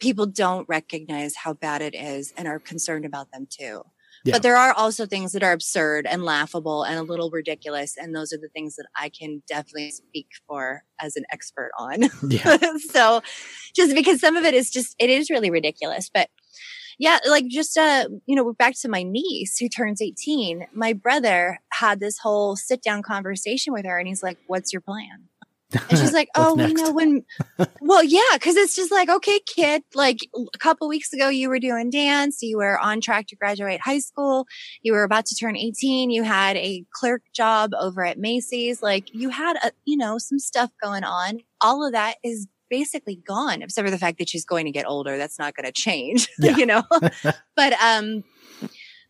people 0.00 0.26
don't 0.26 0.68
recognize 0.68 1.36
how 1.36 1.54
bad 1.54 1.82
it 1.82 1.94
is 1.94 2.32
and 2.36 2.46
are 2.46 2.58
concerned 2.58 3.04
about 3.04 3.30
them 3.32 3.46
too. 3.48 3.82
Yeah. 4.24 4.32
But 4.32 4.42
there 4.42 4.56
are 4.56 4.72
also 4.72 5.06
things 5.06 5.32
that 5.32 5.44
are 5.44 5.52
absurd 5.52 6.06
and 6.06 6.24
laughable 6.24 6.82
and 6.82 6.98
a 6.98 7.02
little 7.02 7.30
ridiculous. 7.30 7.96
And 7.96 8.14
those 8.14 8.32
are 8.32 8.38
the 8.38 8.48
things 8.48 8.74
that 8.74 8.86
I 8.96 9.08
can 9.08 9.42
definitely 9.46 9.92
speak 9.92 10.28
for 10.48 10.82
as 11.00 11.16
an 11.16 11.24
expert 11.30 11.70
on. 11.78 12.04
Yeah. 12.28 12.56
so 12.90 13.22
just 13.74 13.94
because 13.94 14.20
some 14.20 14.36
of 14.36 14.44
it 14.44 14.52
is 14.52 14.70
just, 14.70 14.96
it 14.98 15.10
is 15.10 15.30
really 15.30 15.50
ridiculous. 15.50 16.10
But 16.12 16.28
yeah, 16.98 17.18
like 17.28 17.46
just, 17.46 17.76
uh, 17.76 18.08
you 18.26 18.34
know, 18.34 18.52
back 18.54 18.74
to 18.80 18.88
my 18.88 19.02
niece 19.04 19.58
who 19.58 19.68
turns 19.68 20.02
18, 20.02 20.66
my 20.72 20.92
brother 20.92 21.60
had 21.72 22.00
this 22.00 22.18
whole 22.18 22.56
sit 22.56 22.82
down 22.82 23.02
conversation 23.02 23.72
with 23.72 23.84
her 23.84 23.98
and 23.98 24.08
he's 24.08 24.22
like, 24.22 24.38
what's 24.46 24.72
your 24.72 24.80
plan? 24.80 25.28
And 25.90 25.98
she's 25.98 26.12
like, 26.12 26.28
"Oh, 26.36 26.54
we 26.54 26.72
know 26.74 26.92
when." 26.92 27.24
well, 27.80 28.02
yeah, 28.04 28.20
because 28.34 28.54
it's 28.56 28.76
just 28.76 28.92
like, 28.92 29.08
okay, 29.08 29.40
kid. 29.46 29.82
Like 29.94 30.18
a 30.34 30.58
couple 30.58 30.88
weeks 30.88 31.12
ago, 31.12 31.28
you 31.28 31.48
were 31.48 31.58
doing 31.58 31.90
dance. 31.90 32.40
You 32.40 32.58
were 32.58 32.78
on 32.78 33.00
track 33.00 33.26
to 33.28 33.36
graduate 33.36 33.80
high 33.80 33.98
school. 33.98 34.46
You 34.82 34.92
were 34.92 35.02
about 35.02 35.26
to 35.26 35.34
turn 35.34 35.56
eighteen. 35.56 36.10
You 36.10 36.22
had 36.22 36.56
a 36.56 36.84
clerk 36.94 37.22
job 37.34 37.72
over 37.78 38.04
at 38.04 38.18
Macy's. 38.18 38.80
Like 38.82 39.12
you 39.12 39.30
had, 39.30 39.56
a, 39.56 39.72
you 39.84 39.96
know, 39.96 40.18
some 40.18 40.38
stuff 40.38 40.70
going 40.80 41.02
on. 41.04 41.40
All 41.60 41.84
of 41.84 41.92
that 41.92 42.16
is 42.22 42.46
basically 42.70 43.16
gone, 43.26 43.62
except 43.62 43.86
for 43.86 43.90
the 43.90 43.98
fact 43.98 44.18
that 44.18 44.28
she's 44.28 44.44
going 44.44 44.66
to 44.66 44.72
get 44.72 44.86
older. 44.86 45.18
That's 45.18 45.38
not 45.38 45.54
going 45.54 45.66
to 45.66 45.72
change, 45.72 46.28
Yeah. 46.38 46.56
you 46.56 46.66
know. 46.66 46.84
but 47.56 47.72
um, 47.82 48.22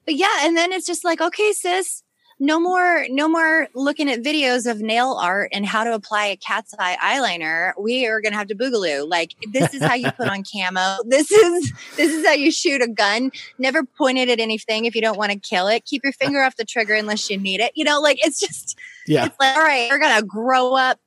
but 0.06 0.14
yeah, 0.14 0.38
and 0.42 0.56
then 0.56 0.72
it's 0.72 0.86
just 0.86 1.04
like, 1.04 1.20
okay, 1.20 1.52
sis 1.52 2.02
no 2.38 2.60
more 2.60 3.06
no 3.08 3.28
more 3.28 3.68
looking 3.74 4.10
at 4.10 4.22
videos 4.22 4.70
of 4.70 4.80
nail 4.80 5.18
art 5.20 5.48
and 5.52 5.64
how 5.64 5.84
to 5.84 5.94
apply 5.94 6.26
a 6.26 6.36
cat's 6.36 6.74
eye 6.78 6.96
eyeliner. 7.02 7.72
We 7.80 8.06
are 8.06 8.20
going 8.20 8.32
to 8.32 8.38
have 8.38 8.48
to 8.48 8.54
boogaloo. 8.54 9.08
Like 9.08 9.32
this 9.52 9.72
is 9.72 9.82
how 9.82 9.94
you 9.94 10.10
put 10.12 10.28
on 10.28 10.42
camo. 10.52 10.98
This 11.06 11.30
is 11.30 11.72
this 11.96 12.12
is 12.12 12.26
how 12.26 12.32
you 12.32 12.50
shoot 12.50 12.82
a 12.82 12.88
gun. 12.88 13.30
Never 13.58 13.84
point 13.84 14.18
it 14.18 14.28
at 14.28 14.38
anything 14.38 14.84
if 14.84 14.94
you 14.94 15.00
don't 15.00 15.16
want 15.16 15.32
to 15.32 15.38
kill 15.38 15.66
it. 15.68 15.84
Keep 15.86 16.04
your 16.04 16.12
finger 16.12 16.42
off 16.42 16.56
the 16.56 16.64
trigger 16.64 16.94
unless 16.94 17.30
you 17.30 17.38
need 17.38 17.60
it. 17.60 17.72
You 17.74 17.84
know 17.84 18.00
like 18.00 18.18
it's 18.24 18.38
just 18.40 18.78
Yeah. 19.06 19.24
it's 19.26 19.36
like 19.40 19.56
all 19.56 19.62
right 19.62 19.88
we're 19.90 19.98
going 19.98 20.18
to 20.20 20.26
grow 20.26 20.74
up. 20.74 20.98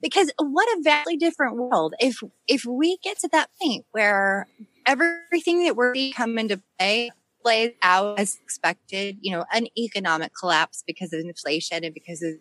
Because 0.00 0.30
what 0.38 0.68
a 0.78 0.82
vastly 0.82 1.16
different 1.16 1.56
world 1.56 1.94
if 1.98 2.22
if 2.46 2.64
we 2.64 2.98
get 3.02 3.18
to 3.20 3.28
that 3.32 3.48
point 3.60 3.84
where 3.90 4.46
everything 4.86 5.64
that 5.64 5.74
we're 5.74 5.92
coming 5.94 6.12
come 6.12 6.38
into 6.38 6.60
play 6.78 7.10
plays 7.46 7.70
out 7.82 8.18
as 8.18 8.36
expected, 8.42 9.18
you 9.20 9.30
know, 9.30 9.44
an 9.52 9.68
economic 9.78 10.32
collapse 10.34 10.82
because 10.84 11.12
of 11.12 11.20
inflation 11.20 11.84
and 11.84 11.94
because 11.94 12.20
of 12.20 12.32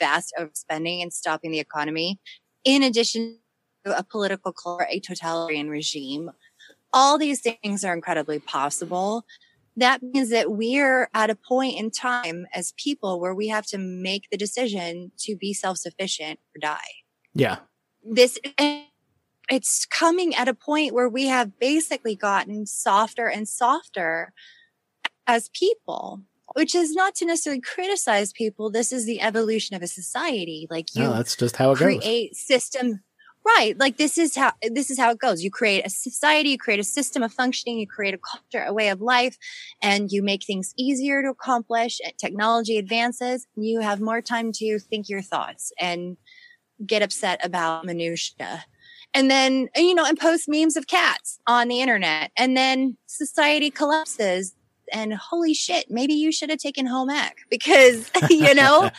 vast 0.00 0.34
overspending 0.36 1.00
and 1.00 1.12
stopping 1.12 1.52
the 1.52 1.60
economy, 1.60 2.18
in 2.64 2.82
addition 2.82 3.38
to 3.84 3.96
a 3.96 4.02
political 4.02 4.52
or 4.64 4.84
a 4.90 4.98
totalitarian 4.98 5.70
regime. 5.70 6.32
All 6.92 7.18
these 7.18 7.40
things 7.40 7.84
are 7.84 7.94
incredibly 7.94 8.40
possible. 8.40 9.24
That 9.76 10.02
means 10.02 10.30
that 10.30 10.50
we're 10.50 11.08
at 11.14 11.30
a 11.30 11.36
point 11.36 11.78
in 11.78 11.92
time 11.92 12.48
as 12.52 12.74
people 12.76 13.20
where 13.20 13.36
we 13.36 13.46
have 13.46 13.64
to 13.66 13.78
make 13.78 14.24
the 14.32 14.36
decision 14.36 15.12
to 15.18 15.36
be 15.36 15.54
self-sufficient 15.54 16.40
or 16.56 16.58
die 16.60 16.90
Yeah. 17.32 17.58
this 18.02 18.40
it's 19.50 19.86
coming 19.86 20.34
at 20.34 20.48
a 20.48 20.54
point 20.54 20.94
where 20.94 21.08
we 21.08 21.26
have 21.26 21.58
basically 21.58 22.14
gotten 22.14 22.66
softer 22.66 23.26
and 23.28 23.48
softer 23.48 24.32
as 25.26 25.48
people 25.50 26.22
which 26.54 26.74
is 26.74 26.94
not 26.94 27.14
to 27.16 27.26
necessarily 27.26 27.60
criticize 27.60 28.32
people. 28.32 28.70
This 28.70 28.92
is 28.92 29.06
the 29.06 29.20
evolution 29.20 29.76
of 29.76 29.82
a 29.82 29.86
society. 29.86 30.66
Like 30.70 30.94
you 30.94 31.04
No, 31.04 31.12
that's 31.12 31.36
just 31.36 31.56
how 31.56 31.72
it 31.72 31.78
goes. 31.78 31.98
create 32.00 32.34
system 32.34 33.00
right 33.46 33.78
like 33.78 33.96
this 33.96 34.18
is 34.18 34.34
how 34.34 34.52
this 34.62 34.90
is 34.90 34.98
how 34.98 35.10
it 35.10 35.18
goes. 35.18 35.42
You 35.42 35.50
create 35.50 35.86
a 35.86 35.90
society 35.90 36.50
you 36.50 36.58
create 36.58 36.80
a 36.80 36.84
system 36.84 37.22
of 37.22 37.32
functioning 37.32 37.78
you 37.78 37.86
create 37.86 38.14
a 38.14 38.18
culture 38.18 38.64
a 38.66 38.72
way 38.72 38.88
of 38.88 39.00
life 39.00 39.36
and 39.82 40.10
you 40.10 40.22
make 40.22 40.44
things 40.44 40.74
easier 40.76 41.22
to 41.22 41.28
accomplish 41.28 42.00
and 42.04 42.12
technology 42.18 42.78
advances 42.78 43.46
you 43.56 43.80
have 43.80 44.00
more 44.00 44.20
time 44.20 44.50
to 44.52 44.78
think 44.78 45.08
your 45.08 45.22
thoughts 45.22 45.72
and 45.78 46.16
get 46.84 47.02
upset 47.02 47.44
about 47.44 47.84
minutia 47.84 48.64
and 49.14 49.30
then 49.30 49.68
you 49.76 49.94
know 49.94 50.04
and 50.04 50.18
post 50.18 50.48
memes 50.48 50.76
of 50.76 50.86
cats 50.86 51.38
on 51.46 51.68
the 51.68 51.80
internet. 51.80 52.30
And 52.36 52.56
then 52.56 52.96
society 53.06 53.70
collapses 53.70 54.54
and 54.92 55.12
holy 55.14 55.54
shit 55.54 55.90
maybe 55.90 56.14
you 56.14 56.32
should 56.32 56.50
have 56.50 56.58
taken 56.58 56.86
home 56.86 57.10
ec 57.10 57.36
because 57.50 58.10
you 58.30 58.54
know? 58.54 58.90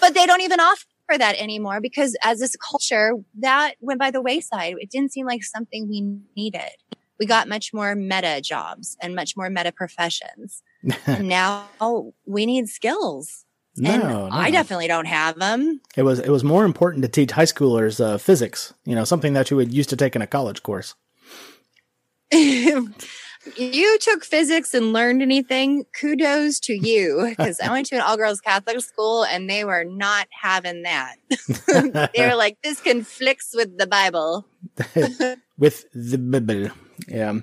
But 0.00 0.14
they 0.14 0.26
don't 0.26 0.42
even 0.42 0.60
offer 0.60 0.84
that 1.18 1.36
anymore 1.36 1.80
because 1.80 2.16
as 2.22 2.40
this 2.40 2.56
culture 2.56 3.12
that 3.38 3.74
went 3.80 4.00
by 4.00 4.10
the 4.10 4.20
wayside. 4.22 4.76
It 4.78 4.90
didn't 4.90 5.12
seem 5.12 5.26
like 5.26 5.42
something 5.42 5.88
we 5.88 6.18
needed. 6.36 6.70
We 7.18 7.26
got 7.26 7.48
much 7.48 7.72
more 7.72 7.94
meta 7.94 8.40
jobs 8.42 8.96
and 9.00 9.14
much 9.14 9.36
more 9.36 9.48
meta 9.48 9.72
professions. 9.72 10.62
Now 11.06 11.68
we 12.26 12.44
need 12.44 12.68
skills 12.68 13.43
and 13.76 14.02
no, 14.02 14.28
i 14.30 14.50
definitely 14.50 14.88
don't 14.88 15.06
have 15.06 15.38
them 15.38 15.80
It 15.96 16.02
was 16.02 16.18
it 16.18 16.30
was 16.30 16.44
more 16.44 16.64
important 16.64 17.02
to 17.02 17.08
teach 17.08 17.32
high 17.32 17.44
schoolers 17.44 18.04
uh, 18.04 18.18
physics. 18.18 18.74
You 18.84 18.94
know, 18.94 19.04
something 19.04 19.32
that 19.34 19.50
you 19.50 19.56
would 19.56 19.72
used 19.72 19.90
to 19.90 19.96
take 19.96 20.16
in 20.16 20.22
a 20.22 20.26
college 20.26 20.62
course. 20.62 20.94
you 23.56 23.98
took 24.00 24.24
physics 24.24 24.74
and 24.74 24.92
learned 24.92 25.22
anything, 25.22 25.84
kudos 25.98 26.58
to 26.60 26.72
you. 26.72 27.26
Because 27.28 27.60
I 27.60 27.70
went 27.70 27.86
to 27.88 27.96
an 27.96 28.02
all 28.02 28.16
girls 28.16 28.40
Catholic 28.40 28.80
school 28.80 29.24
and 29.24 29.48
they 29.48 29.64
were 29.64 29.84
not 29.84 30.28
having 30.30 30.82
that. 30.82 31.16
they 32.14 32.26
were 32.26 32.34
like, 32.34 32.58
this 32.62 32.80
conflicts 32.80 33.54
with 33.54 33.78
the 33.78 33.86
Bible. 33.86 34.46
with 35.58 35.86
the 35.92 36.18
Bible. 36.18 36.74
Yeah. 37.08 37.40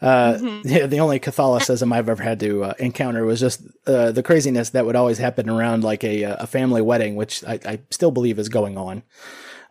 Uh, 0.00 0.34
mm-hmm. 0.34 0.60
yeah, 0.68 0.86
the 0.86 1.00
only 1.00 1.18
Catholicism 1.18 1.92
I've 1.92 2.08
ever 2.08 2.22
had 2.22 2.40
to 2.40 2.64
uh, 2.64 2.74
encounter 2.78 3.24
was 3.24 3.40
just 3.40 3.62
uh, 3.86 4.12
the 4.12 4.22
craziness 4.22 4.70
that 4.70 4.86
would 4.86 4.96
always 4.96 5.18
happen 5.18 5.48
around 5.48 5.84
like 5.84 6.04
a, 6.04 6.22
a 6.22 6.46
family 6.46 6.82
wedding, 6.82 7.16
which 7.16 7.44
I, 7.44 7.60
I 7.64 7.80
still 7.90 8.10
believe 8.10 8.38
is 8.38 8.48
going 8.48 8.76
on. 8.76 9.02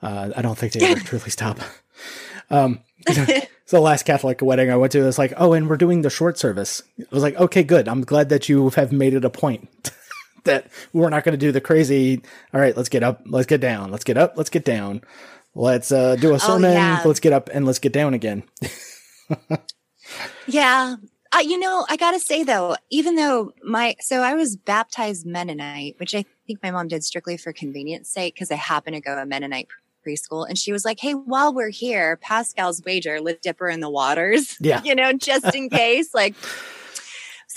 Uh, 0.02 0.32
I 0.36 0.42
don't 0.42 0.58
think 0.58 0.74
they 0.74 0.86
ever 0.86 1.00
truly 1.04 1.30
stop. 1.30 1.60
Um, 2.50 2.80
so 3.08 3.26
the 3.70 3.80
last 3.82 4.04
Catholic 4.04 4.42
wedding 4.42 4.72
I 4.72 4.76
went 4.76 4.92
to, 4.94 5.02
was 5.02 5.18
like, 5.18 5.34
oh, 5.38 5.54
and 5.54 5.70
we're 5.70 5.78
doing 5.78 6.02
the 6.02 6.10
short 6.10 6.38
service. 6.38 6.84
I 7.00 7.06
was 7.12 7.24
like, 7.24 7.36
okay, 7.36 7.64
good. 7.64 7.88
I'm 7.88 8.02
glad 8.02 8.30
that 8.30 8.48
you 8.50 8.70
have 8.72 8.92
made 8.92 9.14
it 9.14 9.26
a 9.26 9.30
point 9.30 9.68
that 10.46 10.68
we're 10.94 11.10
not 11.10 11.24
going 11.24 11.34
to 11.34 11.38
do 11.38 11.52
the 11.52 11.62
crazy. 11.62 12.22
All 12.54 12.62
right, 12.62 12.76
let's 12.76 12.90
get 12.90 13.04
up, 13.04 13.22
let's 13.26 13.48
get 13.48 13.62
down, 13.62 13.92
let's 13.92 14.04
get 14.04 14.18
up, 14.18 14.34
let's 14.38 14.50
get 14.50 14.66
down. 14.66 15.02
Let's 15.58 15.92
uh, 15.92 16.16
do 16.16 16.32
a 16.32 16.36
oh, 16.36 16.38
sermon. 16.38 16.70
Oh, 16.70 16.74
yeah. 16.74 17.02
Let's 17.04 17.20
get 17.20 17.34
up 17.34 17.50
and 17.52 17.66
let's 17.66 17.80
get 17.80 17.92
down 17.92 18.14
again. 18.14 18.44
Yeah. 20.48 20.96
Uh, 21.34 21.40
you 21.40 21.60
know, 21.60 21.86
I 21.90 21.98
got 21.98 22.12
to 22.12 22.20
say 22.20 22.44
though, 22.44 22.78
even 22.90 23.16
though 23.16 23.52
my, 23.64 23.96
so 24.00 24.22
I 24.22 24.34
was 24.34 24.56
baptized 24.56 25.26
Mennonite, 25.26 25.96
which 26.00 26.16
I 26.16 26.24
think 26.46 26.60
my 26.64 26.72
mom 26.72 26.88
did 26.88 27.04
strictly 27.04 27.36
for 27.36 27.52
convenience 27.52 28.10
sake 28.10 28.36
because 28.36 28.52
I 28.52 28.56
happened 28.56 28.96
to 28.96 29.02
go 29.02 29.16
to 29.16 29.26
Mennonite 29.26 29.68
preschool. 30.08 30.48
And 30.48 30.58
she 30.58 30.72
was 30.72 30.86
like, 30.86 31.00
Hey, 31.00 31.14
while 31.14 31.54
we're 31.54 31.70
here, 31.70 32.18
Pascal's 32.18 32.82
wager, 32.86 33.20
let's 33.20 33.42
dip 33.42 33.60
her 33.60 33.70
in 33.70 33.82
the 33.82 33.90
waters. 33.90 34.58
Yeah. 34.60 34.82
you 34.86 34.96
know, 34.96 35.14
just 35.14 35.54
in 35.54 35.70
case. 35.70 36.14
Like, 36.14 36.36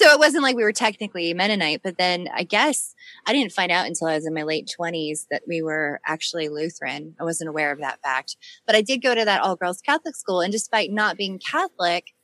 so 0.00 0.10
it 0.12 0.18
wasn't 0.18 0.42
like 0.42 0.56
we 0.56 0.62
were 0.62 0.72
technically 0.72 1.34
Mennonite, 1.34 1.82
but 1.82 1.98
then 1.98 2.26
I 2.34 2.42
guess 2.42 2.94
I 3.26 3.34
didn't 3.34 3.52
find 3.52 3.70
out 3.70 3.86
until 3.86 4.08
I 4.08 4.14
was 4.14 4.26
in 4.26 4.32
my 4.32 4.44
late 4.44 4.72
20s 4.80 5.26
that 5.30 5.42
we 5.46 5.60
were 5.60 6.00
actually 6.06 6.48
Lutheran. 6.48 7.14
I 7.20 7.24
wasn't 7.24 7.50
aware 7.50 7.70
of 7.70 7.80
that 7.80 8.00
fact. 8.02 8.36
But 8.66 8.76
I 8.76 8.80
did 8.80 9.02
go 9.02 9.14
to 9.14 9.26
that 9.26 9.42
all 9.42 9.56
girls 9.56 9.82
Catholic 9.82 10.16
school. 10.16 10.40
And 10.40 10.50
despite 10.50 10.90
not 10.90 11.18
being 11.18 11.38
Catholic, 11.38 12.14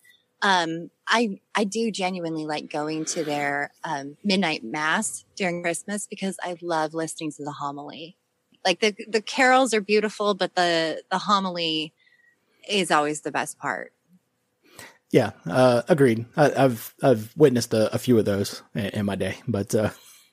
um, 0.40 0.90
I 1.06 1.40
I 1.54 1.64
do 1.64 1.90
genuinely 1.90 2.46
like 2.46 2.70
going 2.70 3.04
to 3.06 3.24
their 3.24 3.72
um, 3.84 4.16
midnight 4.24 4.64
mass 4.64 5.26
during 5.34 5.62
Christmas 5.62 6.06
because 6.06 6.38
I 6.42 6.56
love 6.62 6.94
listening 6.94 7.32
to 7.32 7.44
the 7.44 7.52
homily. 7.52 8.16
Like 8.64 8.80
the 8.80 8.94
the 9.06 9.22
carols 9.22 9.74
are 9.74 9.82
beautiful, 9.82 10.32
but 10.34 10.54
the 10.54 11.02
the 11.10 11.18
homily 11.18 11.92
is 12.68 12.90
always 12.90 13.20
the 13.20 13.32
best 13.32 13.58
part. 13.58 13.92
Yeah, 15.12 15.30
uh, 15.46 15.82
agreed. 15.88 16.26
I, 16.36 16.48
have 16.50 16.94
I've 17.02 17.32
witnessed 17.36 17.72
a, 17.72 17.94
a, 17.94 17.98
few 17.98 18.18
of 18.18 18.24
those 18.24 18.62
in, 18.74 18.86
in 18.86 19.06
my 19.06 19.14
day, 19.14 19.38
but 19.46 19.74
uh, 19.74 19.90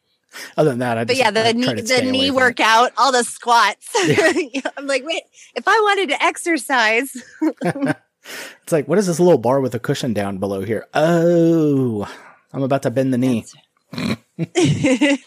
other 0.58 0.72
than 0.72 0.80
that, 0.80 0.98
I. 0.98 1.04
But 1.06 1.16
yeah, 1.16 1.32
the 1.32 1.54
knee, 1.54 1.82
the 1.82 2.02
knee 2.02 2.32
workout, 2.32 2.92
all 2.98 3.12
the 3.12 3.24
squats. 3.24 3.90
Yeah. 4.06 4.62
I'm 4.78 4.88
like, 4.88 5.06
wait, 5.06 5.24
if 5.56 5.68
I 5.68 5.80
wanted 5.84 6.10
to 6.10 6.24
exercise. 6.24 7.16
it's 7.42 8.72
like, 8.72 8.88
what 8.88 8.98
is 8.98 9.08
this 9.08 9.20
little 9.20 9.38
bar 9.38 9.62
with 9.62 9.76
a 9.76 9.80
cushion 9.80 10.14
down 10.14 10.40
below 10.40 10.62
here? 10.62 10.88
Oh, 10.94 12.12
I'm 12.52 12.64
about 12.64 12.84
to 12.84 12.92
bend 12.92 13.14
the 13.14 13.18
knee 13.18 13.46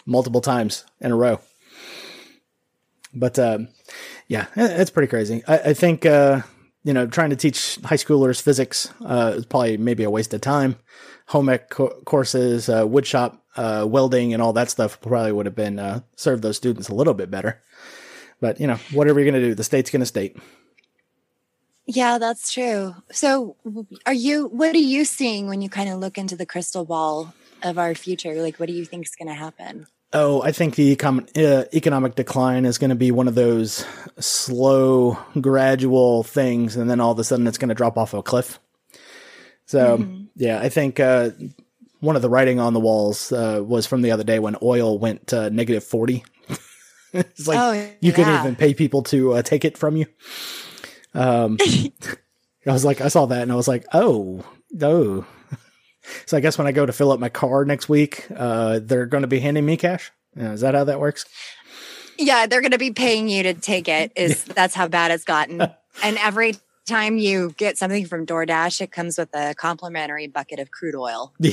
multiple 0.05 0.41
times 0.41 0.85
in 0.99 1.11
a 1.11 1.15
row. 1.15 1.39
But 3.13 3.39
um, 3.39 3.69
yeah, 4.27 4.47
it's 4.55 4.91
pretty 4.91 5.07
crazy. 5.07 5.43
I, 5.47 5.57
I 5.57 5.73
think 5.73 6.05
uh, 6.05 6.41
you 6.87 6.93
know 6.93 7.05
trying 7.05 7.29
to 7.31 7.35
teach 7.35 7.77
high 7.83 7.97
schoolers 7.97 8.41
physics 8.41 8.89
uh, 9.05 9.33
is 9.35 9.45
probably 9.45 9.75
maybe 9.75 10.03
a 10.03 10.09
waste 10.09 10.33
of 10.33 10.39
time. 10.39 10.77
Home 11.27 11.49
ec 11.49 11.69
co- 11.69 12.01
courses, 12.05 12.69
uh, 12.69 12.85
woodshop, 12.85 13.39
uh, 13.57 13.85
welding, 13.85 14.33
and 14.33 14.41
all 14.41 14.53
that 14.53 14.69
stuff 14.69 15.01
probably 15.01 15.33
would 15.33 15.45
have 15.45 15.55
been 15.55 15.79
uh, 15.79 15.99
served 16.15 16.43
those 16.43 16.55
students 16.55 16.87
a 16.87 16.95
little 16.95 17.13
bit 17.13 17.29
better. 17.29 17.61
But 18.39 18.61
you 18.61 18.67
know, 18.67 18.77
whatever 18.93 19.19
you're 19.19 19.29
going 19.29 19.41
to 19.41 19.49
do, 19.49 19.53
the 19.53 19.65
state's 19.65 19.91
going 19.91 19.99
to 19.99 20.05
state. 20.05 20.37
Yeah, 21.85 22.19
that's 22.19 22.53
true. 22.53 22.95
So, 23.11 23.57
are 24.05 24.13
you? 24.13 24.47
What 24.47 24.73
are 24.73 24.77
you 24.77 25.03
seeing 25.03 25.47
when 25.49 25.61
you 25.61 25.69
kind 25.69 25.89
of 25.89 25.99
look 25.99 26.17
into 26.17 26.37
the 26.37 26.45
crystal 26.45 26.85
ball 26.85 27.33
of 27.63 27.77
our 27.77 27.95
future? 27.95 28.41
Like, 28.41 28.61
what 28.61 28.67
do 28.67 28.73
you 28.73 28.85
think 28.85 29.05
is 29.05 29.15
going 29.15 29.27
to 29.27 29.33
happen? 29.33 29.87
Oh, 30.13 30.41
I 30.41 30.53
think 30.53 30.75
the 30.75 30.95
econ- 30.95 31.37
uh, 31.37 31.65
economic 31.73 32.15
decline 32.15 32.65
is 32.65 32.77
going 32.77 32.91
to 32.91 32.95
be 32.95 33.11
one 33.11 33.27
of 33.27 33.35
those 33.35 33.85
slow, 34.19 35.17
gradual 35.39 36.23
things, 36.23 36.77
and 36.77 36.89
then 36.89 37.01
all 37.01 37.11
of 37.11 37.19
a 37.19 37.25
sudden 37.25 37.45
it's 37.45 37.57
going 37.57 37.69
to 37.69 37.75
drop 37.75 37.97
off 37.97 38.13
a 38.13 38.23
cliff. 38.23 38.59
So, 39.65 39.97
mm-hmm. 39.97 40.23
yeah, 40.35 40.59
I 40.61 40.69
think 40.69 41.01
uh, 41.01 41.31
one 41.99 42.15
of 42.15 42.21
the 42.21 42.29
writing 42.29 42.59
on 42.59 42.73
the 42.73 42.79
walls 42.79 43.33
uh, 43.33 43.61
was 43.65 43.85
from 43.85 44.01
the 44.01 44.11
other 44.11 44.23
day 44.23 44.39
when 44.39 44.55
oil 44.61 44.97
went 44.97 45.27
to 45.27 45.49
negative 45.49 45.83
40. 45.83 46.23
it's 47.13 47.47
like 47.47 47.59
oh, 47.59 47.91
you 47.99 48.13
couldn't 48.13 48.39
even 48.39 48.55
pay 48.55 48.73
people 48.73 49.03
to 49.03 49.33
uh, 49.33 49.41
take 49.41 49.65
it 49.65 49.77
from 49.77 49.97
you. 49.97 50.05
Um, 51.13 51.57
I 52.65 52.71
was 52.71 52.85
like, 52.85 53.01
I 53.01 53.09
saw 53.09 53.25
that 53.25 53.41
and 53.41 53.51
I 53.51 53.55
was 53.55 53.67
like, 53.67 53.85
oh, 53.93 54.45
oh. 54.81 55.25
So 56.25 56.37
I 56.37 56.39
guess 56.39 56.57
when 56.57 56.67
I 56.67 56.71
go 56.71 56.85
to 56.85 56.93
fill 56.93 57.11
up 57.11 57.19
my 57.19 57.29
car 57.29 57.65
next 57.65 57.89
week, 57.89 58.27
uh, 58.35 58.79
they're 58.81 59.05
going 59.05 59.21
to 59.21 59.27
be 59.27 59.39
handing 59.39 59.65
me 59.65 59.77
cash. 59.77 60.11
Yeah, 60.35 60.53
is 60.53 60.61
that 60.61 60.75
how 60.75 60.83
that 60.83 60.99
works? 60.99 61.25
Yeah, 62.17 62.47
they're 62.47 62.61
going 62.61 62.71
to 62.71 62.77
be 62.77 62.91
paying 62.91 63.29
you 63.29 63.43
to 63.43 63.53
take 63.53 63.87
it. 63.87 64.11
Is 64.15 64.43
that's 64.43 64.75
how 64.75 64.87
bad 64.87 65.11
it's 65.11 65.23
gotten. 65.23 65.61
and 66.03 66.17
every 66.17 66.55
time 66.85 67.17
you 67.17 67.53
get 67.57 67.77
something 67.77 68.05
from 68.05 68.25
DoorDash, 68.25 68.81
it 68.81 68.91
comes 68.91 69.17
with 69.17 69.29
a 69.35 69.53
complimentary 69.55 70.27
bucket 70.27 70.59
of 70.59 70.71
crude 70.71 70.95
oil. 70.95 71.33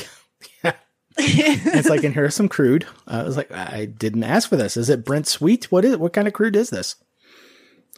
Yeah. 0.62 0.72
yeah. 1.16 1.56
it's 1.78 1.88
like, 1.88 2.04
and 2.04 2.12
here's 2.12 2.34
some 2.34 2.48
crude. 2.48 2.86
I 3.06 3.22
was 3.22 3.36
like, 3.36 3.50
I 3.50 3.86
didn't 3.86 4.24
ask 4.24 4.48
for 4.48 4.56
this. 4.56 4.76
Is 4.76 4.90
it 4.90 5.04
Brent 5.04 5.26
Sweet? 5.26 5.70
What 5.70 5.84
is? 5.84 5.96
What 5.96 6.12
kind 6.12 6.28
of 6.28 6.34
crude 6.34 6.56
is 6.56 6.68
this? 6.68 6.96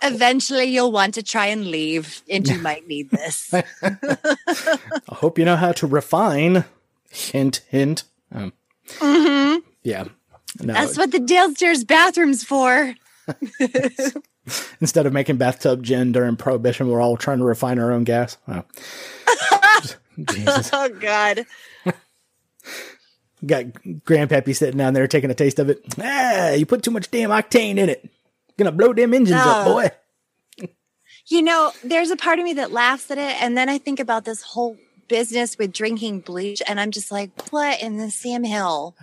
Eventually, 0.02 0.64
you'll 0.64 0.92
want 0.92 1.14
to 1.14 1.22
try 1.22 1.46
and 1.46 1.66
leave, 1.66 2.22
and 2.28 2.46
you 2.46 2.58
might 2.58 2.86
need 2.86 3.10
this. 3.10 3.52
I 3.82 4.78
hope 5.08 5.38
you 5.38 5.44
know 5.44 5.56
how 5.56 5.72
to 5.72 5.86
refine. 5.86 6.64
Hint, 7.10 7.62
hint. 7.68 8.04
Um, 8.30 8.52
mm-hmm. 8.98 9.60
Yeah. 9.82 10.04
No. 10.60 10.74
That's 10.74 10.98
what 10.98 11.12
the 11.12 11.20
downstairs 11.20 11.84
bathroom's 11.84 12.44
for. 12.44 12.94
Instead 14.80 15.06
of 15.06 15.12
making 15.12 15.36
bathtub 15.36 15.82
gin 15.82 16.12
during 16.12 16.36
Prohibition, 16.36 16.88
we're 16.88 17.00
all 17.00 17.16
trying 17.16 17.38
to 17.38 17.44
refine 17.44 17.78
our 17.78 17.92
own 17.92 18.04
gas. 18.04 18.36
Oh, 18.46 18.62
Jesus. 20.32 20.70
oh 20.72 20.88
God. 20.88 21.46
Got 23.44 23.64
Grandpappy 23.84 24.56
sitting 24.56 24.78
down 24.78 24.94
there 24.94 25.06
taking 25.06 25.30
a 25.30 25.34
taste 25.34 25.58
of 25.58 25.68
it. 25.68 25.82
Ah, 26.00 26.52
you 26.52 26.64
put 26.64 26.82
too 26.82 26.90
much 26.90 27.10
damn 27.10 27.30
octane 27.30 27.76
in 27.76 27.88
it. 27.88 28.08
Gonna 28.58 28.72
blow 28.72 28.92
them 28.92 29.14
engines 29.14 29.40
oh. 29.42 29.50
up, 29.50 29.66
boy. 29.66 29.90
You 31.28 31.42
know, 31.42 31.72
there's 31.82 32.10
a 32.10 32.16
part 32.16 32.38
of 32.38 32.44
me 32.44 32.54
that 32.54 32.70
laughs 32.70 33.10
at 33.10 33.18
it, 33.18 33.42
and 33.42 33.56
then 33.56 33.68
I 33.68 33.78
think 33.78 33.98
about 33.98 34.24
this 34.24 34.42
whole 34.42 34.76
business 35.08 35.58
with 35.58 35.72
drinking 35.72 36.20
bleach, 36.20 36.62
and 36.66 36.80
I'm 36.80 36.90
just 36.90 37.10
like, 37.10 37.30
what 37.50 37.82
in 37.82 37.96
the 37.96 38.10
Sam 38.10 38.44
Hill? 38.44 38.96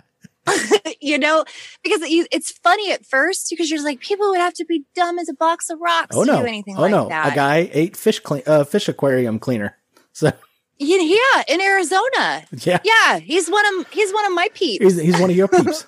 you 1.00 1.18
know, 1.18 1.44
because 1.82 2.00
it's 2.04 2.50
funny 2.50 2.92
at 2.92 3.04
first 3.04 3.48
because 3.50 3.70
you're 3.70 3.82
like, 3.82 4.00
people 4.00 4.28
would 4.30 4.40
have 4.40 4.54
to 4.54 4.64
be 4.64 4.84
dumb 4.94 5.18
as 5.18 5.28
a 5.28 5.34
box 5.34 5.70
of 5.70 5.80
rocks 5.80 6.16
oh, 6.16 6.24
to 6.24 6.32
no. 6.32 6.40
do 6.40 6.46
anything 6.46 6.76
oh, 6.76 6.82
like 6.82 6.90
no. 6.90 7.08
that. 7.08 7.32
A 7.32 7.34
guy 7.34 7.70
ate 7.72 7.96
fish 7.96 8.20
clean, 8.20 8.42
uh, 8.46 8.64
fish 8.64 8.88
aquarium 8.88 9.38
cleaner. 9.38 9.76
So 10.16 10.30
yeah, 10.78 11.42
in 11.48 11.60
Arizona. 11.60 12.44
Yeah, 12.52 12.78
yeah, 12.84 13.18
he's 13.18 13.48
one 13.48 13.64
of 13.66 13.90
he's 13.90 14.12
one 14.12 14.24
of 14.26 14.32
my 14.32 14.46
peeps. 14.54 14.84
He's, 14.84 15.00
he's 15.00 15.20
one 15.20 15.28
of 15.28 15.34
your 15.34 15.48
peeps. 15.48 15.86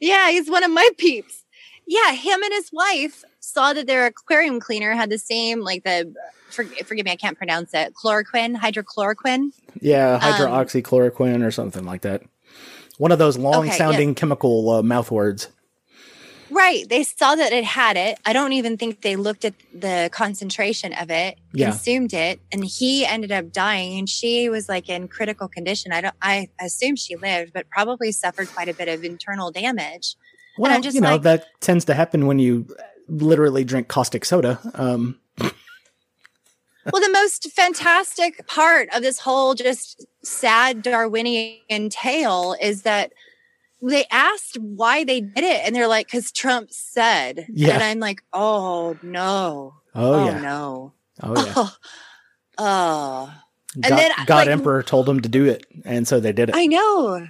yeah, 0.00 0.30
he's 0.30 0.50
one 0.50 0.64
of 0.64 0.72
my 0.72 0.90
peeps 0.98 1.41
yeah, 1.86 2.12
him 2.12 2.42
and 2.42 2.52
his 2.52 2.70
wife 2.72 3.24
saw 3.40 3.72
that 3.72 3.86
their 3.86 4.06
aquarium 4.06 4.60
cleaner 4.60 4.92
had 4.92 5.10
the 5.10 5.18
same, 5.18 5.60
like 5.60 5.84
the, 5.84 6.14
for, 6.50 6.64
forgive 6.64 7.04
me, 7.04 7.12
I 7.12 7.16
can't 7.16 7.36
pronounce 7.36 7.72
it, 7.74 7.94
chloroquine, 7.94 8.56
hydrochloroquine. 8.56 9.52
Yeah, 9.80 10.14
um, 10.14 10.20
hydroxychloroquine 10.20 11.36
um, 11.36 11.42
or 11.42 11.50
something 11.50 11.84
like 11.84 12.02
that. 12.02 12.22
One 12.98 13.12
of 13.12 13.18
those 13.18 13.38
long 13.38 13.66
okay, 13.66 13.76
sounding 13.76 14.10
yeah. 14.10 14.14
chemical 14.14 14.70
uh, 14.70 14.82
mouth 14.82 15.10
words. 15.10 15.48
Right. 16.52 16.86
They 16.86 17.02
saw 17.02 17.34
that 17.34 17.52
it 17.54 17.64
had 17.64 17.96
it. 17.96 18.18
I 18.26 18.34
don't 18.34 18.52
even 18.52 18.76
think 18.76 19.00
they 19.00 19.16
looked 19.16 19.46
at 19.46 19.54
the 19.74 20.10
concentration 20.12 20.92
of 20.92 21.10
it, 21.10 21.38
yeah. 21.54 21.70
consumed 21.70 22.12
it, 22.12 22.40
and 22.52 22.62
he 22.62 23.06
ended 23.06 23.32
up 23.32 23.52
dying. 23.52 23.98
And 23.98 24.06
she 24.06 24.50
was 24.50 24.68
like 24.68 24.90
in 24.90 25.08
critical 25.08 25.48
condition. 25.48 25.92
I 25.92 26.02
don't. 26.02 26.14
I 26.20 26.50
assume 26.60 26.96
she 26.96 27.16
lived, 27.16 27.54
but 27.54 27.70
probably 27.70 28.12
suffered 28.12 28.48
quite 28.52 28.68
a 28.68 28.74
bit 28.74 28.88
of 28.88 29.02
internal 29.02 29.50
damage. 29.50 30.14
Well, 30.58 30.80
you 30.80 31.00
know 31.00 31.12
like, 31.12 31.22
that 31.22 31.46
tends 31.60 31.84
to 31.86 31.94
happen 31.94 32.26
when 32.26 32.38
you 32.38 32.66
literally 33.08 33.64
drink 33.64 33.88
caustic 33.88 34.24
soda. 34.24 34.58
Um. 34.74 35.18
well, 35.38 35.52
the 37.00 37.10
most 37.12 37.50
fantastic 37.52 38.46
part 38.46 38.88
of 38.94 39.02
this 39.02 39.18
whole 39.18 39.54
just 39.54 40.06
sad 40.22 40.82
Darwinian 40.82 41.88
tale 41.88 42.54
is 42.60 42.82
that 42.82 43.12
they 43.80 44.04
asked 44.10 44.58
why 44.58 45.04
they 45.04 45.20
did 45.20 45.44
it, 45.44 45.62
and 45.64 45.74
they're 45.74 45.88
like, 45.88 46.06
"Because 46.06 46.30
Trump 46.30 46.70
said." 46.70 47.46
Yeah. 47.52 47.74
And 47.74 47.82
I'm 47.82 47.98
like, 47.98 48.22
"Oh 48.32 48.96
no! 49.02 49.74
Oh, 49.94 50.14
oh 50.14 50.26
yeah. 50.26 50.40
no! 50.40 50.92
Oh 51.22 51.44
yeah! 51.44 51.54
Oh." 51.56 51.76
oh. 52.58 53.34
And 53.74 53.84
God, 53.84 53.98
then 53.98 54.10
God 54.26 54.36
like, 54.36 54.48
Emperor 54.48 54.82
told 54.82 55.06
them 55.06 55.20
to 55.20 55.28
do 55.28 55.46
it, 55.46 55.64
and 55.84 56.06
so 56.06 56.20
they 56.20 56.32
did 56.32 56.50
it. 56.50 56.54
I 56.54 56.66
know. 56.66 57.26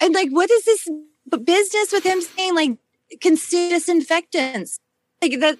and 0.00 0.14
like, 0.14 0.28
what 0.30 0.50
is 0.50 0.64
this 0.64 0.88
business 1.30 1.92
with 1.92 2.04
him 2.04 2.20
saying 2.20 2.54
like 2.54 2.78
consume 3.20 3.70
disinfectants. 3.70 4.80
Like 5.22 5.40
that 5.40 5.58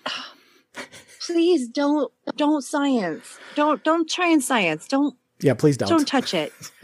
please 1.26 1.68
don't 1.68 2.12
don't 2.36 2.62
science. 2.62 3.38
Don't 3.54 3.82
don't 3.84 4.08
try 4.08 4.28
and 4.28 4.42
science. 4.42 4.86
Don't 4.86 5.16
Yeah, 5.40 5.54
please 5.54 5.76
don't. 5.76 5.88
don't 5.88 6.08
touch 6.08 6.34
it. 6.34 6.52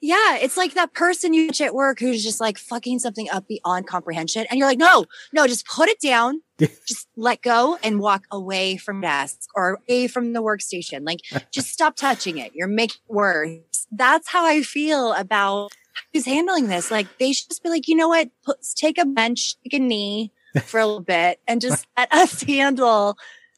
yeah, 0.00 0.36
it's 0.36 0.56
like 0.56 0.74
that 0.74 0.92
person 0.94 1.34
you 1.34 1.48
touch 1.48 1.60
at 1.60 1.74
work 1.74 2.00
who's 2.00 2.22
just 2.22 2.40
like 2.40 2.58
fucking 2.58 2.98
something 2.98 3.28
up 3.30 3.46
beyond 3.48 3.86
comprehension. 3.86 4.46
And 4.50 4.58
you're 4.58 4.68
like, 4.68 4.78
no, 4.78 5.06
no, 5.32 5.46
just 5.46 5.66
put 5.66 5.88
it 5.88 6.00
down. 6.00 6.42
just 6.58 7.08
let 7.16 7.42
go 7.42 7.76
and 7.82 7.98
walk 8.00 8.24
away 8.30 8.76
from 8.76 9.00
desk 9.00 9.48
or 9.54 9.80
away 9.88 10.06
from 10.06 10.32
the 10.32 10.42
workstation. 10.42 11.04
Like, 11.04 11.20
just 11.50 11.68
stop 11.72 11.96
touching 11.96 12.38
it. 12.38 12.52
You're 12.54 12.68
making 12.68 13.00
it 13.08 13.12
worse. 13.12 13.86
That's 13.90 14.28
how 14.28 14.46
I 14.46 14.62
feel 14.62 15.12
about 15.12 15.72
who's 16.12 16.26
handling 16.26 16.68
this. 16.68 16.90
Like, 16.90 17.06
they 17.18 17.32
should 17.32 17.48
just 17.48 17.62
be 17.62 17.68
like, 17.68 17.88
you 17.88 17.96
know 17.96 18.08
what? 18.08 18.30
Put, 18.44 18.58
take 18.74 18.98
a 18.98 19.04
bench, 19.04 19.54
take 19.62 19.74
a 19.74 19.78
knee 19.78 20.32
for 20.64 20.80
a 20.80 20.86
little 20.86 21.00
bit 21.00 21.40
and 21.46 21.60
just 21.60 21.86
let 21.96 22.12
us 22.12 22.42
handle 22.42 23.16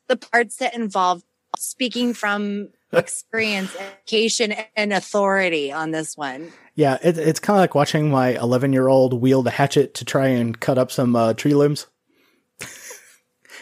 the 0.08 0.16
parts 0.16 0.56
that 0.56 0.74
involve 0.74 1.22
speaking 1.58 2.14
from 2.14 2.68
experience, 2.92 3.74
education, 3.76 4.54
and 4.76 4.92
authority 4.92 5.72
on 5.72 5.90
this 5.90 6.16
one. 6.16 6.52
Yeah, 6.74 6.98
it, 7.02 7.18
it's 7.18 7.40
kind 7.40 7.56
of 7.56 7.60
like 7.60 7.74
watching 7.74 8.10
my 8.10 8.30
11 8.38 8.72
year 8.72 8.88
old 8.88 9.20
wield 9.20 9.46
a 9.46 9.50
hatchet 9.50 9.94
to 9.94 10.04
try 10.04 10.28
and 10.28 10.58
cut 10.58 10.78
up 10.78 10.90
some 10.90 11.14
uh, 11.14 11.34
tree 11.34 11.54
limbs. 11.54 11.86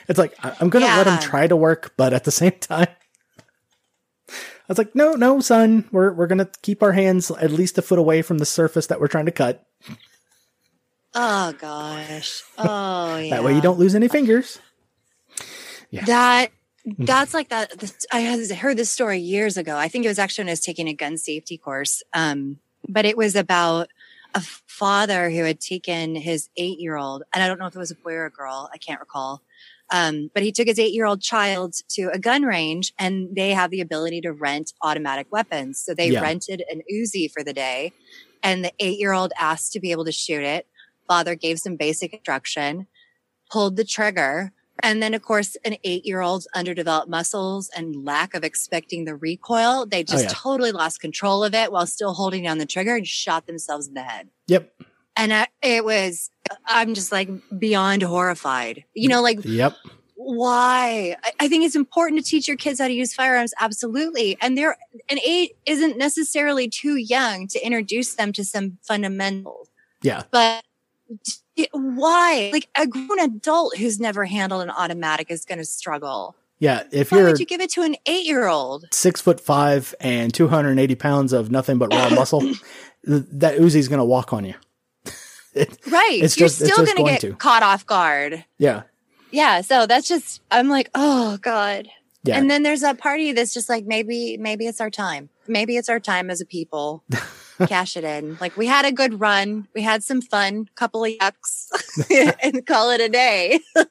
it's 0.08 0.18
like, 0.18 0.34
I'm 0.42 0.70
going 0.70 0.84
to 0.84 0.96
let 0.96 1.06
him 1.06 1.18
try 1.18 1.46
to 1.46 1.56
work, 1.56 1.92
but 1.96 2.12
at 2.12 2.24
the 2.24 2.30
same 2.30 2.52
time, 2.52 2.88
was 4.72 4.78
like, 4.78 4.94
no, 4.94 5.12
no, 5.12 5.40
son, 5.40 5.88
we're, 5.92 6.12
we're 6.12 6.26
going 6.26 6.38
to 6.38 6.50
keep 6.62 6.82
our 6.82 6.92
hands 6.92 7.30
at 7.30 7.50
least 7.50 7.78
a 7.78 7.82
foot 7.82 7.98
away 7.98 8.22
from 8.22 8.38
the 8.38 8.46
surface 8.46 8.86
that 8.88 9.00
we're 9.00 9.08
trying 9.08 9.26
to 9.26 9.32
cut. 9.32 9.66
Oh 11.14 11.52
gosh. 11.58 12.42
Oh 12.58 13.16
yeah. 13.16 13.30
That 13.36 13.44
way 13.44 13.54
you 13.54 13.60
don't 13.60 13.78
lose 13.78 13.94
any 13.94 14.08
fingers. 14.08 14.58
Yeah. 15.90 16.04
That 16.06 16.50
that's 16.98 17.34
like 17.34 17.50
that. 17.50 17.78
this- 17.78 18.06
I 18.12 18.22
heard 18.54 18.76
this 18.78 18.90
story 18.90 19.18
years 19.18 19.56
ago. 19.56 19.76
I 19.76 19.88
think 19.88 20.04
it 20.04 20.08
was 20.08 20.18
actually 20.18 20.44
when 20.44 20.48
I 20.50 20.52
was 20.52 20.60
taking 20.60 20.88
a 20.88 20.94
gun 20.94 21.18
safety 21.18 21.58
course. 21.58 22.02
Um, 22.14 22.58
but 22.88 23.04
it 23.04 23.16
was 23.16 23.36
about 23.36 23.88
a 24.34 24.40
father 24.40 25.30
who 25.30 25.44
had 25.44 25.60
taken 25.60 26.16
his 26.16 26.48
eight 26.56 26.80
year 26.80 26.96
old, 26.96 27.22
and 27.34 27.44
I 27.44 27.46
don't 27.46 27.58
know 27.58 27.66
if 27.66 27.76
it 27.76 27.78
was 27.78 27.90
a 27.90 27.94
boy 27.94 28.14
or 28.14 28.26
a 28.26 28.30
girl. 28.30 28.70
I 28.72 28.78
can't 28.78 28.98
recall. 29.00 29.42
Um, 29.92 30.30
but 30.32 30.42
he 30.42 30.50
took 30.52 30.66
his 30.66 30.78
eight 30.78 30.92
year 30.94 31.04
old 31.04 31.20
child 31.20 31.74
to 31.90 32.10
a 32.12 32.18
gun 32.18 32.42
range, 32.42 32.92
and 32.98 33.28
they 33.36 33.50
have 33.50 33.70
the 33.70 33.80
ability 33.80 34.22
to 34.22 34.32
rent 34.32 34.72
automatic 34.82 35.26
weapons. 35.30 35.82
So 35.84 35.94
they 35.94 36.08
Yeah. 36.08 36.22
rented 36.22 36.64
an 36.70 36.80
Uzi 36.92 37.30
for 37.30 37.44
the 37.44 37.52
day, 37.52 37.92
and 38.42 38.64
the 38.64 38.72
eight 38.80 38.98
year 38.98 39.12
old 39.12 39.32
asked 39.38 39.72
to 39.72 39.80
be 39.80 39.90
able 39.92 40.06
to 40.06 40.12
shoot 40.12 40.42
it. 40.42 40.66
Father 41.06 41.34
gave 41.34 41.58
some 41.58 41.76
basic 41.76 42.14
instruction, 42.14 42.86
pulled 43.50 43.76
the 43.76 43.84
trigger. 43.84 44.52
And 44.82 45.02
then, 45.02 45.12
of 45.14 45.22
course, 45.22 45.56
an 45.64 45.76
eight 45.84 46.06
year 46.06 46.22
old's 46.22 46.48
underdeveloped 46.54 47.08
muscles 47.08 47.70
and 47.76 48.04
lack 48.04 48.34
of 48.34 48.42
expecting 48.42 49.04
the 49.04 49.14
recoil, 49.14 49.84
they 49.86 50.02
just 50.02 50.24
yeah. 50.24 50.30
totally 50.32 50.72
lost 50.72 51.00
control 51.00 51.44
of 51.44 51.54
it 51.54 51.70
while 51.70 51.86
still 51.86 52.14
holding 52.14 52.42
down 52.44 52.58
the 52.58 52.66
trigger 52.66 52.96
and 52.96 53.06
shot 53.06 53.46
themselves 53.46 53.86
in 53.86 53.94
the 53.94 54.02
head. 54.02 54.30
Yep. 54.48 54.72
And 55.16 55.32
I, 55.32 55.46
it 55.62 55.84
was, 55.84 56.30
I'm 56.66 56.94
just 56.94 57.12
like 57.12 57.28
beyond 57.58 58.02
horrified. 58.02 58.84
You 58.94 59.08
know, 59.08 59.20
like 59.22 59.40
Yep. 59.44 59.74
why? 60.16 61.16
I, 61.22 61.32
I 61.40 61.48
think 61.48 61.64
it's 61.64 61.76
important 61.76 62.24
to 62.24 62.28
teach 62.30 62.48
your 62.48 62.56
kids 62.56 62.80
how 62.80 62.88
to 62.88 62.92
use 62.94 63.12
firearms. 63.14 63.52
Absolutely. 63.60 64.36
And 64.40 64.56
they're, 64.56 64.76
an 65.10 65.18
eight 65.24 65.56
isn't 65.66 65.98
necessarily 65.98 66.68
too 66.68 66.96
young 66.96 67.46
to 67.48 67.64
introduce 67.64 68.14
them 68.14 68.32
to 68.32 68.44
some 68.44 68.78
fundamentals 68.82 69.68
Yeah. 70.02 70.22
but 70.30 70.64
why? 71.72 72.50
Like 72.52 72.68
a 72.76 72.86
grown 72.86 73.20
adult 73.20 73.76
who's 73.76 74.00
never 74.00 74.24
handled 74.24 74.62
an 74.62 74.70
automatic 74.70 75.30
is 75.30 75.44
going 75.44 75.58
to 75.58 75.64
struggle. 75.64 76.34
Yeah. 76.58 76.84
If 76.92 77.10
Why 77.12 77.18
you're 77.18 77.26
would 77.28 77.40
you 77.40 77.46
give 77.46 77.60
it 77.60 77.70
to 77.70 77.82
an 77.82 77.96
eight 78.06 78.24
year 78.24 78.46
old? 78.46 78.86
six 78.92 79.20
foot 79.20 79.40
five 79.40 79.94
and 80.00 80.32
280 80.32 80.94
pounds 80.94 81.32
of 81.32 81.50
nothing 81.50 81.76
but 81.78 81.92
raw 81.92 82.08
muscle, 82.10 82.40
th- 82.40 82.54
that 83.04 83.58
Uzi's 83.58 83.88
going 83.88 83.98
to 83.98 84.04
walk 84.04 84.32
on 84.32 84.44
you. 84.44 84.54
Right. 85.54 86.20
It's 86.22 86.38
You're 86.38 86.48
just- 86.48 86.60
it's 86.60 86.70
still 86.72 86.84
just 86.84 86.96
going 86.96 87.06
going 87.06 87.14
to 87.16 87.20
to. 87.20 87.28
get 87.30 87.38
caught 87.38 87.62
off 87.62 87.86
guard. 87.86 88.44
Yeah. 88.58 88.82
Yeah. 89.30 89.60
So 89.62 89.86
that's 89.86 90.08
just, 90.08 90.40
I'm 90.50 90.68
like, 90.68 90.90
oh 90.94 91.38
God. 91.40 91.88
Yeah. 92.24 92.38
And 92.38 92.48
then 92.50 92.62
there's 92.62 92.82
that 92.82 92.98
party 92.98 93.32
that's 93.32 93.52
just 93.52 93.68
like, 93.68 93.84
maybe, 93.84 94.36
maybe 94.36 94.66
it's 94.66 94.80
our 94.80 94.90
time. 94.90 95.28
Maybe 95.48 95.76
it's 95.76 95.88
our 95.88 95.98
time 95.98 96.30
as 96.30 96.40
a 96.40 96.46
people. 96.46 97.02
Cash 97.66 97.96
it 97.96 98.04
in. 98.04 98.38
Like 98.40 98.56
we 98.56 98.66
had 98.66 98.84
a 98.84 98.92
good 98.92 99.20
run. 99.20 99.68
We 99.74 99.82
had 99.82 100.02
some 100.02 100.20
fun, 100.22 100.68
couple 100.74 101.04
of 101.04 101.12
yucks 101.12 101.68
and 102.42 102.64
call 102.66 102.90
it 102.90 103.00
a 103.00 103.08
day. 103.08 103.60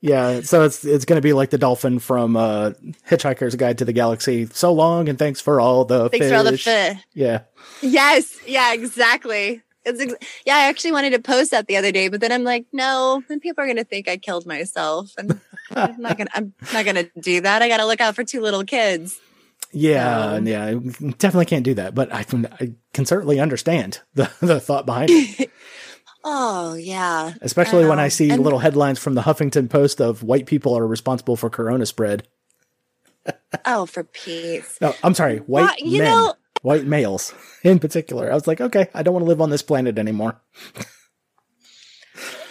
Yeah, 0.00 0.42
so 0.42 0.62
it's 0.62 0.84
it's 0.84 1.04
going 1.04 1.16
to 1.16 1.22
be 1.22 1.32
like 1.32 1.50
the 1.50 1.58
dolphin 1.58 1.98
from 1.98 2.36
uh, 2.36 2.70
Hitchhiker's 3.10 3.56
Guide 3.56 3.78
to 3.78 3.84
the 3.84 3.92
Galaxy. 3.92 4.46
So 4.46 4.72
long, 4.72 5.08
and 5.08 5.18
thanks 5.18 5.40
for 5.40 5.60
all 5.60 5.84
the 5.84 6.08
Thanks 6.08 6.26
fish. 6.26 6.30
for 6.30 6.36
all 6.36 6.44
the 6.44 6.56
fi- 6.56 7.02
Yeah, 7.14 7.40
Yes. 7.82 8.38
Yeah, 8.46 8.72
exactly. 8.74 9.60
It's 9.88 10.00
ex- 10.00 10.14
yeah, 10.46 10.56
I 10.56 10.68
actually 10.68 10.92
wanted 10.92 11.10
to 11.10 11.18
post 11.20 11.50
that 11.50 11.66
the 11.66 11.76
other 11.76 11.90
day, 11.92 12.08
but 12.08 12.20
then 12.20 12.30
I'm 12.32 12.44
like, 12.44 12.66
no, 12.72 13.22
then 13.28 13.40
people 13.40 13.62
are 13.64 13.66
going 13.66 13.76
to 13.78 13.84
think 13.84 14.08
I 14.08 14.16
killed 14.16 14.46
myself. 14.46 15.12
And 15.18 15.40
I'm 15.74 16.00
not 16.00 16.18
to, 16.18 16.26
I'm 16.34 16.52
not 16.72 16.84
to 16.84 17.10
do 17.20 17.40
that. 17.42 17.62
I 17.62 17.68
got 17.68 17.78
to 17.78 17.86
look 17.86 18.00
out 18.00 18.14
for 18.14 18.24
two 18.24 18.40
little 18.40 18.64
kids. 18.64 19.18
yeah, 19.72 20.32
Um, 20.34 20.46
yeah. 20.46 20.72
Definitely 21.18 21.46
can't 21.46 21.64
do 21.64 21.74
that, 21.74 21.94
but 21.94 22.12
I 22.12 22.22
can 22.22 22.46
I 22.60 22.72
can 22.94 23.04
certainly 23.06 23.38
understand 23.40 24.00
the 24.14 24.30
the 24.40 24.60
thought 24.60 24.86
behind 24.86 25.10
it. 25.10 25.50
Oh, 26.30 26.74
yeah. 26.74 27.34
Especially 27.40 27.86
when 27.86 27.98
I 28.00 28.08
see 28.08 28.28
And- 28.28 28.42
little 28.42 28.58
headlines 28.58 28.98
from 28.98 29.14
the 29.14 29.22
Huffington 29.22 29.70
Post 29.70 30.00
of 30.00 30.22
white 30.22 30.46
people 30.46 30.76
are 30.76 30.86
responsible 30.86 31.36
for 31.36 31.48
corona 31.48 31.86
spread. 31.86 32.26
Oh, 33.64 33.86
for 33.86 34.04
peace. 34.04 34.76
No, 34.80 34.94
I'm 35.02 35.14
sorry, 35.14 35.38
white 35.38 35.62
Well, 35.62 35.74
you 35.78 36.02
men, 36.02 36.10
know- 36.10 36.34
white 36.62 36.84
males 36.84 37.34
in 37.62 37.78
particular. 37.78 38.30
I 38.30 38.34
was 38.34 38.46
like, 38.46 38.60
okay, 38.60 38.88
I 38.94 39.02
don't 39.02 39.14
want 39.14 39.24
to 39.24 39.28
live 39.28 39.40
on 39.40 39.50
this 39.50 39.62
planet 39.62 39.98
anymore. 39.98 40.40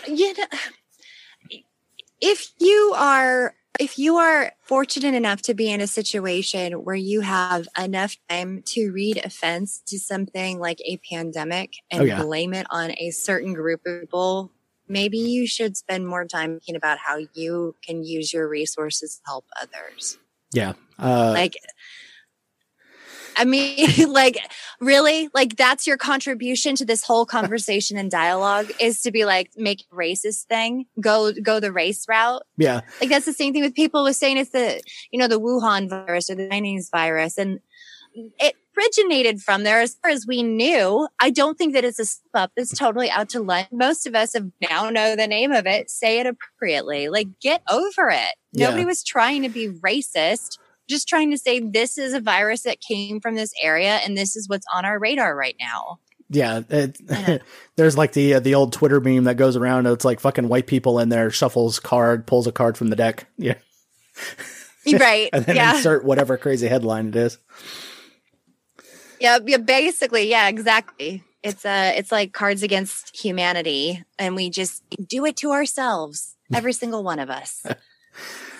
You 0.07 0.33
know, 0.37 0.45
if 2.21 2.51
you 2.59 2.93
are, 2.95 3.55
if 3.79 3.99
you 3.99 4.15
are 4.17 4.53
fortunate 4.63 5.13
enough 5.13 5.41
to 5.43 5.53
be 5.53 5.69
in 5.69 5.81
a 5.81 5.87
situation 5.87 6.73
where 6.83 6.95
you 6.95 7.21
have 7.21 7.67
enough 7.77 8.15
time 8.29 8.63
to 8.67 8.89
read 8.91 9.17
offense 9.23 9.81
to 9.87 9.99
something 9.99 10.59
like 10.59 10.79
a 10.85 10.97
pandemic 11.11 11.73
and 11.91 12.01
Oh, 12.01 12.05
yeah. 12.05 12.23
blame 12.23 12.53
it 12.53 12.65
on 12.69 12.91
a 12.97 13.11
certain 13.11 13.53
group 13.53 13.81
of 13.85 14.01
people, 14.01 14.51
maybe 14.87 15.17
you 15.17 15.45
should 15.45 15.75
spend 15.75 16.07
more 16.07 16.25
time 16.25 16.53
thinking 16.53 16.75
about 16.77 16.97
how 16.99 17.17
you 17.33 17.75
can 17.85 18.03
use 18.03 18.33
your 18.33 18.47
resources 18.47 19.17
to 19.17 19.21
help 19.25 19.45
others. 19.61 20.17
Yeah, 20.53 20.73
uh, 20.97 21.33
Like, 21.33 21.57
I 23.37 23.45
mean, 23.45 23.87
like, 24.11 24.37
really? 24.79 25.29
Like, 25.33 25.55
that's 25.55 25.85
your 25.85 25.97
contribution 25.97 26.75
to 26.75 26.85
this 26.85 27.03
whole 27.03 27.25
conversation 27.25 27.97
and 27.97 28.09
dialogue 28.09 28.71
is 28.79 29.01
to 29.01 29.11
be 29.11 29.25
like, 29.25 29.51
make 29.55 29.85
racist 29.93 30.45
thing, 30.45 30.85
go, 30.99 31.31
go 31.33 31.59
the 31.59 31.71
race 31.71 32.05
route. 32.09 32.43
yeah, 32.57 32.81
Like, 32.99 33.09
that's 33.09 33.25
the 33.25 33.33
same 33.33 33.53
thing 33.53 33.63
with 33.63 33.75
people 33.75 34.03
with 34.03 34.15
saying 34.15 34.37
it's 34.37 34.51
the, 34.51 34.81
you 35.11 35.19
know, 35.19 35.27
the 35.27 35.39
Wuhan 35.39 35.89
virus 35.89 36.29
or 36.29 36.35
the 36.35 36.49
Chinese 36.49 36.89
virus. 36.91 37.37
And 37.37 37.59
it 38.39 38.55
originated 38.77 39.41
from 39.41 39.63
there 39.63 39.81
as 39.81 39.95
far 39.95 40.11
as 40.11 40.25
we 40.27 40.43
knew. 40.43 41.07
I 41.19 41.29
don't 41.29 41.57
think 41.57 41.73
that 41.73 41.83
it's 41.83 41.99
a 41.99 42.05
slip 42.05 42.31
up. 42.33 42.51
It's 42.55 42.77
totally 42.77 43.09
out 43.09 43.29
to 43.29 43.41
lunch. 43.41 43.67
Most 43.71 44.07
of 44.07 44.15
us 44.15 44.33
have 44.33 44.49
now 44.69 44.89
know 44.89 45.15
the 45.15 45.27
name 45.27 45.51
of 45.51 45.65
it. 45.65 45.89
Say 45.89 46.19
it 46.19 46.25
appropriately. 46.25 47.09
Like, 47.09 47.27
get 47.39 47.61
over 47.69 48.09
it. 48.09 48.35
Yeah. 48.53 48.67
Nobody 48.67 48.85
was 48.85 49.03
trying 49.03 49.43
to 49.43 49.49
be 49.49 49.69
racist. 49.69 50.57
Just 50.87 51.07
trying 51.07 51.31
to 51.31 51.37
say 51.37 51.59
this 51.59 51.97
is 51.97 52.13
a 52.13 52.21
virus 52.21 52.63
that 52.63 52.79
came 52.81 53.19
from 53.19 53.35
this 53.35 53.51
area 53.61 53.95
and 53.97 54.17
this 54.17 54.35
is 54.35 54.47
what's 54.47 54.65
on 54.73 54.85
our 54.85 54.99
radar 54.99 55.35
right 55.35 55.55
now. 55.59 55.99
Yeah, 56.29 56.61
it, 56.69 56.97
Yeah. 57.09 57.37
there's 57.75 57.97
like 57.97 58.13
the 58.13 58.35
uh, 58.35 58.39
the 58.39 58.55
old 58.55 58.73
Twitter 58.73 58.99
meme 58.99 59.25
that 59.25 59.35
goes 59.35 59.55
around. 59.55 59.87
It's 59.87 60.05
like 60.05 60.19
fucking 60.19 60.49
white 60.49 60.67
people 60.67 60.99
in 60.99 61.09
there 61.09 61.29
shuffles 61.29 61.79
card, 61.79 62.27
pulls 62.27 62.47
a 62.47 62.51
card 62.51 62.77
from 62.77 62.89
the 62.89 62.95
deck, 62.95 63.27
yeah, 63.37 63.55
right. 64.99 65.29
and 65.31 65.45
then 65.45 65.55
yeah. 65.55 65.75
insert 65.77 66.03
whatever 66.03 66.37
crazy 66.37 66.67
headline 66.67 67.07
it 67.07 67.15
is. 67.15 67.37
Yeah, 69.19 69.39
yeah, 69.45 69.57
basically, 69.57 70.29
yeah, 70.29 70.49
exactly. 70.49 71.23
It's 71.43 71.65
uh 71.65 71.93
it's 71.95 72.11
like 72.11 72.33
cards 72.33 72.61
against 72.61 73.15
humanity 73.15 74.03
and 74.19 74.35
we 74.35 74.49
just 74.49 74.83
do 75.07 75.25
it 75.25 75.37
to 75.37 75.51
ourselves, 75.51 76.35
every 76.53 76.73
single 76.73 77.03
one 77.03 77.19
of 77.19 77.29
us. 77.29 77.65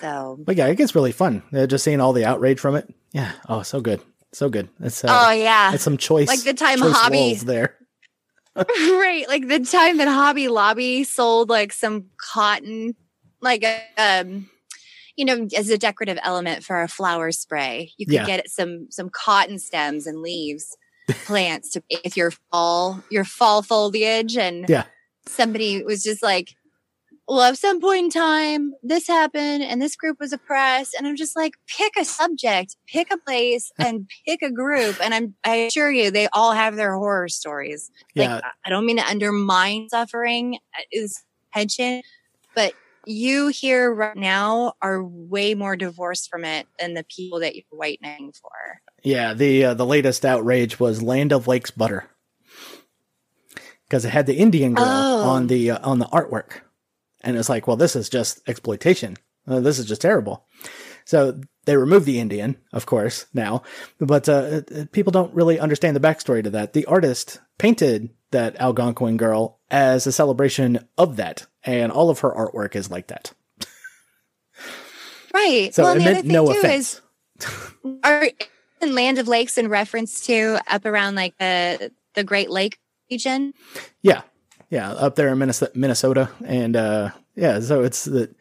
So, 0.00 0.38
But 0.40 0.56
yeah, 0.56 0.66
it 0.66 0.76
gets 0.76 0.94
really 0.94 1.12
fun. 1.12 1.42
Uh, 1.52 1.66
just 1.66 1.84
seeing 1.84 2.00
all 2.00 2.12
the 2.12 2.24
outrage 2.24 2.60
from 2.60 2.76
it. 2.76 2.92
Yeah, 3.12 3.32
oh, 3.48 3.62
so 3.62 3.80
good, 3.80 4.00
so 4.32 4.48
good. 4.48 4.68
It's 4.80 5.02
uh, 5.04 5.08
oh 5.10 5.30
yeah. 5.32 5.72
it's 5.72 5.82
some 5.82 5.96
choice, 5.96 6.28
Like 6.28 6.42
the 6.44 6.54
time 6.54 6.78
Hobby- 6.80 7.34
there. 7.34 7.74
right, 8.56 9.24
like 9.28 9.46
the 9.48 9.60
time 9.60 9.98
that 9.98 10.08
Hobby 10.08 10.48
Lobby 10.48 11.04
sold 11.04 11.48
like 11.48 11.72
some 11.72 12.06
cotton 12.32 12.94
like 13.40 13.64
um 13.96 14.48
you 15.16 15.24
know, 15.24 15.48
as 15.56 15.68
a 15.68 15.76
decorative 15.78 16.18
element 16.22 16.62
for 16.62 16.80
a 16.80 16.86
flower 16.86 17.32
spray. 17.32 17.90
You 17.98 18.06
could 18.06 18.14
Yeah. 18.14 18.26
get 18.26 18.48
some 18.50 18.86
some 18.90 19.10
cotton 19.10 19.58
stems 19.58 20.06
and 20.06 20.22
leaves 20.22 20.76
plants 21.24 21.70
to 21.70 21.82
if 21.88 22.16
your 22.16 22.32
fall 22.52 23.02
your 23.10 23.24
fall 23.24 23.62
foliage 23.62 24.36
and 24.36 24.66
Yeah. 24.68 24.84
somebody 25.26 25.82
was 25.82 26.02
just 26.02 26.22
like 26.22 26.54
well, 27.28 27.42
at 27.42 27.58
some 27.58 27.80
point 27.80 28.04
in 28.06 28.10
time, 28.10 28.72
this 28.82 29.06
happened 29.06 29.62
and 29.62 29.80
this 29.82 29.94
group 29.96 30.16
was 30.18 30.32
oppressed. 30.32 30.94
And 30.98 31.06
I'm 31.06 31.14
just 31.16 31.36
like, 31.36 31.52
pick 31.66 31.92
a 31.98 32.04
subject, 32.04 32.76
pick 32.86 33.12
a 33.12 33.18
place 33.18 33.70
and 33.78 34.08
pick 34.26 34.40
a 34.42 34.50
group. 34.50 34.96
And 35.04 35.12
I'm, 35.14 35.34
I 35.44 35.54
assure 35.56 35.90
you, 35.92 36.10
they 36.10 36.28
all 36.32 36.52
have 36.52 36.76
their 36.76 36.96
horror 36.96 37.28
stories. 37.28 37.90
Yeah. 38.14 38.36
Like, 38.36 38.44
I 38.64 38.70
don't 38.70 38.86
mean 38.86 38.96
to 38.96 39.06
undermine 39.06 39.88
suffering 39.90 40.58
uh, 40.76 40.82
is 40.90 41.22
tension, 41.54 42.02
but 42.54 42.72
you 43.06 43.48
here 43.48 43.92
right 43.92 44.16
now 44.16 44.74
are 44.82 45.02
way 45.04 45.54
more 45.54 45.76
divorced 45.76 46.28
from 46.30 46.44
it 46.44 46.66
than 46.78 46.94
the 46.94 47.04
people 47.04 47.40
that 47.40 47.54
you're 47.54 47.64
whitening 47.70 48.32
for. 48.32 48.80
Yeah, 49.02 49.32
the 49.32 49.64
uh, 49.66 49.74
the 49.74 49.86
latest 49.86 50.24
outrage 50.24 50.80
was 50.80 51.02
Land 51.02 51.32
O'Lakes 51.32 51.70
butter 51.70 52.10
because 53.88 54.04
it 54.04 54.10
had 54.10 54.26
the 54.26 54.34
Indian 54.36 54.74
girl 54.74 54.84
Oh. 54.86 55.22
on 55.28 55.46
the 55.46 55.70
uh, 55.70 55.88
on 55.88 56.00
the 56.00 56.06
artwork, 56.06 56.60
and 57.20 57.36
it's 57.36 57.48
like, 57.48 57.66
well, 57.66 57.76
this 57.76 57.96
is 57.96 58.08
just 58.08 58.40
exploitation. 58.48 59.16
Uh, 59.46 59.60
this 59.60 59.78
is 59.78 59.86
just 59.86 60.02
terrible. 60.02 60.44
So 61.04 61.40
they 61.64 61.76
removed 61.76 62.04
the 62.04 62.20
Indian, 62.20 62.56
of 62.72 62.84
course, 62.84 63.26
now, 63.32 63.62
but 63.98 64.28
uh, 64.28 64.60
people 64.92 65.10
don't 65.10 65.34
really 65.34 65.58
understand 65.58 65.96
the 65.96 66.00
backstory 66.00 66.44
to 66.44 66.50
that. 66.50 66.74
The 66.74 66.84
artist 66.84 67.40
painted 67.56 68.10
that 68.30 68.56
Algonquin 68.56 69.16
girl 69.16 69.58
as 69.70 70.06
a 70.06 70.12
celebration 70.12 70.86
of 70.98 71.16
that, 71.16 71.46
and 71.64 71.90
all 71.90 72.10
of 72.10 72.20
her 72.20 72.30
artwork 72.30 72.76
is 72.76 72.90
like 72.90 73.06
that. 73.06 73.32
Right. 75.32 75.74
So 75.74 75.84
well, 75.84 75.92
it 75.92 75.98
the 75.98 76.04
other 76.04 76.12
meant 76.12 76.24
thing 76.24 76.32
no 76.32 76.52
too 76.52 76.58
offense. 76.58 77.00
is 77.40 78.00
are 78.02 78.30
in 78.80 78.94
Land 78.94 79.18
O'Lakes 79.18 79.58
in 79.58 79.68
reference 79.68 80.26
to 80.26 80.58
up 80.66 80.84
around 80.84 81.14
like 81.14 81.36
the 81.38 81.92
the 82.14 82.24
Great 82.24 82.50
Lake 82.50 82.78
region. 83.10 83.54
Yeah, 84.02 84.22
yeah, 84.70 84.92
up 84.92 85.14
there 85.16 85.28
in 85.28 85.38
Minnesota, 85.38 85.72
Minnesota, 85.74 86.30
and 86.44 86.76
uh, 86.76 87.10
yeah, 87.34 87.60
so 87.60 87.82
it's 87.82 88.04
the 88.04 88.34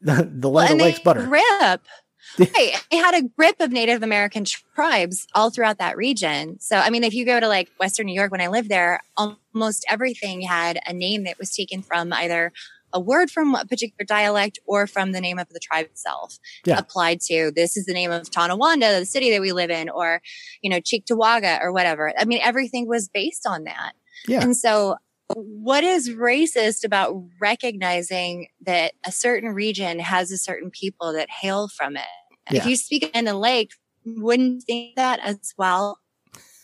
the, 0.00 0.28
the 0.32 0.48
Land 0.48 0.72
and 0.72 0.80
of 0.80 0.86
Lakes 0.86 1.00
butter. 1.00 1.26
grip. 1.26 1.80
Right. 2.38 2.74
They 2.90 2.96
had 2.96 3.14
a 3.14 3.22
grip 3.22 3.56
of 3.58 3.72
Native 3.72 4.02
American 4.02 4.44
tribes 4.44 5.26
all 5.34 5.50
throughout 5.50 5.78
that 5.78 5.96
region. 5.96 6.60
So, 6.60 6.76
I 6.76 6.90
mean, 6.90 7.02
if 7.02 7.14
you 7.14 7.24
go 7.24 7.40
to 7.40 7.48
like 7.48 7.68
Western 7.80 8.06
New 8.06 8.14
York, 8.14 8.30
when 8.30 8.42
I 8.42 8.46
lived 8.48 8.68
there, 8.68 9.00
almost 9.16 9.84
everything 9.88 10.42
had 10.42 10.78
a 10.86 10.92
name 10.92 11.24
that 11.24 11.38
was 11.38 11.50
taken 11.52 11.82
from 11.82 12.12
either 12.12 12.52
a 12.92 13.00
word 13.00 13.30
from 13.30 13.54
a 13.54 13.64
particular 13.64 14.04
dialect 14.06 14.58
or 14.66 14.86
from 14.86 15.12
the 15.12 15.20
name 15.22 15.38
of 15.38 15.48
the 15.48 15.58
tribe 15.58 15.86
itself 15.86 16.38
Yeah. 16.64 16.78
applied 16.78 17.20
to 17.22 17.50
this 17.54 17.76
is 17.76 17.86
the 17.86 17.94
name 17.94 18.10
of 18.12 18.30
Tonawanda, 18.30 19.00
the 19.00 19.06
city 19.06 19.30
that 19.32 19.40
we 19.40 19.52
live 19.52 19.70
in, 19.70 19.88
or, 19.88 20.20
you 20.62 20.70
know, 20.70 20.80
Cheektowaga 20.80 21.60
or 21.62 21.72
whatever. 21.72 22.12
I 22.16 22.24
mean, 22.24 22.40
everything 22.44 22.86
was 22.86 23.08
based 23.08 23.46
on 23.46 23.64
that. 23.64 23.92
Yeah. 24.28 24.42
And 24.42 24.56
so 24.56 24.96
what 25.34 25.84
is 25.84 26.10
racist 26.10 26.84
about 26.84 27.22
recognizing 27.40 28.48
that 28.62 28.92
a 29.06 29.12
certain 29.12 29.50
region 29.50 29.98
has 29.98 30.30
a 30.30 30.38
certain 30.38 30.70
people 30.70 31.12
that 31.12 31.28
hail 31.30 31.68
from 31.68 31.96
it? 31.96 32.04
If 32.50 32.64
you 32.64 32.76
speak 32.76 33.10
in 33.14 33.26
the 33.26 33.34
lake, 33.34 33.72
wouldn't 34.06 34.62
think 34.62 34.96
that 34.96 35.20
as 35.20 35.52
well? 35.58 35.98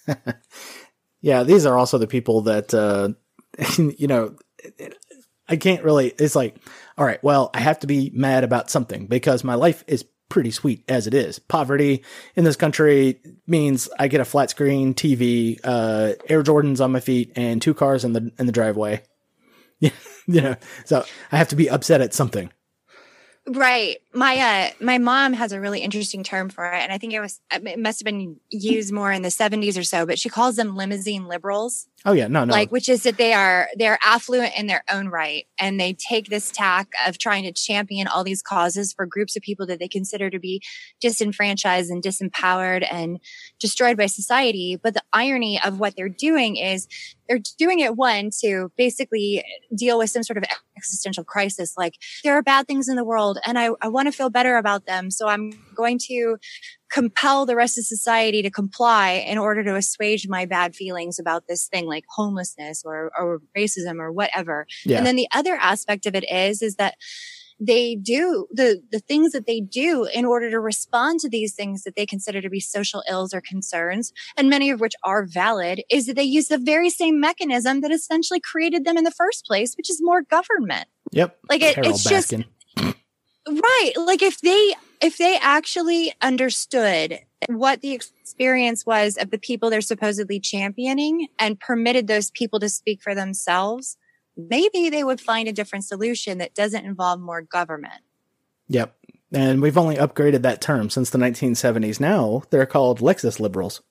Yeah, 1.24 1.42
these 1.42 1.64
are 1.64 1.78
also 1.78 1.96
the 1.96 2.06
people 2.06 2.42
that 2.42 2.74
uh, 2.74 3.08
you 3.78 4.06
know. 4.06 4.36
I 5.48 5.56
can't 5.56 5.82
really. 5.82 6.08
It's 6.18 6.36
like, 6.36 6.56
all 6.98 7.06
right, 7.06 7.22
well, 7.24 7.50
I 7.54 7.60
have 7.60 7.78
to 7.80 7.86
be 7.86 8.10
mad 8.14 8.44
about 8.44 8.70
something 8.70 9.06
because 9.06 9.42
my 9.42 9.54
life 9.54 9.84
is 9.86 10.04
pretty 10.35 10.51
sweet 10.51 10.82
as 10.89 11.07
it 11.07 11.14
is. 11.14 11.39
Poverty 11.39 12.03
in 12.35 12.43
this 12.43 12.57
country 12.57 13.20
means 13.47 13.89
I 14.01 14.09
get 14.09 14.20
a 14.20 14.24
flat 14.24 14.51
screen 14.51 14.93
TV, 14.93 15.61
uh, 15.62 16.14
Air 16.28 16.43
Jordans 16.43 16.80
on 16.80 16.91
my 16.91 16.99
feet, 16.99 17.30
and 17.37 17.62
two 17.62 17.72
cars 17.72 18.05
in 18.05 18.14
the 18.14 18.32
in 18.37 18.47
the 18.47 18.53
driveway. 18.53 19.01
you 19.78 19.93
know, 20.26 20.57
so 20.85 21.05
I 21.30 21.37
have 21.37 21.47
to 21.49 21.57
be 21.57 21.70
upset 21.70 22.01
at 22.01 22.12
something. 22.12 22.51
Right. 23.47 23.99
My 24.12 24.39
uh 24.39 24.85
my 24.85 24.99
mom 24.99 25.35
has 25.35 25.53
a 25.53 25.61
really 25.61 25.80
interesting 25.80 26.24
term 26.24 26.49
for 26.49 26.64
it 26.64 26.82
and 26.82 26.91
I 26.91 26.99
think 26.99 27.12
it 27.12 27.20
was 27.20 27.41
it 27.53 27.78
must 27.78 28.01
have 28.01 28.07
been 28.07 28.41
used 28.51 28.93
more 28.93 29.12
in 29.12 29.22
the 29.22 29.28
70s 29.28 29.78
or 29.78 29.85
so, 29.85 30.05
but 30.05 30.18
she 30.18 30.30
calls 30.30 30.57
them 30.57 30.74
limousine 30.74 31.28
liberals. 31.28 31.87
Oh 32.07 32.12
yeah, 32.12 32.28
no, 32.28 32.44
no, 32.44 32.52
like 32.52 32.70
which 32.70 32.90
is 32.90 33.02
that 33.05 33.16
they 33.16 33.32
are 33.32 33.68
they're 33.76 33.98
affluent 34.05 34.52
in 34.59 34.66
their 34.66 34.84
own 34.92 35.09
right 35.09 35.46
and 35.59 35.80
they 35.80 35.94
take 35.94 36.28
this 36.28 36.50
tack 36.50 36.88
of 37.07 37.16
trying 37.16 37.44
to 37.44 37.52
champion 37.52 38.07
all 38.07 38.22
these 38.22 38.42
causes 38.42 38.92
for 38.92 39.07
groups 39.07 39.36
of 39.36 39.42
people 39.42 39.66
that 39.66 39.78
they 39.78 39.88
consider 39.88 40.28
to 40.28 40.38
be 40.38 40.62
disenfranchised 41.00 41.90
and 41.90 42.02
disempowered 42.02 42.86
and 42.90 43.20
destroyed 43.59 43.96
by 43.96 44.05
society. 44.05 44.76
But 44.76 44.92
the 44.92 45.02
irony 45.14 45.59
of 45.64 45.80
what 45.80 45.96
they're 45.96 46.11
doing 46.11 46.57
is 46.57 46.88
they're 47.28 47.40
doing 47.59 47.80
it 47.80 47.96
one 47.96 48.30
to 48.42 48.70
basically 48.76 49.42
deal 49.74 49.98
with 49.98 50.11
some 50.11 50.22
sort 50.22 50.36
of 50.36 50.44
existential 50.76 51.24
crisis 51.24 51.74
like 51.76 51.94
there 52.22 52.34
are 52.34 52.42
bad 52.42 52.66
things 52.66 52.88
in 52.88 52.96
the 52.96 53.05
world 53.05 53.38
and 53.46 53.59
i, 53.59 53.70
I 53.80 53.88
want 53.88 54.09
to 54.09 54.12
feel 54.12 54.28
better 54.28 54.57
about 54.57 54.86
them 54.86 55.11
so 55.11 55.28
i'm 55.28 55.52
going 55.74 55.98
to 56.06 56.36
compel 56.90 57.44
the 57.44 57.56
rest 57.56 57.78
of 57.78 57.84
society 57.84 58.42
to 58.42 58.50
comply 58.50 59.24
in 59.26 59.36
order 59.38 59.64
to 59.64 59.74
assuage 59.74 60.26
my 60.28 60.46
bad 60.46 60.74
feelings 60.74 61.18
about 61.18 61.48
this 61.48 61.66
thing 61.66 61.86
like 61.86 62.04
homelessness 62.08 62.82
or, 62.84 63.10
or 63.18 63.40
racism 63.56 63.98
or 63.98 64.12
whatever. 64.12 64.66
yeah, 64.84 64.98
And 64.98 65.06
then 65.06 65.16
the 65.16 65.28
other 65.34 65.56
aspect 65.56 66.06
of 66.06 66.14
it 66.14 66.24
is, 66.30 66.62
is 66.62 66.76
that 66.76 66.94
they 67.60 67.94
do 67.94 68.46
the, 68.50 68.82
the 68.90 68.98
things 68.98 69.32
that 69.32 69.46
they 69.46 69.60
do 69.60 70.04
in 70.12 70.24
order 70.24 70.50
to 70.50 70.60
respond 70.60 71.20
to 71.20 71.28
these 71.28 71.54
things 71.54 71.84
that 71.84 71.96
they 71.96 72.06
consider 72.06 72.40
to 72.40 72.50
be 72.50 72.60
social 72.60 73.02
ills 73.08 73.32
or 73.32 73.40
concerns, 73.40 74.12
and 74.36 74.50
many 74.50 74.70
of 74.70 74.80
which 74.80 74.94
are 75.04 75.24
valid, 75.24 75.82
is 75.90 76.06
that 76.06 76.14
they 76.16 76.24
use 76.24 76.48
the 76.48 76.58
very 76.58 76.90
same 76.90 77.20
mechanism 77.20 77.80
that 77.80 77.92
essentially 77.92 78.40
created 78.40 78.84
them 78.84 78.96
in 78.96 79.04
the 79.04 79.10
first 79.10 79.46
place, 79.46 79.74
which 79.76 79.90
is 79.90 80.00
more 80.02 80.22
government. 80.22 80.86
yep. 81.12 81.38
Like 81.48 81.62
it, 81.62 81.78
it's 81.78 82.04
just 82.04 82.32
Baskin. 82.32 82.44
Right 83.49 83.92
like 83.97 84.22
if 84.22 84.40
they 84.40 84.74
if 85.01 85.18
they 85.18 85.38
actually 85.40 86.14
understood 86.22 87.18
what 87.49 87.82
the 87.82 87.92
experience 87.92 88.86
was 88.86 89.16
of 89.18 89.30
the 89.30 89.38
people 89.38 89.70
they're 89.70 89.80
supposedly 89.80 90.40
championing 90.40 91.28
and 91.38 91.61
permitted 91.61 92.07
those 92.07 92.30
people 92.30 92.59
to 92.59 92.68
speak 92.68 93.03
for 93.03 93.14
themselves 93.14 93.97
maybe 94.36 94.88
they 94.88 95.05
would 95.05 95.20
find 95.20 95.49
a 95.49 95.53
different 95.53 95.84
solution 95.84 96.38
that 96.38 96.55
doesn't 96.55 96.86
involve 96.86 97.20
more 97.20 97.42
government 97.42 98.03
Yep. 98.68 98.97
And 99.32 99.61
we've 99.61 99.78
only 99.78 99.97
upgraded 99.97 100.42
that 100.42 100.61
term 100.61 100.90
since 100.90 101.11
the 101.11 101.18
1970s. 101.18 102.01
Now 102.01 102.42
they're 102.51 102.66
called 102.66 103.01
Lexus 103.01 103.40
liberals. 103.40 103.82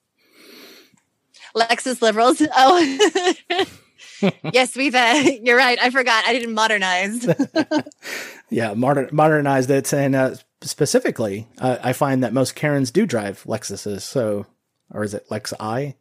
lexus 1.54 2.02
liberals 2.02 2.42
oh 2.56 3.64
yes 4.52 4.76
we've 4.76 4.94
uh, 4.94 5.22
you're 5.42 5.56
right 5.56 5.78
i 5.82 5.90
forgot 5.90 6.24
i 6.26 6.32
didn't 6.32 6.54
modernize 6.54 7.26
Yeah, 8.50 8.74
modern, 8.74 9.08
modernized 9.10 9.70
it, 9.70 9.92
and 9.92 10.14
uh, 10.14 10.36
specifically, 10.60 11.48
uh, 11.58 11.78
I 11.82 11.92
find 11.92 12.22
that 12.22 12.32
most 12.32 12.54
Karens 12.54 12.90
do 12.92 13.04
drive 13.06 13.42
Lexuses. 13.48 14.02
So, 14.02 14.46
or 14.92 15.02
is 15.02 15.14
it 15.14 15.26
Lexi? 15.28 15.94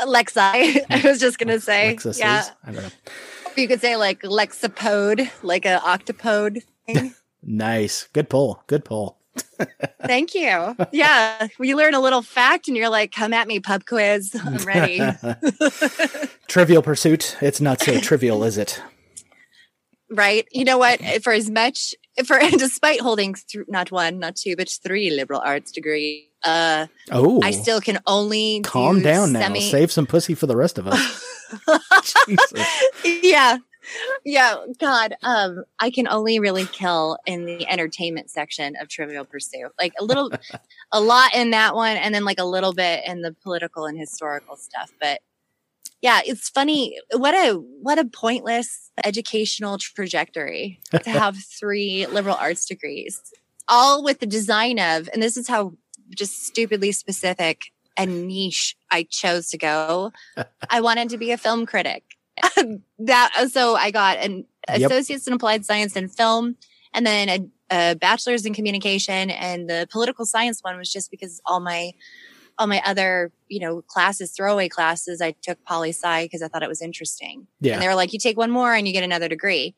lexi 0.00 0.84
i 0.90 1.00
was 1.04 1.18
just 1.18 1.38
gonna 1.38 1.58
say 1.58 1.94
Lexuses. 1.96 2.18
yeah 2.18 2.44
I 2.66 2.72
don't 2.72 2.82
know. 2.82 2.90
you 3.56 3.66
could 3.66 3.80
say 3.80 3.96
like 3.96 4.20
lexapode 4.22 5.30
like 5.42 5.64
an 5.64 5.80
octopode 5.80 6.62
thing. 6.86 7.14
Nice, 7.42 8.08
good 8.12 8.28
pull, 8.28 8.62
good 8.66 8.84
pull. 8.84 9.15
Thank 10.04 10.34
you. 10.34 10.76
Yeah. 10.92 11.48
You 11.58 11.76
learn 11.76 11.94
a 11.94 12.00
little 12.00 12.22
fact 12.22 12.68
and 12.68 12.76
you're 12.76 12.88
like, 12.88 13.12
come 13.12 13.32
at 13.32 13.48
me, 13.48 13.60
pub 13.60 13.84
quiz. 13.86 14.34
I'm 14.44 14.56
ready. 14.58 15.00
Trivial 16.48 16.82
Pursuit. 16.82 17.36
It's 17.40 17.60
not 17.60 17.80
so 17.80 17.98
trivial, 18.00 18.44
is 18.44 18.58
it? 18.58 18.80
right. 20.10 20.46
You 20.52 20.64
know 20.64 20.78
what? 20.78 21.00
For 21.22 21.32
as 21.32 21.50
much, 21.50 21.94
for 22.24 22.38
despite 22.58 23.00
holding 23.00 23.34
th- 23.34 23.66
not 23.68 23.90
one, 23.90 24.18
not 24.20 24.36
two, 24.36 24.54
but 24.56 24.68
three 24.68 25.10
liberal 25.10 25.40
arts 25.44 25.72
degree, 25.72 26.28
uh, 26.44 26.86
Oh, 27.10 27.40
I 27.42 27.50
still 27.50 27.80
can 27.80 27.98
only 28.06 28.60
calm 28.62 28.98
do 28.98 29.02
down 29.02 29.32
now. 29.32 29.52
Save 29.54 29.90
some 29.90 30.06
pussy 30.06 30.34
for 30.34 30.46
the 30.46 30.56
rest 30.56 30.78
of 30.78 30.86
us. 30.86 31.22
Jesus. 32.26 32.66
yeah. 33.22 33.58
Yeah, 34.28 34.56
God, 34.80 35.14
um, 35.22 35.62
I 35.78 35.88
can 35.88 36.08
only 36.08 36.40
really 36.40 36.64
kill 36.64 37.16
in 37.26 37.46
the 37.46 37.64
entertainment 37.68 38.28
section 38.28 38.74
of 38.74 38.88
Trivial 38.88 39.24
Pursuit. 39.24 39.70
Like 39.78 39.92
a 40.00 40.04
little, 40.04 40.32
a 40.92 41.00
lot 41.00 41.32
in 41.32 41.52
that 41.52 41.76
one, 41.76 41.96
and 41.96 42.12
then 42.12 42.24
like 42.24 42.40
a 42.40 42.44
little 42.44 42.72
bit 42.72 43.04
in 43.06 43.22
the 43.22 43.32
political 43.44 43.86
and 43.86 43.96
historical 43.96 44.56
stuff. 44.56 44.90
But 45.00 45.20
yeah, 46.02 46.22
it's 46.26 46.48
funny. 46.48 46.98
What 47.12 47.34
a 47.34 47.54
what 47.54 48.00
a 48.00 48.04
pointless 48.04 48.90
educational 49.04 49.78
trajectory 49.78 50.80
to 50.90 51.10
have 51.10 51.36
three 51.36 52.06
liberal 52.06 52.36
arts 52.36 52.66
degrees, 52.66 53.22
all 53.68 54.02
with 54.02 54.18
the 54.18 54.26
design 54.26 54.80
of, 54.80 55.08
and 55.12 55.22
this 55.22 55.36
is 55.36 55.46
how 55.46 55.74
just 56.10 56.44
stupidly 56.44 56.90
specific 56.90 57.66
and 57.96 58.26
niche 58.26 58.76
I 58.90 59.06
chose 59.08 59.50
to 59.50 59.56
go. 59.56 60.10
I 60.68 60.80
wanted 60.80 61.10
to 61.10 61.16
be 61.16 61.30
a 61.30 61.38
film 61.38 61.64
critic. 61.64 62.02
that 62.98 63.48
so 63.50 63.74
I 63.76 63.90
got 63.90 64.18
an 64.18 64.44
Yep. 64.68 64.90
associates 64.90 65.26
in 65.28 65.32
applied 65.32 65.64
science 65.64 65.94
and 65.94 66.12
film, 66.12 66.56
and 66.92 67.06
then 67.06 67.28
a, 67.28 67.90
a 67.92 67.94
bachelor's 67.94 68.44
in 68.44 68.52
communication. 68.52 69.30
And 69.30 69.70
the 69.70 69.86
political 69.90 70.26
science 70.26 70.60
one 70.60 70.76
was 70.76 70.92
just 70.92 71.10
because 71.10 71.40
all 71.46 71.60
my 71.60 71.92
all 72.58 72.66
my 72.66 72.80
other, 72.86 73.30
you 73.48 73.60
know, 73.60 73.82
classes, 73.82 74.32
throwaway 74.32 74.68
classes, 74.68 75.20
I 75.20 75.32
took 75.42 75.62
poli 75.64 75.90
sci 75.90 76.24
because 76.24 76.42
I 76.42 76.48
thought 76.48 76.62
it 76.62 76.68
was 76.68 76.80
interesting. 76.80 77.46
Yeah. 77.60 77.74
And 77.74 77.82
they 77.82 77.86
were 77.86 77.94
like, 77.94 78.12
you 78.14 78.18
take 78.18 78.38
one 78.38 78.50
more 78.50 78.72
and 78.72 78.86
you 78.86 78.94
get 78.94 79.04
another 79.04 79.28
degree. 79.28 79.74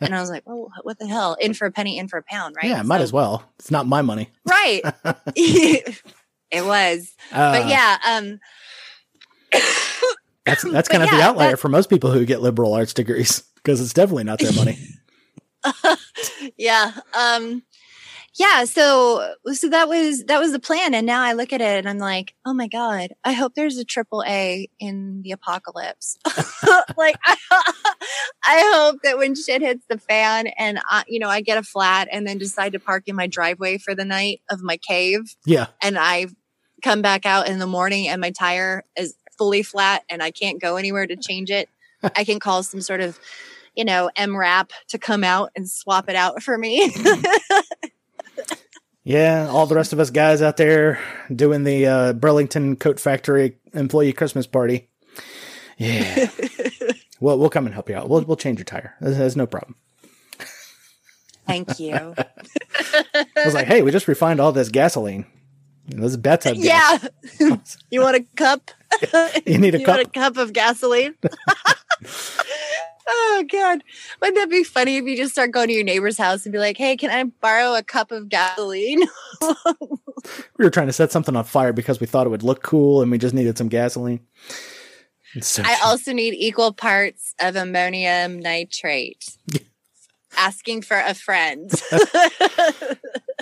and 0.00 0.14
I 0.14 0.20
was 0.20 0.30
like, 0.30 0.42
oh, 0.46 0.70
what 0.82 0.98
the 0.98 1.06
hell? 1.06 1.36
In 1.40 1.52
for 1.52 1.66
a 1.66 1.70
penny, 1.70 1.98
in 1.98 2.08
for 2.08 2.16
a 2.16 2.22
pound, 2.22 2.56
right? 2.56 2.70
Yeah, 2.70 2.82
might 2.82 3.02
as 3.02 3.12
well. 3.12 3.44
It's 3.58 3.70
not 3.70 3.86
my 3.86 4.00
money. 4.00 4.30
Right. 4.46 4.80
it 5.36 5.94
was. 6.64 7.12
Uh, 7.30 7.60
but 7.60 7.68
yeah, 7.68 7.98
um, 8.08 8.40
that's 10.44 10.62
that's 10.72 10.88
kind 10.88 11.02
of 11.02 11.10
the 11.10 11.20
outlier 11.20 11.56
for 11.56 11.68
most 11.68 11.88
people 11.90 12.10
who 12.10 12.24
get 12.24 12.42
liberal 12.42 12.74
arts 12.74 12.94
degrees 12.94 13.42
because 13.56 13.80
it's 13.80 13.92
definitely 13.92 14.24
not 14.24 14.38
their 14.38 14.52
money. 14.52 14.78
yeah 16.56 16.92
um 17.14 17.62
yeah 18.34 18.64
so 18.64 19.34
so 19.52 19.68
that 19.68 19.88
was 19.88 20.24
that 20.24 20.40
was 20.40 20.52
the 20.52 20.58
plan 20.58 20.94
and 20.94 21.06
now 21.06 21.22
i 21.22 21.34
look 21.34 21.52
at 21.52 21.60
it 21.60 21.78
and 21.78 21.88
i'm 21.88 21.98
like 21.98 22.34
oh 22.44 22.52
my 22.52 22.66
god 22.66 23.10
i 23.24 23.32
hope 23.32 23.54
there's 23.54 23.76
a 23.76 23.84
triple 23.84 24.24
a 24.26 24.68
in 24.80 25.20
the 25.22 25.30
apocalypse 25.30 26.18
like 26.96 27.16
I, 27.24 27.36
I 28.44 28.72
hope 28.74 29.02
that 29.04 29.18
when 29.18 29.34
shit 29.34 29.62
hits 29.62 29.84
the 29.88 29.98
fan 29.98 30.48
and 30.58 30.80
I, 30.88 31.04
you 31.06 31.20
know 31.20 31.28
i 31.28 31.42
get 31.42 31.58
a 31.58 31.62
flat 31.62 32.08
and 32.10 32.26
then 32.26 32.38
decide 32.38 32.72
to 32.72 32.80
park 32.80 33.04
in 33.06 33.14
my 33.14 33.26
driveway 33.26 33.78
for 33.78 33.94
the 33.94 34.04
night 34.04 34.40
of 34.50 34.62
my 34.62 34.78
cave 34.78 35.36
yeah, 35.46 35.66
and 35.82 35.98
i 35.98 36.26
come 36.82 37.02
back 37.02 37.24
out 37.24 37.48
in 37.48 37.58
the 37.58 37.66
morning 37.66 38.08
and 38.08 38.20
my 38.20 38.30
tire 38.30 38.84
is 38.96 39.14
fully 39.38 39.62
flat 39.62 40.02
and 40.08 40.22
i 40.22 40.30
can't 40.30 40.60
go 40.60 40.76
anywhere 40.76 41.06
to 41.06 41.16
change 41.16 41.50
it 41.50 41.68
i 42.16 42.24
can 42.24 42.38
call 42.38 42.62
some 42.62 42.80
sort 42.80 43.00
of 43.00 43.18
you 43.74 43.84
know 43.84 44.10
mrap 44.16 44.70
to 44.88 44.98
come 44.98 45.24
out 45.24 45.50
and 45.56 45.68
swap 45.68 46.08
it 46.08 46.16
out 46.16 46.42
for 46.42 46.58
me 46.58 46.92
yeah. 49.04 49.48
All 49.50 49.66
the 49.66 49.74
rest 49.74 49.92
of 49.92 50.00
us 50.00 50.10
guys 50.10 50.42
out 50.42 50.56
there 50.56 50.98
doing 51.34 51.64
the 51.64 51.86
uh, 51.86 52.12
Burlington 52.12 52.76
Coat 52.76 53.00
Factory 53.00 53.56
employee 53.72 54.12
Christmas 54.12 54.46
party. 54.46 54.88
Yeah. 55.78 56.28
well, 57.20 57.38
we'll 57.38 57.50
come 57.50 57.66
and 57.66 57.74
help 57.74 57.88
you 57.88 57.96
out. 57.96 58.08
We'll 58.08 58.22
we'll 58.22 58.36
change 58.36 58.58
your 58.58 58.64
tire. 58.64 58.94
There's, 59.00 59.18
there's 59.18 59.36
no 59.36 59.46
problem. 59.46 59.76
thank 61.46 61.80
you 61.80 62.14
I 63.14 63.44
was 63.44 63.54
like, 63.54 63.66
hey, 63.66 63.82
we 63.82 63.90
just 63.90 64.08
refined 64.08 64.40
all 64.40 64.52
this 64.52 64.68
gasoline. 64.68 65.26
This 65.88 66.12
is 66.12 66.16
bathtub 66.16 66.56
gas. 66.58 67.08
yeah 67.40 67.56
you 67.90 68.00
want 68.00 68.16
a 68.16 68.24
cup 68.36 68.70
You 69.46 69.58
need 69.58 69.74
a 69.74 69.80
you 69.80 69.86
cup. 69.86 69.96
want 69.96 70.08
a 70.08 70.10
cup 70.10 70.36
of 70.36 70.52
gasoline 70.52 71.14
oh 73.08 73.44
god 73.50 73.82
wouldn't 74.20 74.36
that 74.38 74.48
be 74.50 74.62
funny 74.64 74.96
if 74.96 75.04
you 75.04 75.16
just 75.16 75.32
start 75.32 75.50
going 75.50 75.66
to 75.68 75.74
your 75.74 75.82
neighbor's 75.84 76.16
house 76.16 76.44
and 76.46 76.52
be 76.52 76.58
like 76.58 76.76
hey 76.76 76.96
can 76.96 77.10
i 77.10 77.24
borrow 77.40 77.74
a 77.74 77.82
cup 77.82 78.12
of 78.12 78.28
gasoline 78.28 79.02
We 80.56 80.64
were 80.64 80.70
trying 80.70 80.86
to 80.86 80.92
set 80.92 81.10
something 81.10 81.34
on 81.34 81.42
fire 81.44 81.72
because 81.72 81.98
we 82.00 82.06
thought 82.06 82.26
it 82.26 82.30
would 82.30 82.44
look 82.44 82.62
cool 82.62 83.02
and 83.02 83.10
we 83.10 83.18
just 83.18 83.34
needed 83.34 83.58
some 83.58 83.66
gasoline. 83.68 84.20
So 85.40 85.62
I 85.66 85.78
also 85.84 86.12
need 86.12 86.34
equal 86.34 86.72
parts 86.72 87.34
of 87.40 87.56
ammonium 87.56 88.38
nitrate. 88.38 89.36
Asking 90.36 90.82
for 90.82 90.96
a 90.96 91.14
friend. 91.14 91.72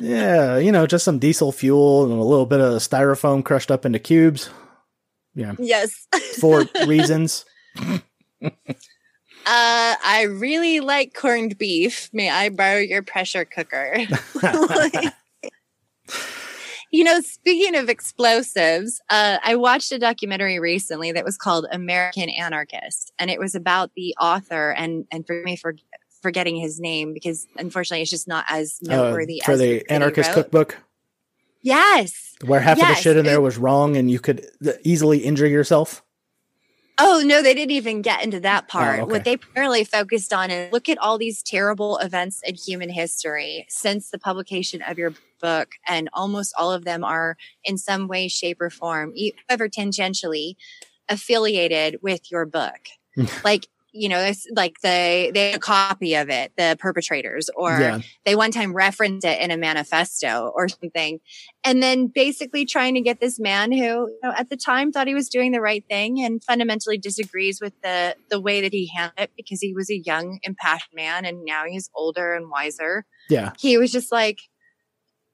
Yeah, 0.00 0.58
you 0.58 0.72
know, 0.72 0.86
just 0.86 1.04
some 1.04 1.18
diesel 1.18 1.52
fuel 1.52 2.04
and 2.04 2.12
a 2.12 2.24
little 2.24 2.46
bit 2.46 2.60
of 2.60 2.74
styrofoam 2.80 3.44
crushed 3.44 3.70
up 3.70 3.84
into 3.84 3.98
cubes. 3.98 4.50
Yeah, 5.34 5.54
yes. 5.58 6.06
for 6.38 6.64
reasons. 6.86 7.44
Uh, 8.42 9.94
I 10.04 10.26
really 10.30 10.80
like 10.80 11.14
corned 11.14 11.56
beef. 11.56 12.10
May 12.12 12.28
I 12.30 12.50
borrow 12.50 12.78
your 12.78 13.02
pressure 13.02 13.44
cooker? 13.44 13.98
you 16.90 17.04
know, 17.04 17.20
speaking 17.20 17.74
of 17.76 17.88
explosives, 17.88 19.00
uh, 19.08 19.38
I 19.42 19.56
watched 19.56 19.92
a 19.92 19.98
documentary 19.98 20.58
recently 20.58 21.12
that 21.12 21.24
was 21.24 21.36
called 21.36 21.66
American 21.72 22.28
Anarchist, 22.28 23.12
and 23.18 23.30
it 23.30 23.38
was 23.38 23.54
about 23.54 23.92
the 23.96 24.14
author 24.20 24.72
and 24.72 25.06
and 25.10 25.26
for 25.26 25.42
me 25.42 25.56
for 25.56 25.74
forgetting 26.22 26.56
his 26.56 26.78
name 26.80 27.14
because 27.14 27.46
unfortunately 27.56 28.02
it's 28.02 28.10
just 28.10 28.28
not 28.28 28.44
as 28.48 28.78
Uh, 28.86 28.94
noteworthy 28.96 29.42
for 29.44 29.52
as 29.52 29.58
the 29.60 29.90
anarchist 29.90 30.32
cookbook, 30.32 30.78
Yes. 31.62 32.34
where 32.44 32.60
half 32.60 32.80
of 32.80 32.86
the 32.88 32.94
shit 32.94 33.16
in 33.16 33.24
there 33.24 33.40
was 33.40 33.58
wrong 33.58 33.96
and 33.96 34.10
you 34.10 34.18
could 34.18 34.46
easily 34.82 35.18
injure 35.18 35.46
yourself. 35.46 36.02
Oh 37.02 37.22
no, 37.24 37.42
they 37.42 37.54
didn't 37.54 37.70
even 37.70 38.02
get 38.02 38.22
into 38.22 38.40
that 38.40 38.68
part. 38.68 39.00
Oh, 39.00 39.02
okay. 39.04 39.10
What 39.12 39.24
they 39.24 39.36
primarily 39.38 39.84
focused 39.84 40.34
on 40.34 40.50
is 40.50 40.70
look 40.70 40.86
at 40.90 40.98
all 40.98 41.16
these 41.16 41.42
terrible 41.42 41.96
events 41.98 42.42
in 42.44 42.54
human 42.54 42.90
history 42.90 43.64
since 43.70 44.10
the 44.10 44.18
publication 44.18 44.82
of 44.82 44.98
your 44.98 45.14
book, 45.40 45.72
and 45.88 46.10
almost 46.12 46.52
all 46.58 46.70
of 46.72 46.84
them 46.84 47.02
are 47.02 47.38
in 47.64 47.78
some 47.78 48.06
way, 48.06 48.28
shape, 48.28 48.60
or 48.60 48.68
form, 48.68 49.12
e- 49.14 49.32
however 49.48 49.66
tangentially 49.66 50.56
affiliated 51.08 51.98
with 52.02 52.30
your 52.30 52.44
book. 52.44 52.88
like 53.44 53.68
you 53.92 54.08
know, 54.08 54.18
it's 54.18 54.46
like 54.54 54.80
they 54.82 55.30
they 55.34 55.50
had 55.50 55.56
a 55.56 55.60
copy 55.60 56.14
of 56.14 56.28
it, 56.28 56.52
the 56.56 56.76
perpetrators, 56.78 57.50
or 57.54 57.78
yeah, 57.78 58.00
they 58.24 58.34
one 58.34 58.50
time 58.50 58.72
referenced 58.72 59.26
it 59.26 59.40
in 59.40 59.50
a 59.50 59.56
manifesto 59.56 60.52
or 60.54 60.68
something 60.68 61.20
and 61.64 61.82
then 61.82 62.06
basically 62.06 62.64
trying 62.64 62.94
to 62.94 63.00
get 63.00 63.20
this 63.20 63.38
man 63.38 63.72
who 63.72 63.78
you 63.78 64.18
know, 64.22 64.32
at 64.36 64.48
the 64.48 64.56
time 64.56 64.92
thought 64.92 65.06
he 65.06 65.14
was 65.14 65.28
doing 65.28 65.52
the 65.52 65.60
right 65.60 65.84
thing 65.88 66.20
and 66.20 66.42
fundamentally 66.42 66.98
disagrees 66.98 67.60
with 67.60 67.74
the 67.82 68.16
the 68.30 68.40
way 68.40 68.60
that 68.60 68.72
he 68.72 68.90
handled 68.94 69.18
it 69.18 69.30
because 69.36 69.60
he 69.60 69.74
was 69.74 69.90
a 69.90 69.98
young 69.98 70.38
impassioned 70.42 70.94
man 70.94 71.24
and 71.24 71.44
now 71.44 71.64
he's 71.66 71.90
older 71.94 72.34
and 72.34 72.50
wiser. 72.50 73.04
Yeah, 73.28 73.52
he 73.58 73.76
was 73.76 73.92
just 73.92 74.10
like 74.10 74.38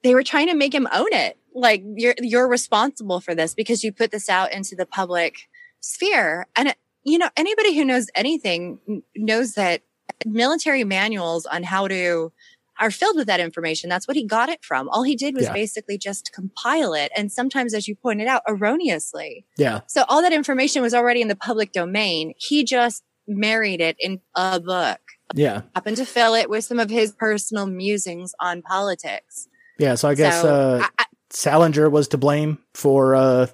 they 0.02 0.14
were 0.14 0.22
trying 0.22 0.48
to 0.48 0.54
make 0.54 0.74
him 0.74 0.88
own 0.92 1.12
it. 1.12 1.38
Like 1.54 1.82
you're 1.84 2.14
you're 2.18 2.48
responsible 2.48 3.20
for 3.20 3.34
this 3.34 3.54
because 3.54 3.84
you 3.84 3.92
put 3.92 4.10
this 4.10 4.28
out 4.28 4.52
into 4.52 4.74
the 4.74 4.86
public 4.86 5.36
sphere. 5.80 6.46
And 6.56 6.68
it, 6.68 6.76
you 7.06 7.16
know 7.18 7.30
anybody 7.36 7.74
who 7.76 7.84
knows 7.84 8.08
anything 8.14 8.78
knows 9.14 9.54
that 9.54 9.82
military 10.26 10.84
manuals 10.84 11.46
on 11.46 11.62
how 11.62 11.88
to 11.88 12.32
are 12.78 12.90
filled 12.90 13.16
with 13.16 13.26
that 13.26 13.40
information. 13.40 13.88
That's 13.88 14.06
what 14.06 14.18
he 14.18 14.26
got 14.26 14.50
it 14.50 14.62
from. 14.62 14.90
All 14.90 15.02
he 15.02 15.16
did 15.16 15.34
was 15.34 15.44
Yeah. 15.44 15.54
basically 15.54 15.96
just 15.96 16.30
compile 16.34 16.92
it 16.92 17.10
and 17.16 17.32
sometimes 17.32 17.72
as 17.72 17.88
you 17.88 17.94
pointed 17.96 18.26
out 18.26 18.42
erroneously. 18.46 19.46
Yeah, 19.56 19.80
so 19.86 20.04
all 20.08 20.20
that 20.20 20.34
information 20.34 20.82
was 20.82 20.92
already 20.92 21.22
in 21.22 21.28
the 21.28 21.36
public 21.36 21.72
domain. 21.72 22.34
He 22.36 22.64
just 22.64 23.02
married 23.26 23.80
it 23.80 23.96
in 23.98 24.20
a 24.34 24.60
book. 24.60 25.00
Yeah, 25.34 25.62
happened 25.74 25.96
to 25.96 26.04
fill 26.04 26.34
it 26.34 26.50
with 26.50 26.64
some 26.64 26.78
of 26.78 26.90
his 26.90 27.12
personal 27.12 27.66
musings 27.66 28.34
on 28.40 28.60
politics. 28.62 29.48
Yeah. 29.78 29.94
So 29.94 30.08
I 30.08 30.14
guess 30.14 30.42
so 30.42 30.48
uh, 30.54 30.82
I, 30.82 30.88
I, 30.98 31.04
Salinger 31.30 31.88
was 31.88 32.08
to 32.08 32.18
blame 32.18 32.58
for 32.74 33.14
uh, 33.14 33.46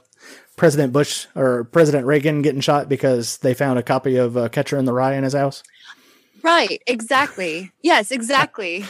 President 0.56 0.92
Bush 0.92 1.26
or 1.34 1.64
President 1.64 2.06
Reagan 2.06 2.42
getting 2.42 2.60
shot 2.60 2.88
because 2.88 3.38
they 3.38 3.54
found 3.54 3.78
a 3.78 3.82
copy 3.82 4.16
of 4.16 4.36
uh, 4.36 4.48
Catcher 4.48 4.76
in 4.76 4.84
the 4.84 4.92
Rye 4.92 5.14
in 5.14 5.24
his 5.24 5.32
house. 5.32 5.62
Right, 6.42 6.82
exactly. 6.86 7.72
Yes, 7.82 8.10
exactly. 8.10 8.84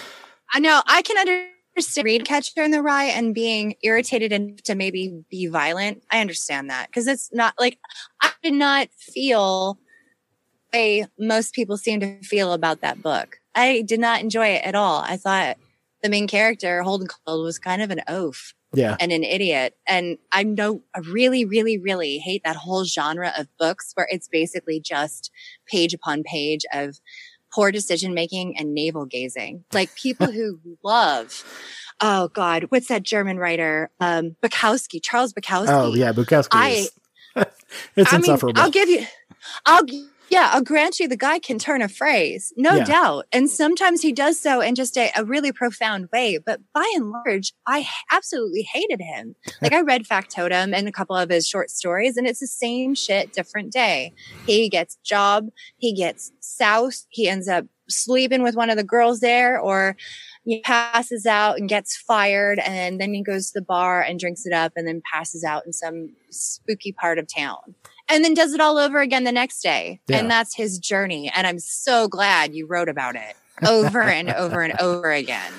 I 0.53 0.59
know 0.59 0.83
I 0.87 1.03
can 1.03 1.19
understand 1.19 1.53
read 2.03 2.25
Catcher 2.25 2.63
in 2.63 2.71
the 2.71 2.83
Rye 2.83 3.07
and 3.07 3.35
being 3.35 3.75
irritated 3.83 4.33
enough 4.33 4.63
to 4.65 4.75
maybe 4.75 5.25
be 5.31 5.47
violent. 5.47 6.03
I 6.11 6.21
understand 6.21 6.71
that 6.71 6.89
because 6.89 7.07
it's 7.07 7.33
not 7.33 7.55
like 7.59 7.79
I 8.21 8.31
did 8.43 8.55
not 8.55 8.89
feel 8.99 9.79
the 10.73 10.79
way 10.79 11.07
most 11.19 11.55
people 11.55 11.77
seem 11.77 12.01
to 12.01 12.23
feel 12.23 12.53
about 12.53 12.83
that 12.83 13.03
book. 13.03 13.39
I 13.55 13.83
did 13.83 14.01
not 14.01 14.21
enjoy 14.21 14.49
it 14.49 14.65
at 14.65 14.75
all. 14.75 15.01
I 15.01 15.17
thought 15.17 15.57
the 16.03 16.09
main 16.09 16.27
character, 16.27 16.83
Holden 16.83 17.09
Caulfield, 17.09 17.45
was 17.45 17.59
kind 17.59 17.83
of 17.83 17.91
an 17.91 18.01
oaf 18.09 18.55
Yeah, 18.75 18.97
and 19.01 19.13
an 19.13 19.23
idiot. 19.25 19.77
And 19.87 20.19
I 20.31 20.43
know 20.43 20.83
I 20.95 21.01
really, 21.01 21.45
really, 21.45 21.79
really 21.79 22.19
hate 22.19 22.43
that 22.45 22.57
whole 22.57 22.85
genre 22.85 23.33
of 23.39 23.47
books 23.59 23.93
where 23.95 24.09
it's 24.11 24.29
basically 24.29 24.81
just 24.81 25.31
page 25.67 25.95
upon 25.95 26.23
page 26.23 26.65
of 26.73 26.99
poor 27.55 27.71
decision 27.71 28.15
making 28.15 28.57
and 28.59 28.75
navel 28.75 29.05
gazing. 29.07 29.65
Like 29.73 29.95
people 29.95 30.27
who 30.33 30.59
love, 30.83 31.45
oh 32.01 32.29
God, 32.29 32.65
what's 32.71 32.89
that 32.89 33.03
German 33.03 33.39
writer? 33.39 33.91
Um, 34.01 34.37
Bukowski, 34.43 35.01
Charles 35.03 35.33
Bukowski. 35.33 35.69
Oh 35.69 35.95
yeah, 35.95 36.13
Bukowski. 36.13 36.49
I- 36.53 36.87
it's 37.97 38.13
I 38.13 38.19
mean. 38.19 38.39
I'll 38.57 38.71
give 38.71 38.89
you, 38.91 39.07
I'll, 39.65 39.83
yeah, 40.33 40.49
I'll 40.51 40.63
grant 40.63 40.99
you 40.99 41.07
the 41.09 41.17
guy 41.17 41.39
can 41.39 41.59
turn 41.59 41.83
a 41.83 41.91
phrase, 41.91 42.55
no 42.57 42.77
Yeah. 42.77 42.85
doubt. 42.85 43.27
And 43.33 43.51
sometimes 43.51 44.01
he 44.01 44.15
does 44.15 44.41
so 44.41 44.63
in 44.63 44.75
just 44.75 44.97
a, 44.97 45.11
a 45.15 45.27
really 45.27 45.53
profound 45.53 46.09
way. 46.11 46.39
But 46.39 46.61
by 46.73 46.91
and 46.97 47.11
large, 47.11 47.53
I 47.67 47.87
absolutely 48.11 48.63
hated 48.63 49.03
him. 49.03 49.37
Like 49.61 49.75
I 49.75 49.83
read 49.83 50.07
Factotum 50.07 50.73
and 50.73 50.89
a 50.89 50.93
couple 50.93 51.17
of 51.17 51.29
his 51.29 51.47
short 51.47 51.69
stories, 51.71 52.17
and 52.17 52.27
it's 52.27 52.41
the 52.41 52.47
same 52.47 52.95
shit, 52.95 53.35
different 53.35 53.73
day. 53.73 54.15
He 54.47 54.71
gets 54.71 54.97
job, 55.05 55.49
he 55.77 55.93
gets 55.93 56.33
soused, 56.41 57.07
he 57.11 57.29
ends 57.29 57.47
up 57.47 57.67
sleeping 57.91 58.43
with 58.43 58.57
one 58.57 58.71
of 58.71 58.79
the 58.79 58.85
girls 58.85 59.21
there, 59.21 59.61
or 59.61 59.97
he 60.45 60.63
passes 60.63 61.27
out 61.27 61.59
and 61.59 61.69
gets 61.69 61.95
fired, 61.95 62.59
and 62.61 62.99
then 62.99 63.13
he 63.13 63.23
goes 63.23 63.51
to 63.51 63.61
the 63.61 63.65
bar 63.67 64.01
and 64.01 64.19
drinks 64.19 64.47
it 64.47 64.55
up, 64.55 64.73
and 64.77 64.89
then 64.89 65.03
passes 65.13 65.45
out 65.45 65.67
in 65.67 65.75
some 65.75 66.15
spooky 66.31 66.93
part 66.93 67.19
of 67.19 67.27
town 67.29 67.75
and 68.09 68.25
then 68.25 68.35
does 68.35 68.53
it 68.53 68.61
all 68.61 68.79
over 68.79 69.01
again 69.01 69.25
the 69.25 69.33
next 69.33 69.63
day. 69.63 70.01
Yeah. 70.09 70.19
And 70.19 70.31
that's 70.31 70.55
his 70.55 70.79
journey. 70.79 71.31
And 71.35 71.47
I'm 71.47 71.59
so 71.59 72.09
glad 72.09 72.55
you 72.55 72.67
wrote 72.67 72.89
about 72.89 73.17
it 73.17 73.37
over 73.67 74.03
and 74.03 74.31
over 74.35 74.63
and 74.63 74.79
over 74.81 75.11
again. 75.11 75.53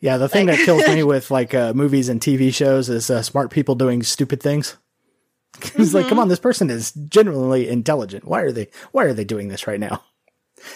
yeah, 0.00 0.16
the 0.16 0.28
thing 0.28 0.46
like- 0.46 0.58
that 0.58 0.64
kills 0.64 0.86
me 0.88 1.02
with 1.04 1.30
like 1.30 1.54
uh, 1.54 1.72
movies 1.74 2.08
and 2.08 2.20
TV 2.20 2.52
shows 2.52 2.88
is 2.88 3.10
uh, 3.10 3.22
smart 3.22 3.50
people 3.50 3.74
doing 3.74 4.02
stupid 4.02 4.42
things. 4.42 4.76
It's 5.60 5.70
mm-hmm. 5.70 5.96
like, 5.96 6.08
come 6.08 6.20
on, 6.20 6.28
this 6.28 6.38
person 6.38 6.70
is 6.70 6.92
genuinely 6.92 7.68
intelligent. 7.68 8.24
Why 8.24 8.42
are 8.42 8.52
they? 8.52 8.68
Why 8.92 9.04
are 9.04 9.14
they 9.14 9.24
doing 9.24 9.48
this 9.48 9.66
right 9.66 9.80
now? 9.80 10.04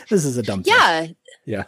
This 0.09 0.25
is 0.25 0.37
a 0.39 0.43
dumb. 0.43 0.63
Yeah, 0.65 1.03
thing. 1.03 1.17
yeah. 1.45 1.65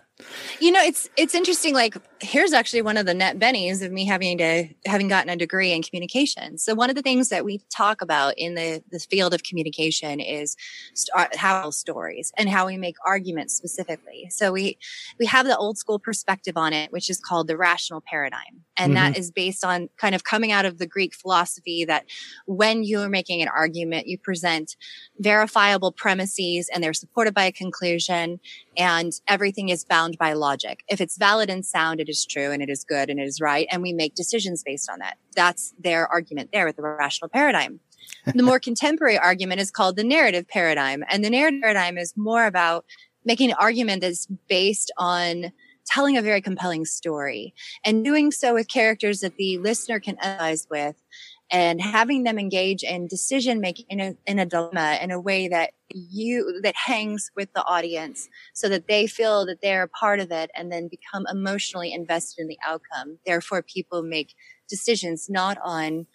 You 0.61 0.72
know, 0.72 0.81
it's 0.83 1.09
it's 1.16 1.35
interesting. 1.35 1.75
Like, 1.75 1.97
here's 2.20 2.53
actually 2.53 2.83
one 2.83 2.97
of 2.97 3.07
the 3.07 3.14
net 3.14 3.39
bennies 3.39 3.83
of 3.85 3.93
me 3.93 4.05
having 4.05 4.39
to 4.39 4.68
having 4.87 5.09
gotten 5.09 5.31
a 5.31 5.37
degree 5.37 5.72
in 5.72 5.83
communication. 5.83 6.59
So 6.59 6.75
one 6.75 6.91
of 6.91 6.97
the 6.97 7.03
things 7.03 7.29
that 7.29 7.45
we 7.45 7.61
talk 7.75 8.01
about 8.01 8.35
in 8.37 8.55
the 8.55 8.83
the 8.91 8.99
field 8.99 9.35
of 9.35 9.43
communication 9.43 10.20
is 10.20 10.57
st- 10.95 11.11
uh, 11.14 11.37
how 11.37 11.70
stories 11.70 12.33
and 12.37 12.49
how 12.49 12.66
we 12.66 12.77
make 12.77 12.97
arguments 13.07 13.55
specifically. 13.55 14.29
So 14.31 14.53
we 14.53 14.79
we 15.18 15.27
have 15.27 15.47
the 15.47 15.57
old 15.57 15.77
school 15.79 15.99
perspective 15.99 16.57
on 16.57 16.72
it, 16.72 16.93
which 16.93 17.11
is 17.11 17.20
called 17.20 17.49
the 17.49 17.57
rational 17.57 18.01
paradigm, 18.01 18.64
and 18.77 18.95
mm-hmm. 18.95 19.12
that 19.12 19.18
is 19.18 19.31
based 19.31 19.64
on 19.64 19.89
kind 19.97 20.14
of 20.14 20.25
coming 20.25 20.53
out 20.53 20.64
of 20.64 20.79
the 20.79 20.87
Greek 20.87 21.14
philosophy 21.14 21.85
that 21.85 22.05
when 22.47 22.85
you 22.85 23.01
are 23.01 23.09
making 23.09 23.43
an 23.43 23.49
argument, 23.49 24.07
you 24.07 24.18
present 24.18 24.77
verifiable 25.18 25.93
premises 25.93 26.70
and 26.72 26.83
they're 26.83 26.93
supported 26.93 27.35
by 27.35 27.45
a 27.45 27.53
conclusion, 27.53 28.41
and 28.77 29.12
everything 29.27 29.68
is 29.68 29.85
bound 29.85 30.14
by 30.19 30.33
logic. 30.33 30.85
If 30.89 31.01
it's 31.01 31.17
valid 31.17 31.51
and 31.51 31.65
sound, 31.65 32.01
it 32.01 32.09
is 32.09 32.27
true 32.27 32.51
and 32.51 32.62
it 32.62 32.71
is 32.71 32.85
good 32.85 33.11
and 33.11 33.21
it 33.21 33.25
is 33.25 33.41
right. 33.41 33.67
And 33.71 33.83
we 33.83 33.93
make 33.93 34.15
decisions 34.15 34.62
based 34.62 34.91
on 34.91 34.99
that. 35.01 35.19
That's 35.35 35.75
their 35.79 36.07
argument 36.09 36.51
there 36.53 36.67
with 36.67 36.77
the 36.77 36.83
rational 36.83 37.29
paradigm. 37.29 37.81
the 38.27 38.43
more 38.43 38.61
contemporary 38.61 39.19
argument 39.19 39.61
is 39.61 39.71
called 39.71 39.97
the 39.97 40.05
narrative 40.05 40.47
paradigm. 40.49 41.05
And 41.09 41.25
the 41.25 41.31
narrative 41.31 41.61
paradigm 41.62 41.99
is 41.99 42.15
more 42.17 42.47
about 42.47 42.85
making 43.25 43.51
an 43.51 43.57
argument 43.59 44.03
that's 44.03 44.27
based 44.49 44.93
on 44.99 45.53
telling 45.87 46.17
a 46.17 46.23
very 46.23 46.41
compelling 46.41 46.85
story 46.85 47.55
and 47.85 48.05
doing 48.05 48.33
so 48.33 48.55
with 48.55 48.69
characters 48.69 49.21
that 49.21 49.37
the 49.37 49.59
listener 49.59 50.01
can 50.01 50.17
empathize 50.17 50.69
with 50.71 50.97
and 51.55 51.81
having 51.81 52.25
them 52.25 52.37
engage 52.37 52.83
in 52.83 53.07
decision 53.07 53.61
making 53.61 53.87
in 53.89 54.01
a, 54.01 54.17
in 54.27 54.41
a 54.41 54.45
dilemma 54.45 54.99
in 55.01 55.13
a 55.13 55.21
way 55.21 55.47
that 55.47 55.71
you 55.89 56.61
that 56.65 56.75
hangs 56.75 57.31
with 57.37 57.53
the 57.53 57.65
audience 57.65 58.29
so 58.55 58.69
that 58.69 58.89
they 58.89 59.07
feel 59.07 59.47
that 59.47 59.61
they're 59.63 59.85
a 59.85 59.89
part 59.89 60.19
of 60.19 60.33
it 60.33 60.51
and 60.57 60.73
then 60.73 60.89
become 60.89 61.25
emotionally 61.31 61.93
invested 61.93 62.43
in 62.43 62.49
the 62.49 62.59
outcome. 62.67 63.19
Therefore 63.25 63.63
people 63.63 64.03
make 64.03 64.35
decisions 64.69 65.31
not 65.31 65.57
on 65.63 66.07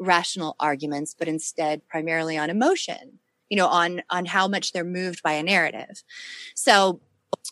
rational 0.00 0.56
arguments 0.58 1.14
but 1.18 1.28
instead 1.28 1.86
primarily 1.88 2.36
on 2.36 2.50
emotion 2.50 3.18
you 3.48 3.56
know 3.56 3.66
on 3.66 4.02
on 4.10 4.26
how 4.26 4.46
much 4.46 4.72
they're 4.72 4.84
moved 4.84 5.22
by 5.22 5.32
a 5.32 5.42
narrative. 5.42 6.02
So 6.54 7.00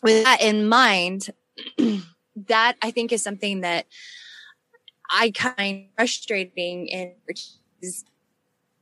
with 0.01 0.23
that 0.23 0.41
in 0.41 0.67
mind 0.67 1.29
that 2.35 2.75
i 2.81 2.91
think 2.91 3.13
is 3.13 3.23
something 3.23 3.61
that 3.61 3.85
I 5.11 5.31
kind 5.31 5.85
of 5.85 5.95
frustrating 5.95 6.87
in 6.87 7.13
is 7.81 8.05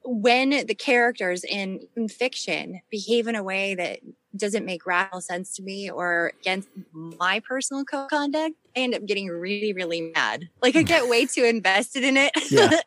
when 0.05 0.65
the 0.67 0.75
characters 0.75 1.43
in, 1.43 1.87
in 1.95 2.07
fiction 2.07 2.81
behave 2.89 3.27
in 3.27 3.35
a 3.35 3.43
way 3.43 3.75
that 3.75 3.99
doesn't 4.35 4.65
make 4.65 4.85
rational 4.85 5.21
sense 5.21 5.55
to 5.55 5.63
me 5.63 5.89
or 5.89 6.33
against 6.41 6.67
my 6.91 7.39
personal 7.39 7.85
code 7.85 8.05
of 8.05 8.09
conduct, 8.09 8.55
I 8.75 8.79
end 8.79 8.95
up 8.95 9.05
getting 9.05 9.29
really, 9.29 9.73
really 9.73 10.11
mad. 10.13 10.49
Like 10.61 10.75
I 10.75 10.81
get 10.81 11.07
way 11.07 11.25
too 11.33 11.43
invested 11.43 12.03
in 12.03 12.17
it. 12.17 12.31
Yeah. 12.49 12.79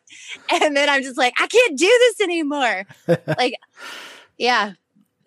and 0.61 0.75
then 0.75 0.89
I'm 0.89 1.01
just 1.01 1.17
like, 1.17 1.33
I 1.39 1.47
can't 1.47 1.77
do 1.77 1.85
this 1.85 2.21
anymore. 2.21 2.85
like, 3.37 3.55
yeah. 4.37 4.73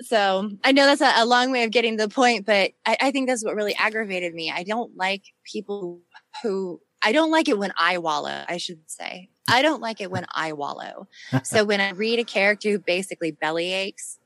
So 0.03 0.51
I 0.65 0.73
know 0.73 0.87
that's 0.87 1.03
a, 1.03 1.13
a, 1.17 1.27
long 1.27 1.51
way 1.51 1.65
of 1.65 1.71
getting 1.71 1.99
to 1.99 2.07
the 2.07 2.15
point, 2.15 2.47
but 2.47 2.73
I, 2.87 2.97
I 3.01 3.11
think 3.11 3.29
that's 3.29 3.45
what 3.45 3.55
really 3.55 3.75
aggravated 3.75 4.35
me. 4.35 4.51
I 4.51 4.63
don't 4.63 4.97
like 4.97 5.25
people 5.45 6.01
who 6.43 6.81
I 7.03 7.13
don't 7.13 7.31
like 7.31 7.49
it 7.49 7.59
when 7.59 7.73
I 7.79 7.99
wallow, 7.99 8.45
I 8.49 8.59
should 8.59 8.81
say. 8.87 9.31
I 9.49 9.63
don't 9.63 9.81
like 9.81 10.01
it 10.01 10.11
when 10.11 10.27
I 10.35 10.53
wallow. 10.53 11.09
so 11.43 11.65
when 11.65 11.81
I 11.81 11.91
read 11.91 12.19
a 12.19 12.25
character 12.25 12.71
who 12.71 12.79
basically 12.79 13.33
belly 13.33 13.73
aches, 13.73 14.19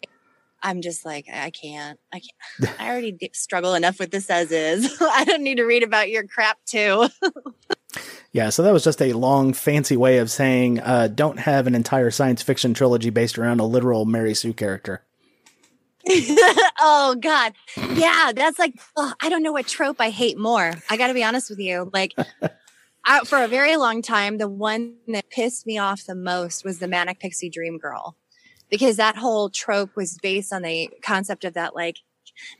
I'm 0.64 0.80
just 0.80 1.04
like, 1.04 1.26
I 1.32 1.50
can't. 1.50 2.00
I 2.12 2.20
can't. 2.20 2.80
I 2.80 2.88
already 2.88 3.16
struggle 3.34 3.74
enough 3.74 3.98
with 3.98 4.10
this 4.10 4.30
as 4.30 4.50
is. 4.50 4.96
I 5.00 5.24
don't 5.24 5.42
need 5.42 5.56
to 5.56 5.64
read 5.64 5.82
about 5.82 6.08
your 6.08 6.26
crap 6.26 6.58
too. 6.64 7.08
yeah, 8.32 8.48
so 8.48 8.62
that 8.62 8.72
was 8.72 8.82
just 8.82 9.02
a 9.02 9.12
long, 9.12 9.52
fancy 9.52 9.96
way 9.96 10.18
of 10.18 10.30
saying 10.30 10.80
uh, 10.80 11.08
don't 11.08 11.38
have 11.40 11.66
an 11.66 11.74
entire 11.74 12.10
science 12.10 12.42
fiction 12.42 12.72
trilogy 12.72 13.10
based 13.10 13.38
around 13.38 13.60
a 13.60 13.66
literal 13.66 14.06
Mary 14.06 14.34
Sue 14.34 14.54
character. 14.54 15.02
oh 16.80 17.16
God, 17.18 17.54
yeah, 17.94 18.32
that's 18.34 18.58
like 18.58 18.74
oh, 18.96 19.14
I 19.20 19.30
don't 19.30 19.42
know 19.42 19.52
what 19.52 19.66
trope 19.66 20.00
I 20.00 20.10
hate 20.10 20.38
more. 20.38 20.72
I 20.90 20.96
got 20.98 21.06
to 21.06 21.14
be 21.14 21.24
honest 21.24 21.48
with 21.48 21.58
you. 21.58 21.90
Like 21.94 22.12
I, 23.06 23.20
for 23.24 23.42
a 23.42 23.48
very 23.48 23.76
long 23.76 24.02
time, 24.02 24.38
the 24.38 24.48
one 24.48 24.96
that 25.08 25.30
pissed 25.30 25.66
me 25.66 25.78
off 25.78 26.04
the 26.04 26.14
most 26.14 26.64
was 26.64 26.78
the 26.78 26.88
manic 26.88 27.20
pixie 27.20 27.50
dream 27.50 27.78
girl, 27.78 28.16
because 28.70 28.96
that 28.96 29.16
whole 29.16 29.50
trope 29.50 29.94
was 29.96 30.18
based 30.22 30.52
on 30.52 30.62
the 30.62 30.90
concept 31.02 31.44
of 31.44 31.54
that 31.54 31.74
like 31.74 31.98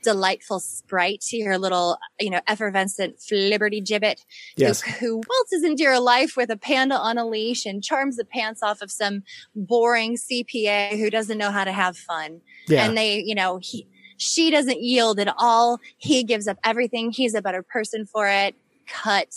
delightful 0.03 0.59
sprite, 0.59 1.21
to 1.21 1.37
your 1.37 1.57
little, 1.57 1.97
you 2.19 2.29
know, 2.29 2.41
effervescent 2.47 3.17
flibberty 3.17 3.85
gibbet 3.85 4.23
yes. 4.55 4.81
who, 4.81 4.91
who 4.91 5.15
waltzes 5.17 5.63
into 5.63 5.83
your 5.83 5.99
life 5.99 6.37
with 6.37 6.49
a 6.49 6.57
panda 6.57 6.95
on 6.95 7.17
a 7.17 7.25
leash 7.25 7.65
and 7.65 7.83
charms 7.83 8.17
the 8.17 8.25
pants 8.25 8.63
off 8.63 8.81
of 8.81 8.91
some 8.91 9.23
boring 9.55 10.15
CPA 10.15 10.97
who 10.97 11.09
doesn't 11.09 11.37
know 11.37 11.51
how 11.51 11.63
to 11.63 11.71
have 11.71 11.97
fun. 11.97 12.41
Yeah. 12.67 12.85
And 12.85 12.97
they, 12.97 13.19
you 13.19 13.35
know, 13.35 13.59
he, 13.61 13.87
she 14.17 14.49
doesn't 14.49 14.81
yield 14.81 15.19
at 15.19 15.33
all. 15.37 15.79
He 15.97 16.23
gives 16.23 16.47
up 16.47 16.57
everything. 16.63 17.11
He's 17.11 17.35
a 17.35 17.41
better 17.41 17.63
person 17.63 18.05
for 18.05 18.27
it. 18.27 18.55
Cut 18.87 19.33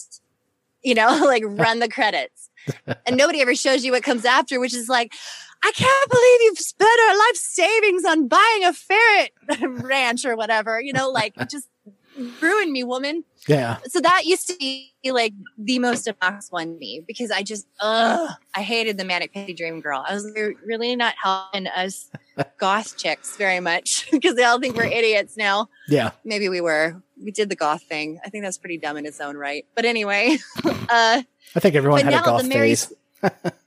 you 0.83 0.95
know, 0.95 1.21
like 1.25 1.43
run 1.47 1.79
the 1.79 1.89
credits. 1.89 2.51
and 3.07 3.17
nobody 3.17 3.41
ever 3.41 3.55
shows 3.55 3.85
you 3.85 3.93
what 3.93 4.03
comes 4.03 4.25
after, 4.25 4.61
which 4.61 4.75
is 4.75 4.89
like, 4.89 5.15
I 5.63 5.73
can't 5.75 6.11
believe 6.11 6.41
you've 6.43 6.59
spent 6.59 7.01
our 7.09 7.19
life 7.19 7.37
savings 7.37 8.05
on 8.05 8.29
buying 8.29 8.65
a 8.65 8.73
ferret 8.73 9.33
ranch 9.83 10.25
or 10.25 10.37
whatever, 10.37 10.81
you 10.81 10.93
know, 10.93 11.11
like 11.11 11.35
just 11.49 11.69
ruin 12.41 12.73
me, 12.73 12.85
woman. 12.85 13.25
Yeah. 13.49 13.79
So 13.87 14.01
that 14.01 14.25
used 14.25 14.47
to 14.49 14.57
be 14.57 14.93
like 15.05 15.33
the 15.57 15.79
most 15.79 16.07
obnoxious 16.09 16.51
one 16.53 16.75
to 16.75 16.79
me 16.79 17.03
because 17.07 17.31
I 17.31 17.43
just, 17.43 17.67
ugh, 17.81 18.31
I 18.55 18.63
hated 18.63 18.99
the 18.99 19.05
manic 19.05 19.33
pixie 19.33 19.55
dream 19.55 19.81
girl. 19.81 20.05
I 20.07 20.15
was 20.15 20.31
really 20.65 20.95
not 20.97 21.15
helping 21.21 21.67
us 21.67 22.11
goth 22.59 22.97
chicks 22.97 23.37
very 23.37 23.61
much 23.61 24.09
because 24.11 24.35
they 24.35 24.45
all 24.45 24.61
think 24.61 24.77
we're 24.77 24.85
idiots 24.85 25.37
now. 25.37 25.69
Yeah. 25.89 26.11
Maybe 26.25 26.49
we 26.49 26.61
were. 26.61 27.03
We 27.23 27.31
did 27.31 27.49
the 27.49 27.57
goth 27.57 27.83
thing. 27.83 28.21
I 28.25 28.31
think 28.31 28.45
that's 28.45 28.59
pretty 28.59 28.79
dumb 28.79 28.97
in 28.97 29.07
its 29.07 29.21
own 29.21 29.37
right. 29.37 29.67
But 29.75 29.85
anyway, 29.85 30.39
uh, 30.65 31.23
I 31.55 31.61
think 31.61 31.75
everyone 31.75 32.03
had 32.03 32.15
a 32.15 32.21
goth 32.21 32.47
Mary, 32.47 32.71
phase. 32.71 32.93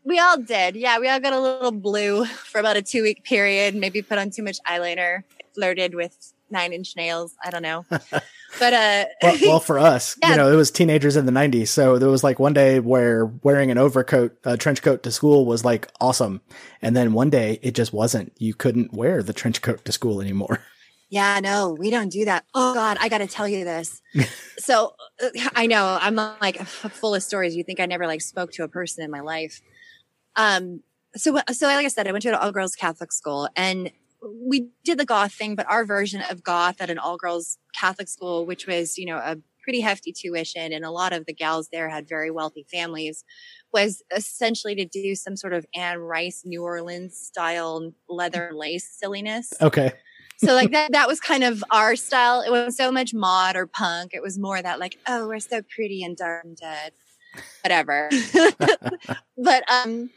we 0.04 0.20
all 0.20 0.38
did. 0.38 0.76
Yeah, 0.76 1.00
we 1.00 1.10
all 1.10 1.20
got 1.20 1.34
a 1.34 1.40
little 1.40 1.72
blue 1.72 2.26
for 2.26 2.60
about 2.60 2.78
a 2.78 2.82
two 2.82 3.04
week 3.04 3.24
period. 3.24 3.76
Maybe 3.76 4.02
put 4.02 4.18
on 4.18 4.30
too 4.30 4.44
much 4.44 4.58
eyeliner, 4.68 5.24
flirted 5.54 5.96
with 5.96 6.34
nine 6.50 6.74
inch 6.74 6.96
nails. 6.96 7.36
I 7.44 7.50
don't 7.50 7.64
know. 7.64 7.86
But 8.60 8.74
uh 8.74 9.06
well, 9.22 9.38
well 9.42 9.60
for 9.60 9.80
us, 9.80 10.18
yeah. 10.22 10.32
you 10.32 10.38
know, 10.38 10.52
it 10.52 10.56
was 10.56 10.72
teenagers 10.72 11.16
in 11.16 11.26
the 11.26 11.32
90s. 11.32 11.70
So 11.70 11.98
there 11.98 12.10
was 12.10 12.24
like 12.24 12.40
one 12.40 12.54
day 12.54 12.80
where 12.80 13.26
wearing 13.26 13.72
an 13.72 13.78
overcoat, 13.78 14.38
a 14.44 14.58
trench 14.58 14.82
coat 14.82 15.04
to 15.04 15.12
school 15.12 15.46
was 15.46 15.64
like 15.64 15.90
awesome. 16.02 16.42
And 16.82 16.96
then 16.96 17.14
one 17.14 17.30
day 17.30 17.60
it 17.62 17.76
just 17.76 17.94
wasn't. 17.94 18.34
You 18.38 18.54
couldn't 18.54 18.94
wear 18.94 19.24
the 19.24 19.34
trench 19.34 19.62
coat 19.62 19.86
to 19.86 19.92
school 19.92 20.22
anymore. 20.22 20.60
Yeah, 21.12 21.42
no, 21.42 21.76
we 21.78 21.90
don't 21.90 22.08
do 22.08 22.24
that. 22.24 22.46
Oh 22.56 22.74
God, 22.74 22.98
I 23.02 23.10
got 23.10 23.18
to 23.18 23.28
tell 23.28 23.46
you 23.46 23.66
this. 23.66 24.02
so 24.58 24.94
uh, 25.22 25.30
I 25.54 25.68
know 25.68 25.98
I'm 26.00 26.16
like 26.16 26.58
full 26.66 27.14
of 27.14 27.22
stories. 27.22 27.54
You 27.54 27.66
think 27.66 27.82
I 27.82 27.86
never 27.86 28.08
like 28.08 28.22
spoke 28.22 28.54
to 28.54 28.64
a 28.64 28.70
person 28.70 29.04
in 29.04 29.12
my 29.12 29.20
life. 29.20 29.62
Um, 30.38 30.84
so, 31.18 31.38
so 31.52 31.68
like 31.68 31.86
I 31.86 31.90
said, 31.90 32.08
I 32.08 32.14
went 32.14 32.22
to 32.22 32.30
an 32.30 32.36
all 32.36 32.54
girls 32.54 32.76
Catholic 32.76 33.12
school 33.12 33.50
and 33.58 33.92
we 34.24 34.70
did 34.86 34.98
the 34.98 35.06
goth 35.06 35.34
thing, 35.34 35.56
but 35.56 35.70
our 35.70 35.84
version 35.84 36.24
of 36.30 36.44
goth 36.44 36.80
at 36.80 36.90
an 36.90 36.98
all 36.98 37.18
girls 37.18 37.58
Catholic 37.78 38.08
school, 38.08 38.46
which 38.46 38.66
was, 38.66 38.98
you 38.98 39.06
know, 39.06 39.18
a 39.18 39.36
pretty 39.64 39.82
hefty 39.82 40.14
tuition 40.14 40.72
and 40.72 40.86
a 40.86 40.92
lot 40.92 41.12
of 41.12 41.26
the 41.26 41.34
gals 41.34 41.68
there 41.74 41.90
had 41.90 42.08
very 42.08 42.32
wealthy 42.32 42.66
families, 42.72 43.26
was 43.74 44.02
essentially 44.16 44.76
to 44.76 44.86
do 44.86 45.14
some 45.16 45.36
sort 45.36 45.52
of 45.52 45.66
Anne 45.76 46.00
Rice 46.00 46.44
New 46.46 46.64
Orleans 46.64 47.18
style 47.18 47.92
leather 48.08 48.52
lace 48.54 48.90
silliness. 48.90 49.52
Okay. 49.62 49.92
So 50.44 50.54
like 50.54 50.72
that 50.72 50.92
that 50.92 51.08
was 51.08 51.20
kind 51.20 51.44
of 51.44 51.64
our 51.72 51.96
style. 51.96 52.42
It 52.42 52.52
was 52.52 52.76
so 52.76 52.92
much 52.92 53.14
mod 53.14 53.56
or 53.56 53.68
punk. 53.68 54.14
It 54.14 54.22
was 54.22 54.38
more 54.38 54.62
that 54.62 54.80
like, 54.80 54.98
oh, 55.08 55.28
we're 55.28 55.40
so 55.40 55.62
pretty 55.62 56.04
and 56.04 56.18
dark 56.18 56.44
and 56.44 56.58
dead. 56.58 56.92
Whatever. 57.64 58.10
but 59.38 59.64
um 59.72 60.10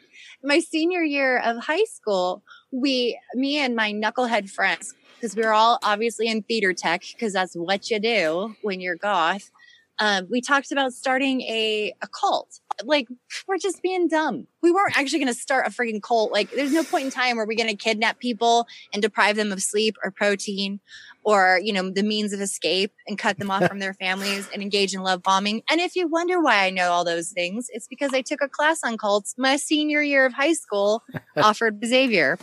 my 0.45 0.59
senior 0.59 1.03
year 1.03 1.39
of 1.39 1.65
high 1.65 1.85
school, 1.85 2.43
we, 2.71 3.19
me 3.35 3.59
and 3.59 3.75
my 3.75 3.93
knucklehead 3.93 4.51
friends, 4.51 4.95
because 5.15 5.35
we 5.35 5.43
were 5.43 5.55
all 5.55 5.79
obviously 5.83 6.29
in 6.29 6.43
theater 6.43 6.73
tech, 6.73 7.03
because 7.13 7.33
that's 7.33 7.55
what 7.55 7.91
you 7.91 7.99
do 7.99 8.55
when 8.63 8.81
you're 8.81 8.97
goth. 8.97 9.51
Um, 9.99 10.27
we 10.31 10.41
talked 10.41 10.71
about 10.71 10.93
starting 10.93 11.41
a, 11.43 11.95
a 12.03 12.09
cult 12.09 12.61
like 12.83 13.09
we're 13.47 13.59
just 13.59 13.83
being 13.83 14.09
dumb. 14.09 14.47
We 14.63 14.73
weren't 14.73 14.97
actually 14.99 15.21
going 15.21 15.33
to 15.33 15.39
start 15.39 15.67
a 15.67 15.71
freaking 15.71 16.03
cult. 16.03 16.33
Like 16.33 16.51
there's 16.51 16.73
no 16.73 16.85
point 16.85 17.07
in 17.07 17.11
time 17.11 17.37
where 17.37 17.47
we're 17.47 17.57
going 17.57 17.69
to 17.69 17.77
kidnap 17.77 18.19
people 18.19 18.67
and 18.93 19.03
deprive 19.03 19.37
them 19.37 19.53
of 19.53 19.63
sleep 19.63 19.97
or 20.03 20.11
protein 20.11 20.81
or, 21.23 21.59
you 21.63 21.73
know, 21.73 21.91
the 21.91 22.03
means 22.03 22.33
of 22.33 22.41
escape 22.41 22.93
and 23.07 23.19
cut 23.19 23.39
them 23.39 23.51
off 23.51 23.65
from 23.69 23.79
their 23.79 23.95
families 23.95 24.49
and 24.53 24.63
engage 24.63 24.95
in 24.95 25.03
love 25.03 25.23
bombing. 25.23 25.63
And 25.71 25.81
if 25.81 25.97
you 25.97 26.09
wonder 26.09 26.41
why 26.41 26.65
I 26.65 26.71
know 26.71 26.91
all 26.91 27.05
those 27.05 27.31
things, 27.31 27.69
it's 27.71 27.89
because 27.89 28.13
I 28.13 28.21
took 28.21 28.41
a 28.43 28.49
class 28.49 28.81
on 28.85 28.99
cults 28.99 29.35
my 29.39 29.57
senior 29.57 30.03
year 30.03 30.27
of 30.27 30.35
high 30.35 30.53
school 30.53 31.03
offered 31.37 31.85
Xavier 31.85 32.39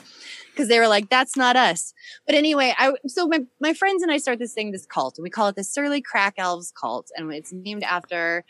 because 0.51 0.67
they 0.67 0.79
were 0.79 0.87
like, 0.87 1.09
that's 1.09 1.37
not 1.37 1.55
us. 1.55 1.93
But 2.25 2.35
anyway, 2.35 2.73
I 2.77 2.93
so 3.07 3.27
my, 3.27 3.41
my 3.59 3.73
friends 3.73 4.03
and 4.03 4.11
I 4.11 4.17
start 4.17 4.39
this 4.39 4.53
thing, 4.53 4.71
this 4.71 4.85
cult, 4.85 5.17
and 5.17 5.23
we 5.23 5.29
call 5.29 5.47
it 5.47 5.55
the 5.55 5.63
Surly 5.63 6.01
Crack 6.01 6.35
Elves 6.37 6.71
cult. 6.71 7.09
And 7.15 7.33
it's 7.33 7.53
named 7.53 7.83
after 7.83 8.43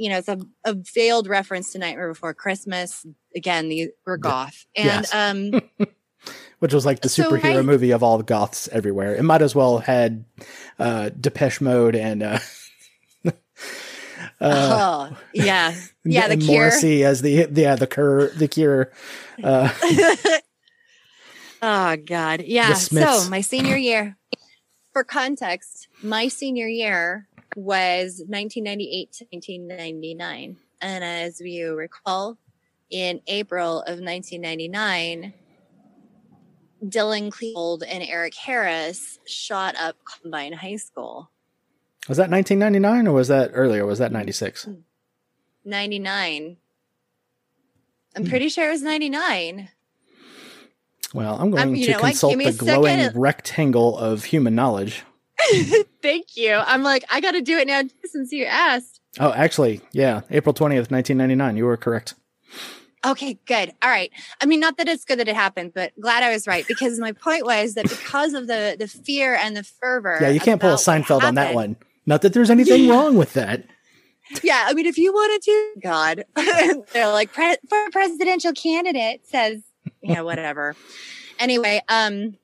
you 0.00 0.08
know, 0.08 0.18
it's 0.18 0.28
a, 0.28 0.38
a 0.64 0.74
veiled 0.74 1.28
reference 1.28 1.72
to 1.72 1.78
Nightmare 1.78 2.08
Before 2.08 2.32
Christmas. 2.34 3.04
Again, 3.36 3.68
the 3.68 3.90
we're 4.06 4.16
goth, 4.16 4.66
and 4.74 5.06
Yes. 5.10 5.14
um, 5.14 5.60
Which 6.58 6.74
was 6.74 6.84
like 6.84 7.00
the 7.00 7.08
So 7.08 7.30
superhero 7.30 7.58
I- 7.60 7.62
movie 7.62 7.90
of 7.92 8.02
all 8.02 8.18
the 8.18 8.24
goths 8.24 8.68
everywhere. 8.68 9.14
It 9.14 9.22
might 9.22 9.40
as 9.42 9.54
well 9.54 9.78
had 9.78 10.24
uh, 10.78 11.10
Depeche 11.10 11.60
Mode 11.60 11.94
and 11.96 12.22
uh, 12.22 12.38
uh, 13.26 13.30
oh 14.40 15.16
yeah, 15.34 15.74
yeah, 16.04 16.28
the 16.28 16.36
Cure. 16.36 16.60
Morrissey 16.60 17.04
as 17.04 17.22
the 17.22 17.48
yeah 17.52 17.76
the 17.76 17.86
cure 17.86 18.28
the 18.30 18.48
cure. 18.48 18.90
Uh, 19.42 19.70
oh 21.62 21.96
God, 21.96 22.42
yeah. 22.46 22.74
So 22.74 23.28
my 23.28 23.40
senior 23.40 23.76
year, 23.76 24.16
for 24.92 25.04
context, 25.04 25.88
my 26.02 26.28
senior 26.28 26.66
year 26.68 27.28
was 27.56 28.22
1998 28.26 29.12
to 29.12 29.24
1999, 29.32 30.56
and 30.80 31.04
as 31.04 31.40
you 31.40 31.74
recall, 31.74 32.38
in 32.90 33.20
April 33.26 33.80
of 33.82 34.00
1999. 34.00 35.34
Dylan 36.82 37.28
Klebold 37.30 37.82
and 37.86 38.02
Eric 38.02 38.34
Harris 38.34 39.18
shot 39.26 39.76
up 39.76 39.96
Columbine 40.04 40.54
High 40.54 40.76
School. 40.76 41.30
was 42.08 42.16
that 42.16 42.30
1999 42.30 43.06
or 43.06 43.12
was 43.12 43.28
that 43.28 43.50
earlier? 43.52 43.84
Was 43.84 43.98
that 43.98 44.12
96? 44.12 44.66
99. 45.64 46.56
I'm 48.16 48.24
pretty 48.24 48.48
sure 48.48 48.68
it 48.68 48.72
was 48.72 48.80
99. 48.82 49.68
Well, 51.12 51.36
I'm 51.38 51.50
going 51.50 51.62
Um, 51.68 51.74
to 51.74 51.90
know 51.90 51.98
consult 51.98 52.38
the 52.38 52.44
a 52.46 52.52
second. 52.52 52.66
glowing 52.66 53.10
rectangle 53.14 53.98
of 53.98 54.24
human 54.24 54.54
knowledge. 54.54 55.02
Thank 56.02 56.36
you. 56.36 56.54
I'm 56.54 56.82
like, 56.82 57.04
I 57.10 57.20
got 57.20 57.32
to 57.32 57.40
do 57.40 57.58
it 57.58 57.66
now 57.66 57.82
since 58.04 58.32
you 58.32 58.44
asked. 58.44 59.00
Oh, 59.18 59.32
actually, 59.32 59.80
yeah, 59.92 60.20
April 60.30 60.54
20th, 60.54 60.90
1999. 60.90 61.56
You 61.56 61.64
were 61.64 61.76
correct. 61.76 62.14
Okay, 63.04 63.38
good. 63.46 63.72
All 63.82 63.88
right. 63.90 64.10
I 64.42 64.46
mean, 64.46 64.60
not 64.60 64.76
that 64.76 64.86
it's 64.86 65.04
good 65.04 65.18
that 65.20 65.28
it 65.28 65.34
happened, 65.34 65.72
but 65.74 65.92
glad 65.98 66.22
I 66.22 66.30
was 66.32 66.46
right 66.46 66.66
because 66.68 66.98
my 66.98 67.12
point 67.12 67.46
was 67.46 67.74
that 67.74 67.88
because 67.88 68.34
of 68.34 68.46
the 68.46 68.76
the 68.78 68.86
fear 68.86 69.34
and 69.34 69.56
the 69.56 69.62
fervor. 69.64 70.18
Yeah, 70.20 70.28
you 70.28 70.38
can't 70.40 70.60
pull 70.60 70.72
a 70.72 70.76
Seinfeld 70.76 71.22
on 71.22 71.34
that 71.36 71.54
one. 71.54 71.76
Not 72.04 72.20
that 72.22 72.34
there's 72.34 72.50
anything 72.50 72.84
Yeah. 72.84 72.92
wrong 72.92 73.16
with 73.16 73.32
that. 73.32 73.64
Yeah, 74.42 74.64
I 74.68 74.74
mean, 74.74 74.86
if 74.86 74.98
you 74.98 75.12
wanted 75.12 75.42
to, 75.42 75.72
God, 75.82 76.24
they're 76.92 77.08
like 77.10 77.32
pre- 77.32 77.56
for 77.68 77.86
a 77.86 77.90
presidential 77.90 78.52
candidate 78.52 79.22
says, 79.26 79.62
yeah, 80.02 80.20
whatever. 80.20 80.76
anyway, 81.38 81.80
um, 81.88 82.36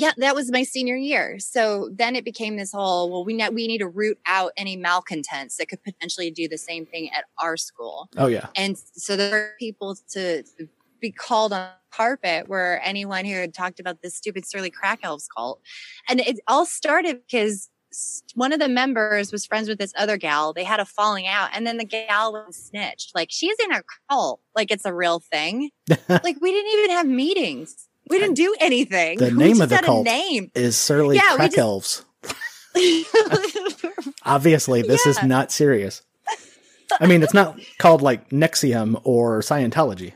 yeah, 0.00 0.12
that 0.16 0.34
was 0.34 0.50
my 0.50 0.62
senior 0.62 0.96
year. 0.96 1.38
So 1.38 1.90
then 1.92 2.16
it 2.16 2.24
became 2.24 2.56
this 2.56 2.72
whole 2.72 3.10
well, 3.10 3.24
we 3.24 3.34
ne- 3.34 3.50
we 3.50 3.66
need 3.66 3.78
to 3.78 3.88
root 3.88 4.18
out 4.26 4.52
any 4.56 4.76
malcontents 4.76 5.56
that 5.56 5.68
could 5.68 5.82
potentially 5.82 6.30
do 6.30 6.48
the 6.48 6.58
same 6.58 6.86
thing 6.86 7.10
at 7.16 7.24
our 7.38 7.56
school, 7.56 8.08
Oh 8.16 8.26
yeah, 8.26 8.46
and 8.56 8.76
so 8.78 9.16
there 9.16 9.30
were 9.30 9.52
people 9.58 9.96
to, 10.12 10.42
be 11.00 11.10
called 11.10 11.52
on 11.52 11.70
carpet 11.92 12.46
were 12.46 12.78
anyone 12.84 13.24
who 13.24 13.32
had 13.32 13.54
talked 13.54 13.80
about 13.80 14.02
this 14.02 14.14
stupid 14.14 14.46
surly 14.46 14.70
crack 14.70 15.00
elves 15.02 15.28
cult, 15.34 15.60
and 16.08 16.20
it 16.20 16.40
all 16.46 16.66
started 16.66 17.20
because 17.26 17.68
one 18.34 18.52
of 18.52 18.60
the 18.60 18.68
members 18.68 19.32
was 19.32 19.44
friends 19.44 19.68
with 19.68 19.78
this 19.78 19.92
other 19.96 20.16
gal. 20.16 20.52
They 20.52 20.64
had 20.64 20.80
a 20.80 20.84
falling 20.84 21.26
out, 21.26 21.50
and 21.52 21.66
then 21.66 21.76
the 21.76 21.84
gal 21.84 22.32
was 22.32 22.56
snitched. 22.56 23.14
Like 23.14 23.28
she's 23.30 23.56
in 23.64 23.72
a 23.72 23.82
cult, 24.08 24.40
like 24.54 24.70
it's 24.70 24.84
a 24.84 24.94
real 24.94 25.20
thing. 25.20 25.70
like 26.08 26.36
we 26.40 26.52
didn't 26.52 26.72
even 26.72 26.90
have 26.90 27.06
meetings. 27.06 27.88
We 28.08 28.18
didn't 28.18 28.34
do 28.36 28.54
anything. 28.60 29.18
The 29.18 29.30
name 29.46 29.60
of 29.60 29.68
the 29.68 29.78
cult. 29.78 30.04
Name. 30.04 30.50
is 30.54 30.76
surly 30.76 31.16
Yeah, 31.16 31.36
crack 31.36 31.50
just- 31.52 31.58
elves. 31.58 32.04
Obviously, 34.24 34.82
this 34.82 35.06
is 35.06 35.22
not 35.22 35.50
serious. 35.52 36.02
I 37.00 37.06
mean, 37.06 37.22
it's 37.22 37.34
not 37.34 37.58
called 37.78 38.02
like 38.02 38.28
NXIVM 38.30 39.00
or 39.04 39.40
Scientology. 39.40 40.12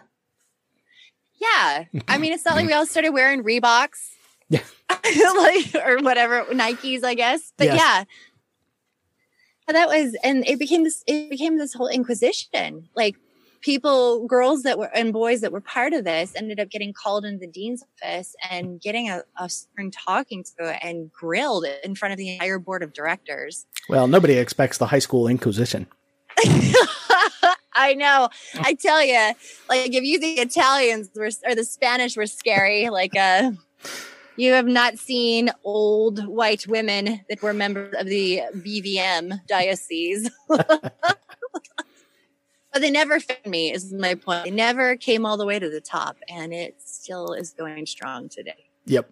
yeah, 1.40 1.84
I 2.08 2.18
mean, 2.18 2.32
it's 2.32 2.44
not 2.44 2.54
like 2.56 2.66
we 2.66 2.72
all 2.72 2.86
started 2.86 3.10
wearing 3.10 3.42
Reeboks. 3.44 4.10
Yeah. 4.48 4.60
like 4.90 5.74
or 5.74 5.98
whatever 6.02 6.44
Nikes, 6.46 7.02
I 7.04 7.14
guess. 7.14 7.52
But 7.56 7.66
Yes. 7.68 7.78
yeah, 9.68 9.72
that 9.72 9.88
was, 9.88 10.16
and 10.22 10.46
it 10.46 10.58
became 10.58 10.84
this. 10.84 11.02
It 11.06 11.30
became 11.30 11.58
this 11.58 11.74
whole 11.74 11.88
inquisition. 11.88 12.88
Like 12.94 13.16
people, 13.64 14.26
girls 14.26 14.62
that 14.62 14.78
were 14.78 14.94
and 14.94 15.12
boys 15.12 15.40
that 15.40 15.50
were 15.50 15.60
part 15.60 15.94
of 15.94 16.04
this 16.04 16.34
ended 16.36 16.60
up 16.60 16.68
getting 16.68 16.92
called 16.92 17.24
into 17.24 17.38
the 17.38 17.50
dean's 17.50 17.82
office 18.02 18.36
and 18.50 18.80
getting 18.80 19.08
a, 19.08 19.22
a 19.40 19.48
stern 19.48 19.90
talking 19.90 20.44
to 20.44 20.84
and 20.84 21.10
grilled 21.10 21.64
in 21.82 21.94
front 21.94 22.12
of 22.12 22.18
the 22.18 22.34
entire 22.34 22.58
board 22.58 22.82
of 22.82 22.92
directors. 22.92 23.66
Well, 23.88 24.06
nobody 24.06 24.34
expects 24.34 24.78
the 24.78 24.86
high 24.86 24.98
school 24.98 25.26
Inquisition. 25.26 25.86
I 27.76 27.94
know. 27.94 28.28
I 28.60 28.74
tell 28.74 29.02
you, 29.02 29.32
like 29.68 29.94
if 29.94 30.04
you 30.04 30.18
think 30.18 30.38
Italians 30.38 31.10
were 31.16 31.30
or 31.44 31.54
the 31.54 31.64
Spanish 31.64 32.16
were 32.16 32.26
scary, 32.26 32.90
like 32.90 33.16
uh 33.16 33.52
you 34.36 34.52
have 34.52 34.66
not 34.66 34.98
seen 34.98 35.50
old 35.62 36.26
white 36.26 36.66
women 36.66 37.20
that 37.28 37.40
were 37.40 37.54
members 37.54 37.94
of 37.96 38.06
the 38.06 38.42
BVM 38.56 39.38
diocese. 39.46 40.28
but 42.74 42.82
they 42.82 42.90
never 42.90 43.20
found 43.20 43.46
me, 43.46 43.72
is 43.72 43.92
my 43.92 44.16
point. 44.16 44.44
They 44.44 44.50
never 44.50 44.96
came 44.96 45.24
all 45.24 45.36
the 45.36 45.46
way 45.46 45.58
to 45.60 45.70
the 45.70 45.80
top, 45.80 46.16
and 46.28 46.52
it 46.52 46.74
still 46.84 47.32
is 47.32 47.52
going 47.52 47.86
strong 47.86 48.28
today. 48.28 48.66
Yep, 48.86 49.10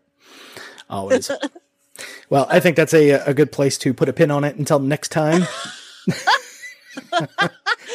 always. 0.90 1.30
well, 2.28 2.46
I 2.50 2.58
think 2.60 2.76
that's 2.76 2.92
a 2.92 3.10
a 3.10 3.32
good 3.32 3.52
place 3.52 3.78
to 3.78 3.94
put 3.94 4.08
a 4.08 4.12
pin 4.12 4.32
on 4.32 4.42
it 4.44 4.56
until 4.56 4.80
next 4.80 5.12
time. 5.12 5.44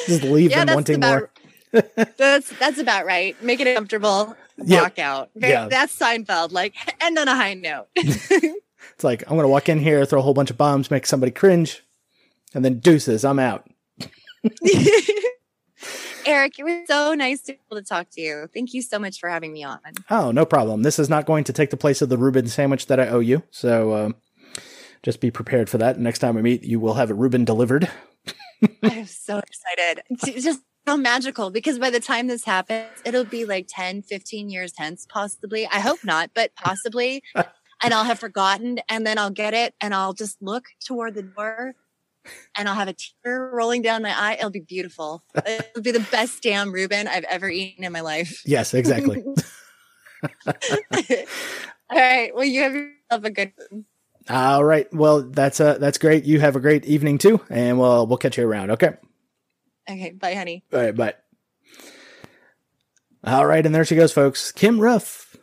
Just 0.07 0.23
leave 0.23 0.51
them 0.51 0.67
wanting 0.73 0.95
about 0.95 1.29
more. 1.73 1.83
that's 2.17 2.49
that's 2.57 2.79
about 2.79 3.05
right. 3.05 3.35
Make 3.43 3.59
it 3.59 3.75
comfortable. 3.75 4.35
Yeah. 4.63 4.83
Walk 4.83 4.99
out. 4.99 5.29
Yeah. 5.35 5.67
That's 5.67 5.95
Seinfeld. 5.95 6.53
Like 6.53 6.73
end 7.01 7.19
on 7.19 7.27
a 7.27 7.35
high 7.35 7.55
note. 7.55 7.87
It's 7.95 9.03
like 9.03 9.23
I'm 9.29 9.35
gonna 9.35 9.49
walk 9.49 9.67
in 9.67 9.79
here, 9.79 10.05
throw 10.05 10.19
a 10.19 10.21
whole 10.23 10.33
bunch 10.33 10.49
of 10.49 10.57
bombs, 10.57 10.89
make 10.89 11.05
somebody 11.05 11.31
cringe, 11.31 11.83
and 12.55 12.63
then 12.63 12.79
deuces. 12.79 13.25
I'm 13.25 13.37
out. 13.37 13.69
Eric, 16.25 16.59
it 16.59 16.63
was 16.63 16.87
so 16.87 17.13
nice 17.13 17.41
to 17.43 17.53
be 17.53 17.59
able 17.71 17.81
to 17.81 17.87
talk 17.87 18.09
to 18.11 18.21
you. 18.21 18.47
Thank 18.53 18.73
you 18.73 18.81
so 18.81 18.99
much 18.99 19.19
for 19.19 19.29
having 19.29 19.53
me 19.53 19.63
on. 19.63 19.79
Oh, 20.09 20.31
no 20.31 20.45
problem. 20.45 20.83
This 20.83 20.99
is 20.99 21.09
not 21.09 21.25
going 21.25 21.43
to 21.45 21.53
take 21.53 21.69
the 21.69 21.77
place 21.77 22.01
of 22.01 22.09
the 22.09 22.17
Reuben 22.17 22.47
sandwich 22.47 22.87
that 22.87 22.99
I 22.99 23.07
owe 23.07 23.19
you. 23.19 23.43
So 23.51 23.95
um, 23.95 24.15
just 25.03 25.21
be 25.21 25.31
prepared 25.31 25.69
for 25.69 25.77
that. 25.77 25.99
Next 25.99 26.19
time 26.19 26.35
we 26.35 26.41
meet, 26.41 26.63
you 26.63 26.79
will 26.79 26.95
have 26.95 27.11
a 27.11 27.13
Reuben 27.13 27.45
delivered. 27.45 27.89
I'm 28.83 29.05
so 29.05 29.39
excited. 29.39 30.03
It's 30.09 30.43
just 30.43 30.61
so 30.87 30.97
magical 30.97 31.51
because 31.51 31.79
by 31.79 31.89
the 31.89 31.99
time 31.99 32.27
this 32.27 32.45
happens, 32.45 32.89
it'll 33.05 33.23
be 33.23 33.45
like 33.45 33.67
10, 33.69 34.01
15 34.01 34.49
years 34.49 34.73
hence, 34.77 35.05
possibly. 35.07 35.67
I 35.67 35.79
hope 35.79 36.03
not, 36.03 36.31
but 36.33 36.51
possibly. 36.55 37.23
and 37.35 37.93
I'll 37.93 38.03
have 38.03 38.19
forgotten 38.19 38.79
and 38.89 39.05
then 39.05 39.17
I'll 39.17 39.29
get 39.29 39.53
it 39.53 39.75
and 39.81 39.93
I'll 39.93 40.13
just 40.13 40.41
look 40.41 40.65
toward 40.83 41.13
the 41.13 41.23
door 41.23 41.75
and 42.55 42.67
I'll 42.67 42.75
have 42.75 42.87
a 42.87 42.95
tear 43.23 43.51
rolling 43.53 43.81
down 43.81 44.01
my 44.01 44.17
eye. 44.17 44.33
It'll 44.33 44.49
be 44.49 44.59
beautiful. 44.59 45.23
It'll 45.35 45.81
be 45.81 45.91
the 45.91 46.07
best 46.11 46.43
damn 46.43 46.71
Reuben 46.71 47.07
I've 47.07 47.23
ever 47.25 47.49
eaten 47.49 47.83
in 47.83 47.91
my 47.91 48.01
life. 48.01 48.41
Yes, 48.45 48.73
exactly. 48.73 49.23
All 51.89 51.97
right. 51.97 52.33
Well, 52.33 52.43
you 52.45 52.61
have 52.61 52.73
yourself 52.73 53.23
a 53.23 53.29
good 53.29 53.53
one. 53.69 53.85
All 54.29 54.63
right. 54.63 54.91
Well, 54.93 55.21
that's 55.21 55.59
uh, 55.59 55.77
that's 55.77 55.97
great. 55.97 56.25
You 56.25 56.39
have 56.39 56.55
a 56.55 56.59
great 56.59 56.85
evening 56.85 57.17
too, 57.17 57.39
and 57.49 57.79
we'll 57.79 58.07
we'll 58.07 58.17
catch 58.17 58.37
you 58.37 58.47
around. 58.47 58.71
Okay. 58.71 58.95
Okay. 59.89 60.11
Bye, 60.11 60.33
honey. 60.33 60.63
All 60.73 60.79
right. 60.79 60.95
Bye. 60.95 61.13
All 63.23 63.45
right, 63.45 63.65
and 63.65 63.73
there 63.73 63.83
she 63.83 63.95
goes, 63.95 64.13
folks. 64.13 64.51
Kim 64.51 64.79
Ruff, 64.79 65.35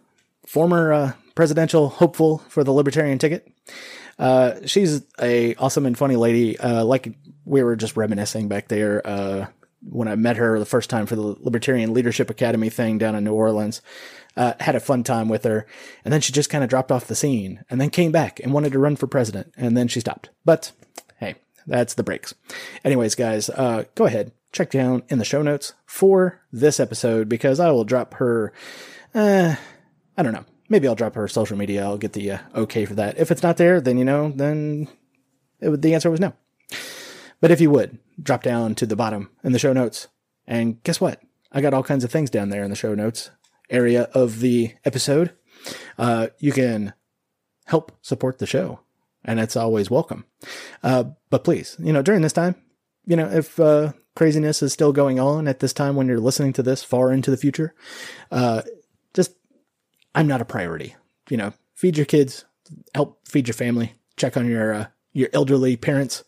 former 0.46 0.92
uh, 0.92 1.12
presidential 1.34 1.88
hopeful 1.88 2.38
for 2.48 2.64
the 2.64 2.72
Libertarian 2.72 3.18
ticket. 3.18 3.46
Uh, 4.18 4.54
she's 4.66 5.02
a 5.20 5.54
awesome 5.56 5.86
and 5.86 5.96
funny 5.96 6.16
lady. 6.16 6.58
Uh, 6.58 6.84
like 6.84 7.14
we 7.44 7.62
were 7.62 7.76
just 7.76 7.96
reminiscing 7.96 8.48
back 8.48 8.68
there 8.68 9.06
uh, 9.06 9.46
when 9.82 10.08
I 10.08 10.14
met 10.16 10.36
her 10.36 10.58
the 10.58 10.64
first 10.64 10.90
time 10.90 11.06
for 11.06 11.16
the 11.16 11.36
Libertarian 11.40 11.92
Leadership 11.92 12.30
Academy 12.30 12.70
thing 12.70 12.98
down 12.98 13.14
in 13.14 13.24
New 13.24 13.34
Orleans. 13.34 13.82
Uh, 14.36 14.54
had 14.58 14.74
a 14.74 14.80
fun 14.80 15.04
time 15.04 15.28
with 15.28 15.44
her, 15.44 15.64
and 16.04 16.12
then 16.12 16.20
she 16.20 16.32
just 16.32 16.50
kind 16.50 16.64
of 16.64 16.70
dropped 16.70 16.90
off 16.90 17.06
the 17.06 17.14
scene, 17.14 17.64
and 17.70 17.80
then 17.80 17.88
came 17.88 18.10
back 18.10 18.40
and 18.40 18.52
wanted 18.52 18.72
to 18.72 18.80
run 18.80 18.96
for 18.96 19.06
president, 19.06 19.52
and 19.56 19.76
then 19.76 19.86
she 19.86 20.00
stopped. 20.00 20.28
But 20.44 20.72
hey, 21.18 21.36
that's 21.68 21.94
the 21.94 22.02
breaks. 22.02 22.34
Anyways, 22.84 23.14
guys, 23.14 23.48
uh, 23.50 23.84
go 23.94 24.06
ahead 24.06 24.32
check 24.54 24.70
down 24.70 25.02
in 25.08 25.18
the 25.18 25.24
show 25.24 25.42
notes 25.42 25.74
for 25.84 26.40
this 26.52 26.80
episode 26.80 27.28
because 27.28 27.60
I 27.60 27.70
will 27.72 27.84
drop 27.84 28.14
her. 28.14 28.52
I 29.14 29.58
don't 30.16 30.32
know. 30.32 30.44
Maybe 30.68 30.88
I'll 30.88 30.94
drop 30.94 31.14
her 31.14 31.28
social 31.28 31.56
media. 31.56 31.84
I'll 31.84 31.98
get 31.98 32.14
the 32.14 32.32
uh, 32.32 32.38
okay 32.54 32.84
for 32.84 32.94
that. 32.94 33.18
If 33.18 33.30
it's 33.30 33.42
not 33.42 33.56
there, 33.56 33.80
then 33.80 33.98
you 33.98 34.04
know, 34.04 34.32
then 34.34 34.88
it, 35.60 35.82
the 35.82 35.94
answer 35.94 36.10
was 36.10 36.20
no. 36.20 36.32
But 37.40 37.50
if 37.50 37.60
you 37.60 37.70
would 37.70 37.98
drop 38.22 38.42
down 38.42 38.74
to 38.76 38.86
the 38.86 38.96
bottom 38.96 39.30
in 39.42 39.52
the 39.52 39.58
show 39.58 39.72
notes, 39.72 40.08
and 40.46 40.82
guess 40.82 41.00
what? 41.00 41.20
I 41.52 41.60
got 41.60 41.74
all 41.74 41.82
kinds 41.82 42.04
of 42.04 42.10
things 42.10 42.30
down 42.30 42.48
there 42.48 42.64
in 42.64 42.70
the 42.70 42.76
show 42.76 42.94
notes 42.94 43.30
area 43.70 44.04
of 44.14 44.40
the 44.40 44.74
episode. 44.84 45.32
Uh, 45.98 46.28
you 46.38 46.52
can 46.52 46.94
help 47.66 47.92
support 48.02 48.38
the 48.38 48.46
show, 48.46 48.80
and 49.24 49.40
it's 49.40 49.56
always 49.56 49.90
welcome. 49.90 50.24
Uh, 50.82 51.04
but 51.30 51.44
please, 51.44 51.76
you 51.78 51.92
know, 51.92 52.02
during 52.02 52.22
this 52.22 52.32
time, 52.32 52.56
you 53.06 53.16
know, 53.16 53.28
if 53.30 53.58
uh, 53.60 53.92
craziness 54.16 54.62
is 54.62 54.72
still 54.72 54.92
going 54.92 55.18
on 55.20 55.48
at 55.48 55.60
this 55.60 55.72
time 55.72 55.96
when 55.96 56.06
you're 56.06 56.20
listening 56.20 56.52
to 56.54 56.62
this 56.62 56.82
far 56.82 57.12
into 57.12 57.30
the 57.30 57.36
future, 57.36 57.74
uh, 58.30 58.62
I'm 60.14 60.26
not 60.26 60.40
a 60.40 60.44
priority. 60.44 60.96
You 61.28 61.36
know, 61.36 61.52
feed 61.74 61.96
your 61.96 62.06
kids, 62.06 62.44
help 62.94 63.26
feed 63.26 63.48
your 63.48 63.54
family, 63.54 63.94
check 64.16 64.36
on 64.36 64.46
your 64.46 64.74
uh, 64.74 64.86
your 65.14 65.30
elderly 65.32 65.76
parents, 65.76 66.24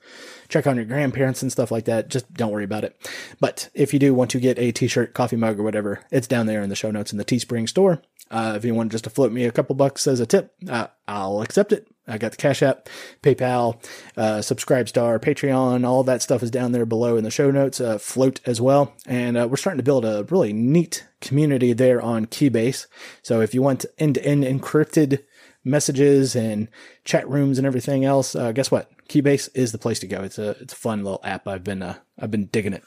check 0.48 0.66
on 0.66 0.76
your 0.76 0.86
grandparents 0.86 1.42
and 1.42 1.52
stuff 1.52 1.70
like 1.70 1.84
that. 1.84 2.08
Just 2.08 2.32
don't 2.32 2.52
worry 2.52 2.64
about 2.64 2.84
it. 2.84 2.96
But 3.38 3.68
if 3.74 3.92
you 3.92 3.98
do 3.98 4.14
want 4.14 4.30
to 4.30 4.40
get 4.40 4.58
a 4.58 4.72
t-shirt, 4.72 5.12
coffee 5.12 5.36
mug, 5.36 5.60
or 5.60 5.62
whatever, 5.62 6.00
it's 6.10 6.28
down 6.28 6.46
there 6.46 6.62
in 6.62 6.70
the 6.70 6.76
show 6.76 6.90
notes 6.90 7.12
in 7.12 7.18
the 7.18 7.24
Teespring 7.24 7.68
store. 7.68 8.00
Uh, 8.30 8.54
if 8.56 8.64
you 8.64 8.74
want 8.74 8.90
just 8.90 9.04
to 9.04 9.10
float 9.10 9.32
me 9.32 9.44
a 9.44 9.52
couple 9.52 9.76
bucks 9.76 10.06
as 10.06 10.18
a 10.18 10.26
tip, 10.26 10.54
uh, 10.68 10.86
I'll 11.06 11.42
accept 11.42 11.72
it. 11.72 11.86
I 12.08 12.18
got 12.18 12.30
the 12.30 12.36
Cash 12.36 12.62
App, 12.62 12.88
PayPal, 13.22 13.82
uh, 14.16 14.38
Subscribestar, 14.38 15.18
Patreon, 15.20 15.84
all 15.84 16.04
that 16.04 16.22
stuff 16.22 16.42
is 16.42 16.52
down 16.52 16.70
there 16.70 16.86
below 16.86 17.16
in 17.16 17.24
the 17.24 17.32
show 17.32 17.50
notes. 17.50 17.80
Uh, 17.80 17.98
float 17.98 18.40
as 18.46 18.60
well, 18.60 18.94
and 19.06 19.36
uh, 19.36 19.48
we're 19.48 19.56
starting 19.56 19.78
to 19.78 19.84
build 19.84 20.04
a 20.04 20.24
really 20.30 20.52
neat 20.52 21.04
community 21.20 21.72
there 21.72 22.00
on 22.00 22.26
Keybase. 22.26 22.86
So 23.22 23.40
if 23.40 23.54
you 23.54 23.62
want 23.62 23.86
end-to-end 23.98 24.44
encrypted 24.44 25.24
messages 25.66 26.34
and 26.34 26.68
chat 27.04 27.28
rooms 27.28 27.58
and 27.58 27.66
everything 27.66 28.04
else, 28.04 28.34
uh, 28.34 28.52
guess 28.52 28.70
what? 28.70 28.90
Keybase 29.08 29.48
is 29.54 29.72
the 29.72 29.78
place 29.78 29.98
to 29.98 30.06
go. 30.06 30.22
It's 30.22 30.38
a 30.38 30.50
it's 30.60 30.72
a 30.72 30.76
fun 30.76 31.04
little 31.04 31.20
app. 31.24 31.46
I've 31.46 31.64
been 31.64 31.82
uh, 31.82 31.96
I've 32.18 32.30
been 32.30 32.46
digging 32.46 32.72
it, 32.72 32.84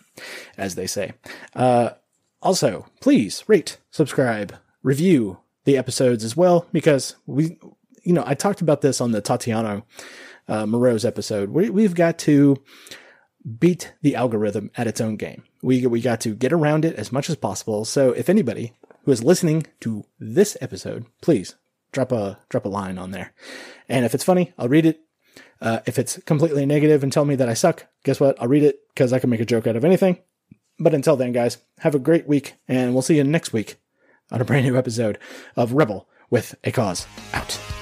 as 0.58 0.76
they 0.76 0.88
say. 0.88 1.14
Uh, 1.56 1.92
also, 2.42 2.86
please 3.02 3.44
rate, 3.48 3.78
subscribe, 3.92 4.56
review 4.82 5.40
the 5.66 5.78
episodes 5.78 6.24
as 6.24 6.38
well 6.38 6.68
because 6.72 7.16
we, 7.26 7.60
you 8.04 8.14
know, 8.14 8.24
I 8.26 8.34
talked 8.34 8.62
about 8.62 8.82
this 8.82 9.02
on 9.02 9.12
the 9.12 9.22
Tatiana 9.22 9.84
uh, 10.48 10.66
Moreau's 10.66 11.06
episode. 11.06 11.50
We, 11.50 11.70
we've 11.70 11.96
got 11.96 12.18
to 12.20 12.58
beat 13.60 13.94
the 14.02 14.16
algorithm 14.16 14.72
at 14.76 14.88
its 14.88 15.02
own 15.02 15.18
game. 15.18 15.44
We 15.62 15.86
we 15.86 16.02
got 16.02 16.22
to 16.22 16.34
get 16.34 16.54
around 16.54 16.86
it 16.86 16.96
as 16.96 17.12
much 17.12 17.30
as 17.30 17.36
possible. 17.36 17.86
So 17.86 18.12
if 18.12 18.30
anybody 18.30 18.74
who 19.04 19.12
is 19.12 19.24
listening 19.24 19.68
to 19.82 20.06
this 20.20 20.58
episode, 20.62 21.06
please 21.22 21.56
drop 21.92 22.12
a 22.12 22.40
drop 22.50 22.66
a 22.66 22.70
line 22.70 22.98
on 22.98 23.12
there. 23.12 23.34
And 23.88 24.06
if 24.06 24.14
it's 24.14 24.24
funny, 24.24 24.54
I'll 24.58 24.70
read 24.70 24.86
it. 24.86 25.02
Uh, 25.62 25.80
if 25.86 26.00
it's 26.00 26.20
completely 26.26 26.66
negative 26.66 27.04
and 27.04 27.12
tell 27.12 27.26
me 27.26 27.36
that 27.36 27.50
I 27.50 27.54
suck, 27.54 27.88
guess 28.04 28.20
what? 28.20 28.42
I'll 28.42 28.48
read 28.48 28.64
it 28.64 28.80
because 28.94 29.12
I 29.12 29.20
can 29.20 29.30
make 29.30 29.42
a 29.42 29.46
joke 29.46 29.68
out 29.68 29.76
of 29.76 29.86
anything. 29.86 30.20
But 30.80 30.94
until 30.94 31.18
then, 31.18 31.34
guys, 31.34 31.58
have 31.80 31.96
a 31.96 32.00
great 32.00 32.28
week, 32.28 32.56
and 32.68 32.94
we'll 32.94 33.02
see 33.02 33.18
you 33.18 33.24
next 33.26 33.52
week 33.52 33.78
on 34.32 34.40
a 34.40 34.46
brand 34.46 34.66
new 34.66 34.78
episode 34.78 35.20
of 35.58 35.74
Rebel 35.74 36.08
with 36.30 36.56
a 36.64 36.72
Cause. 36.72 37.06
Out. 37.34 37.79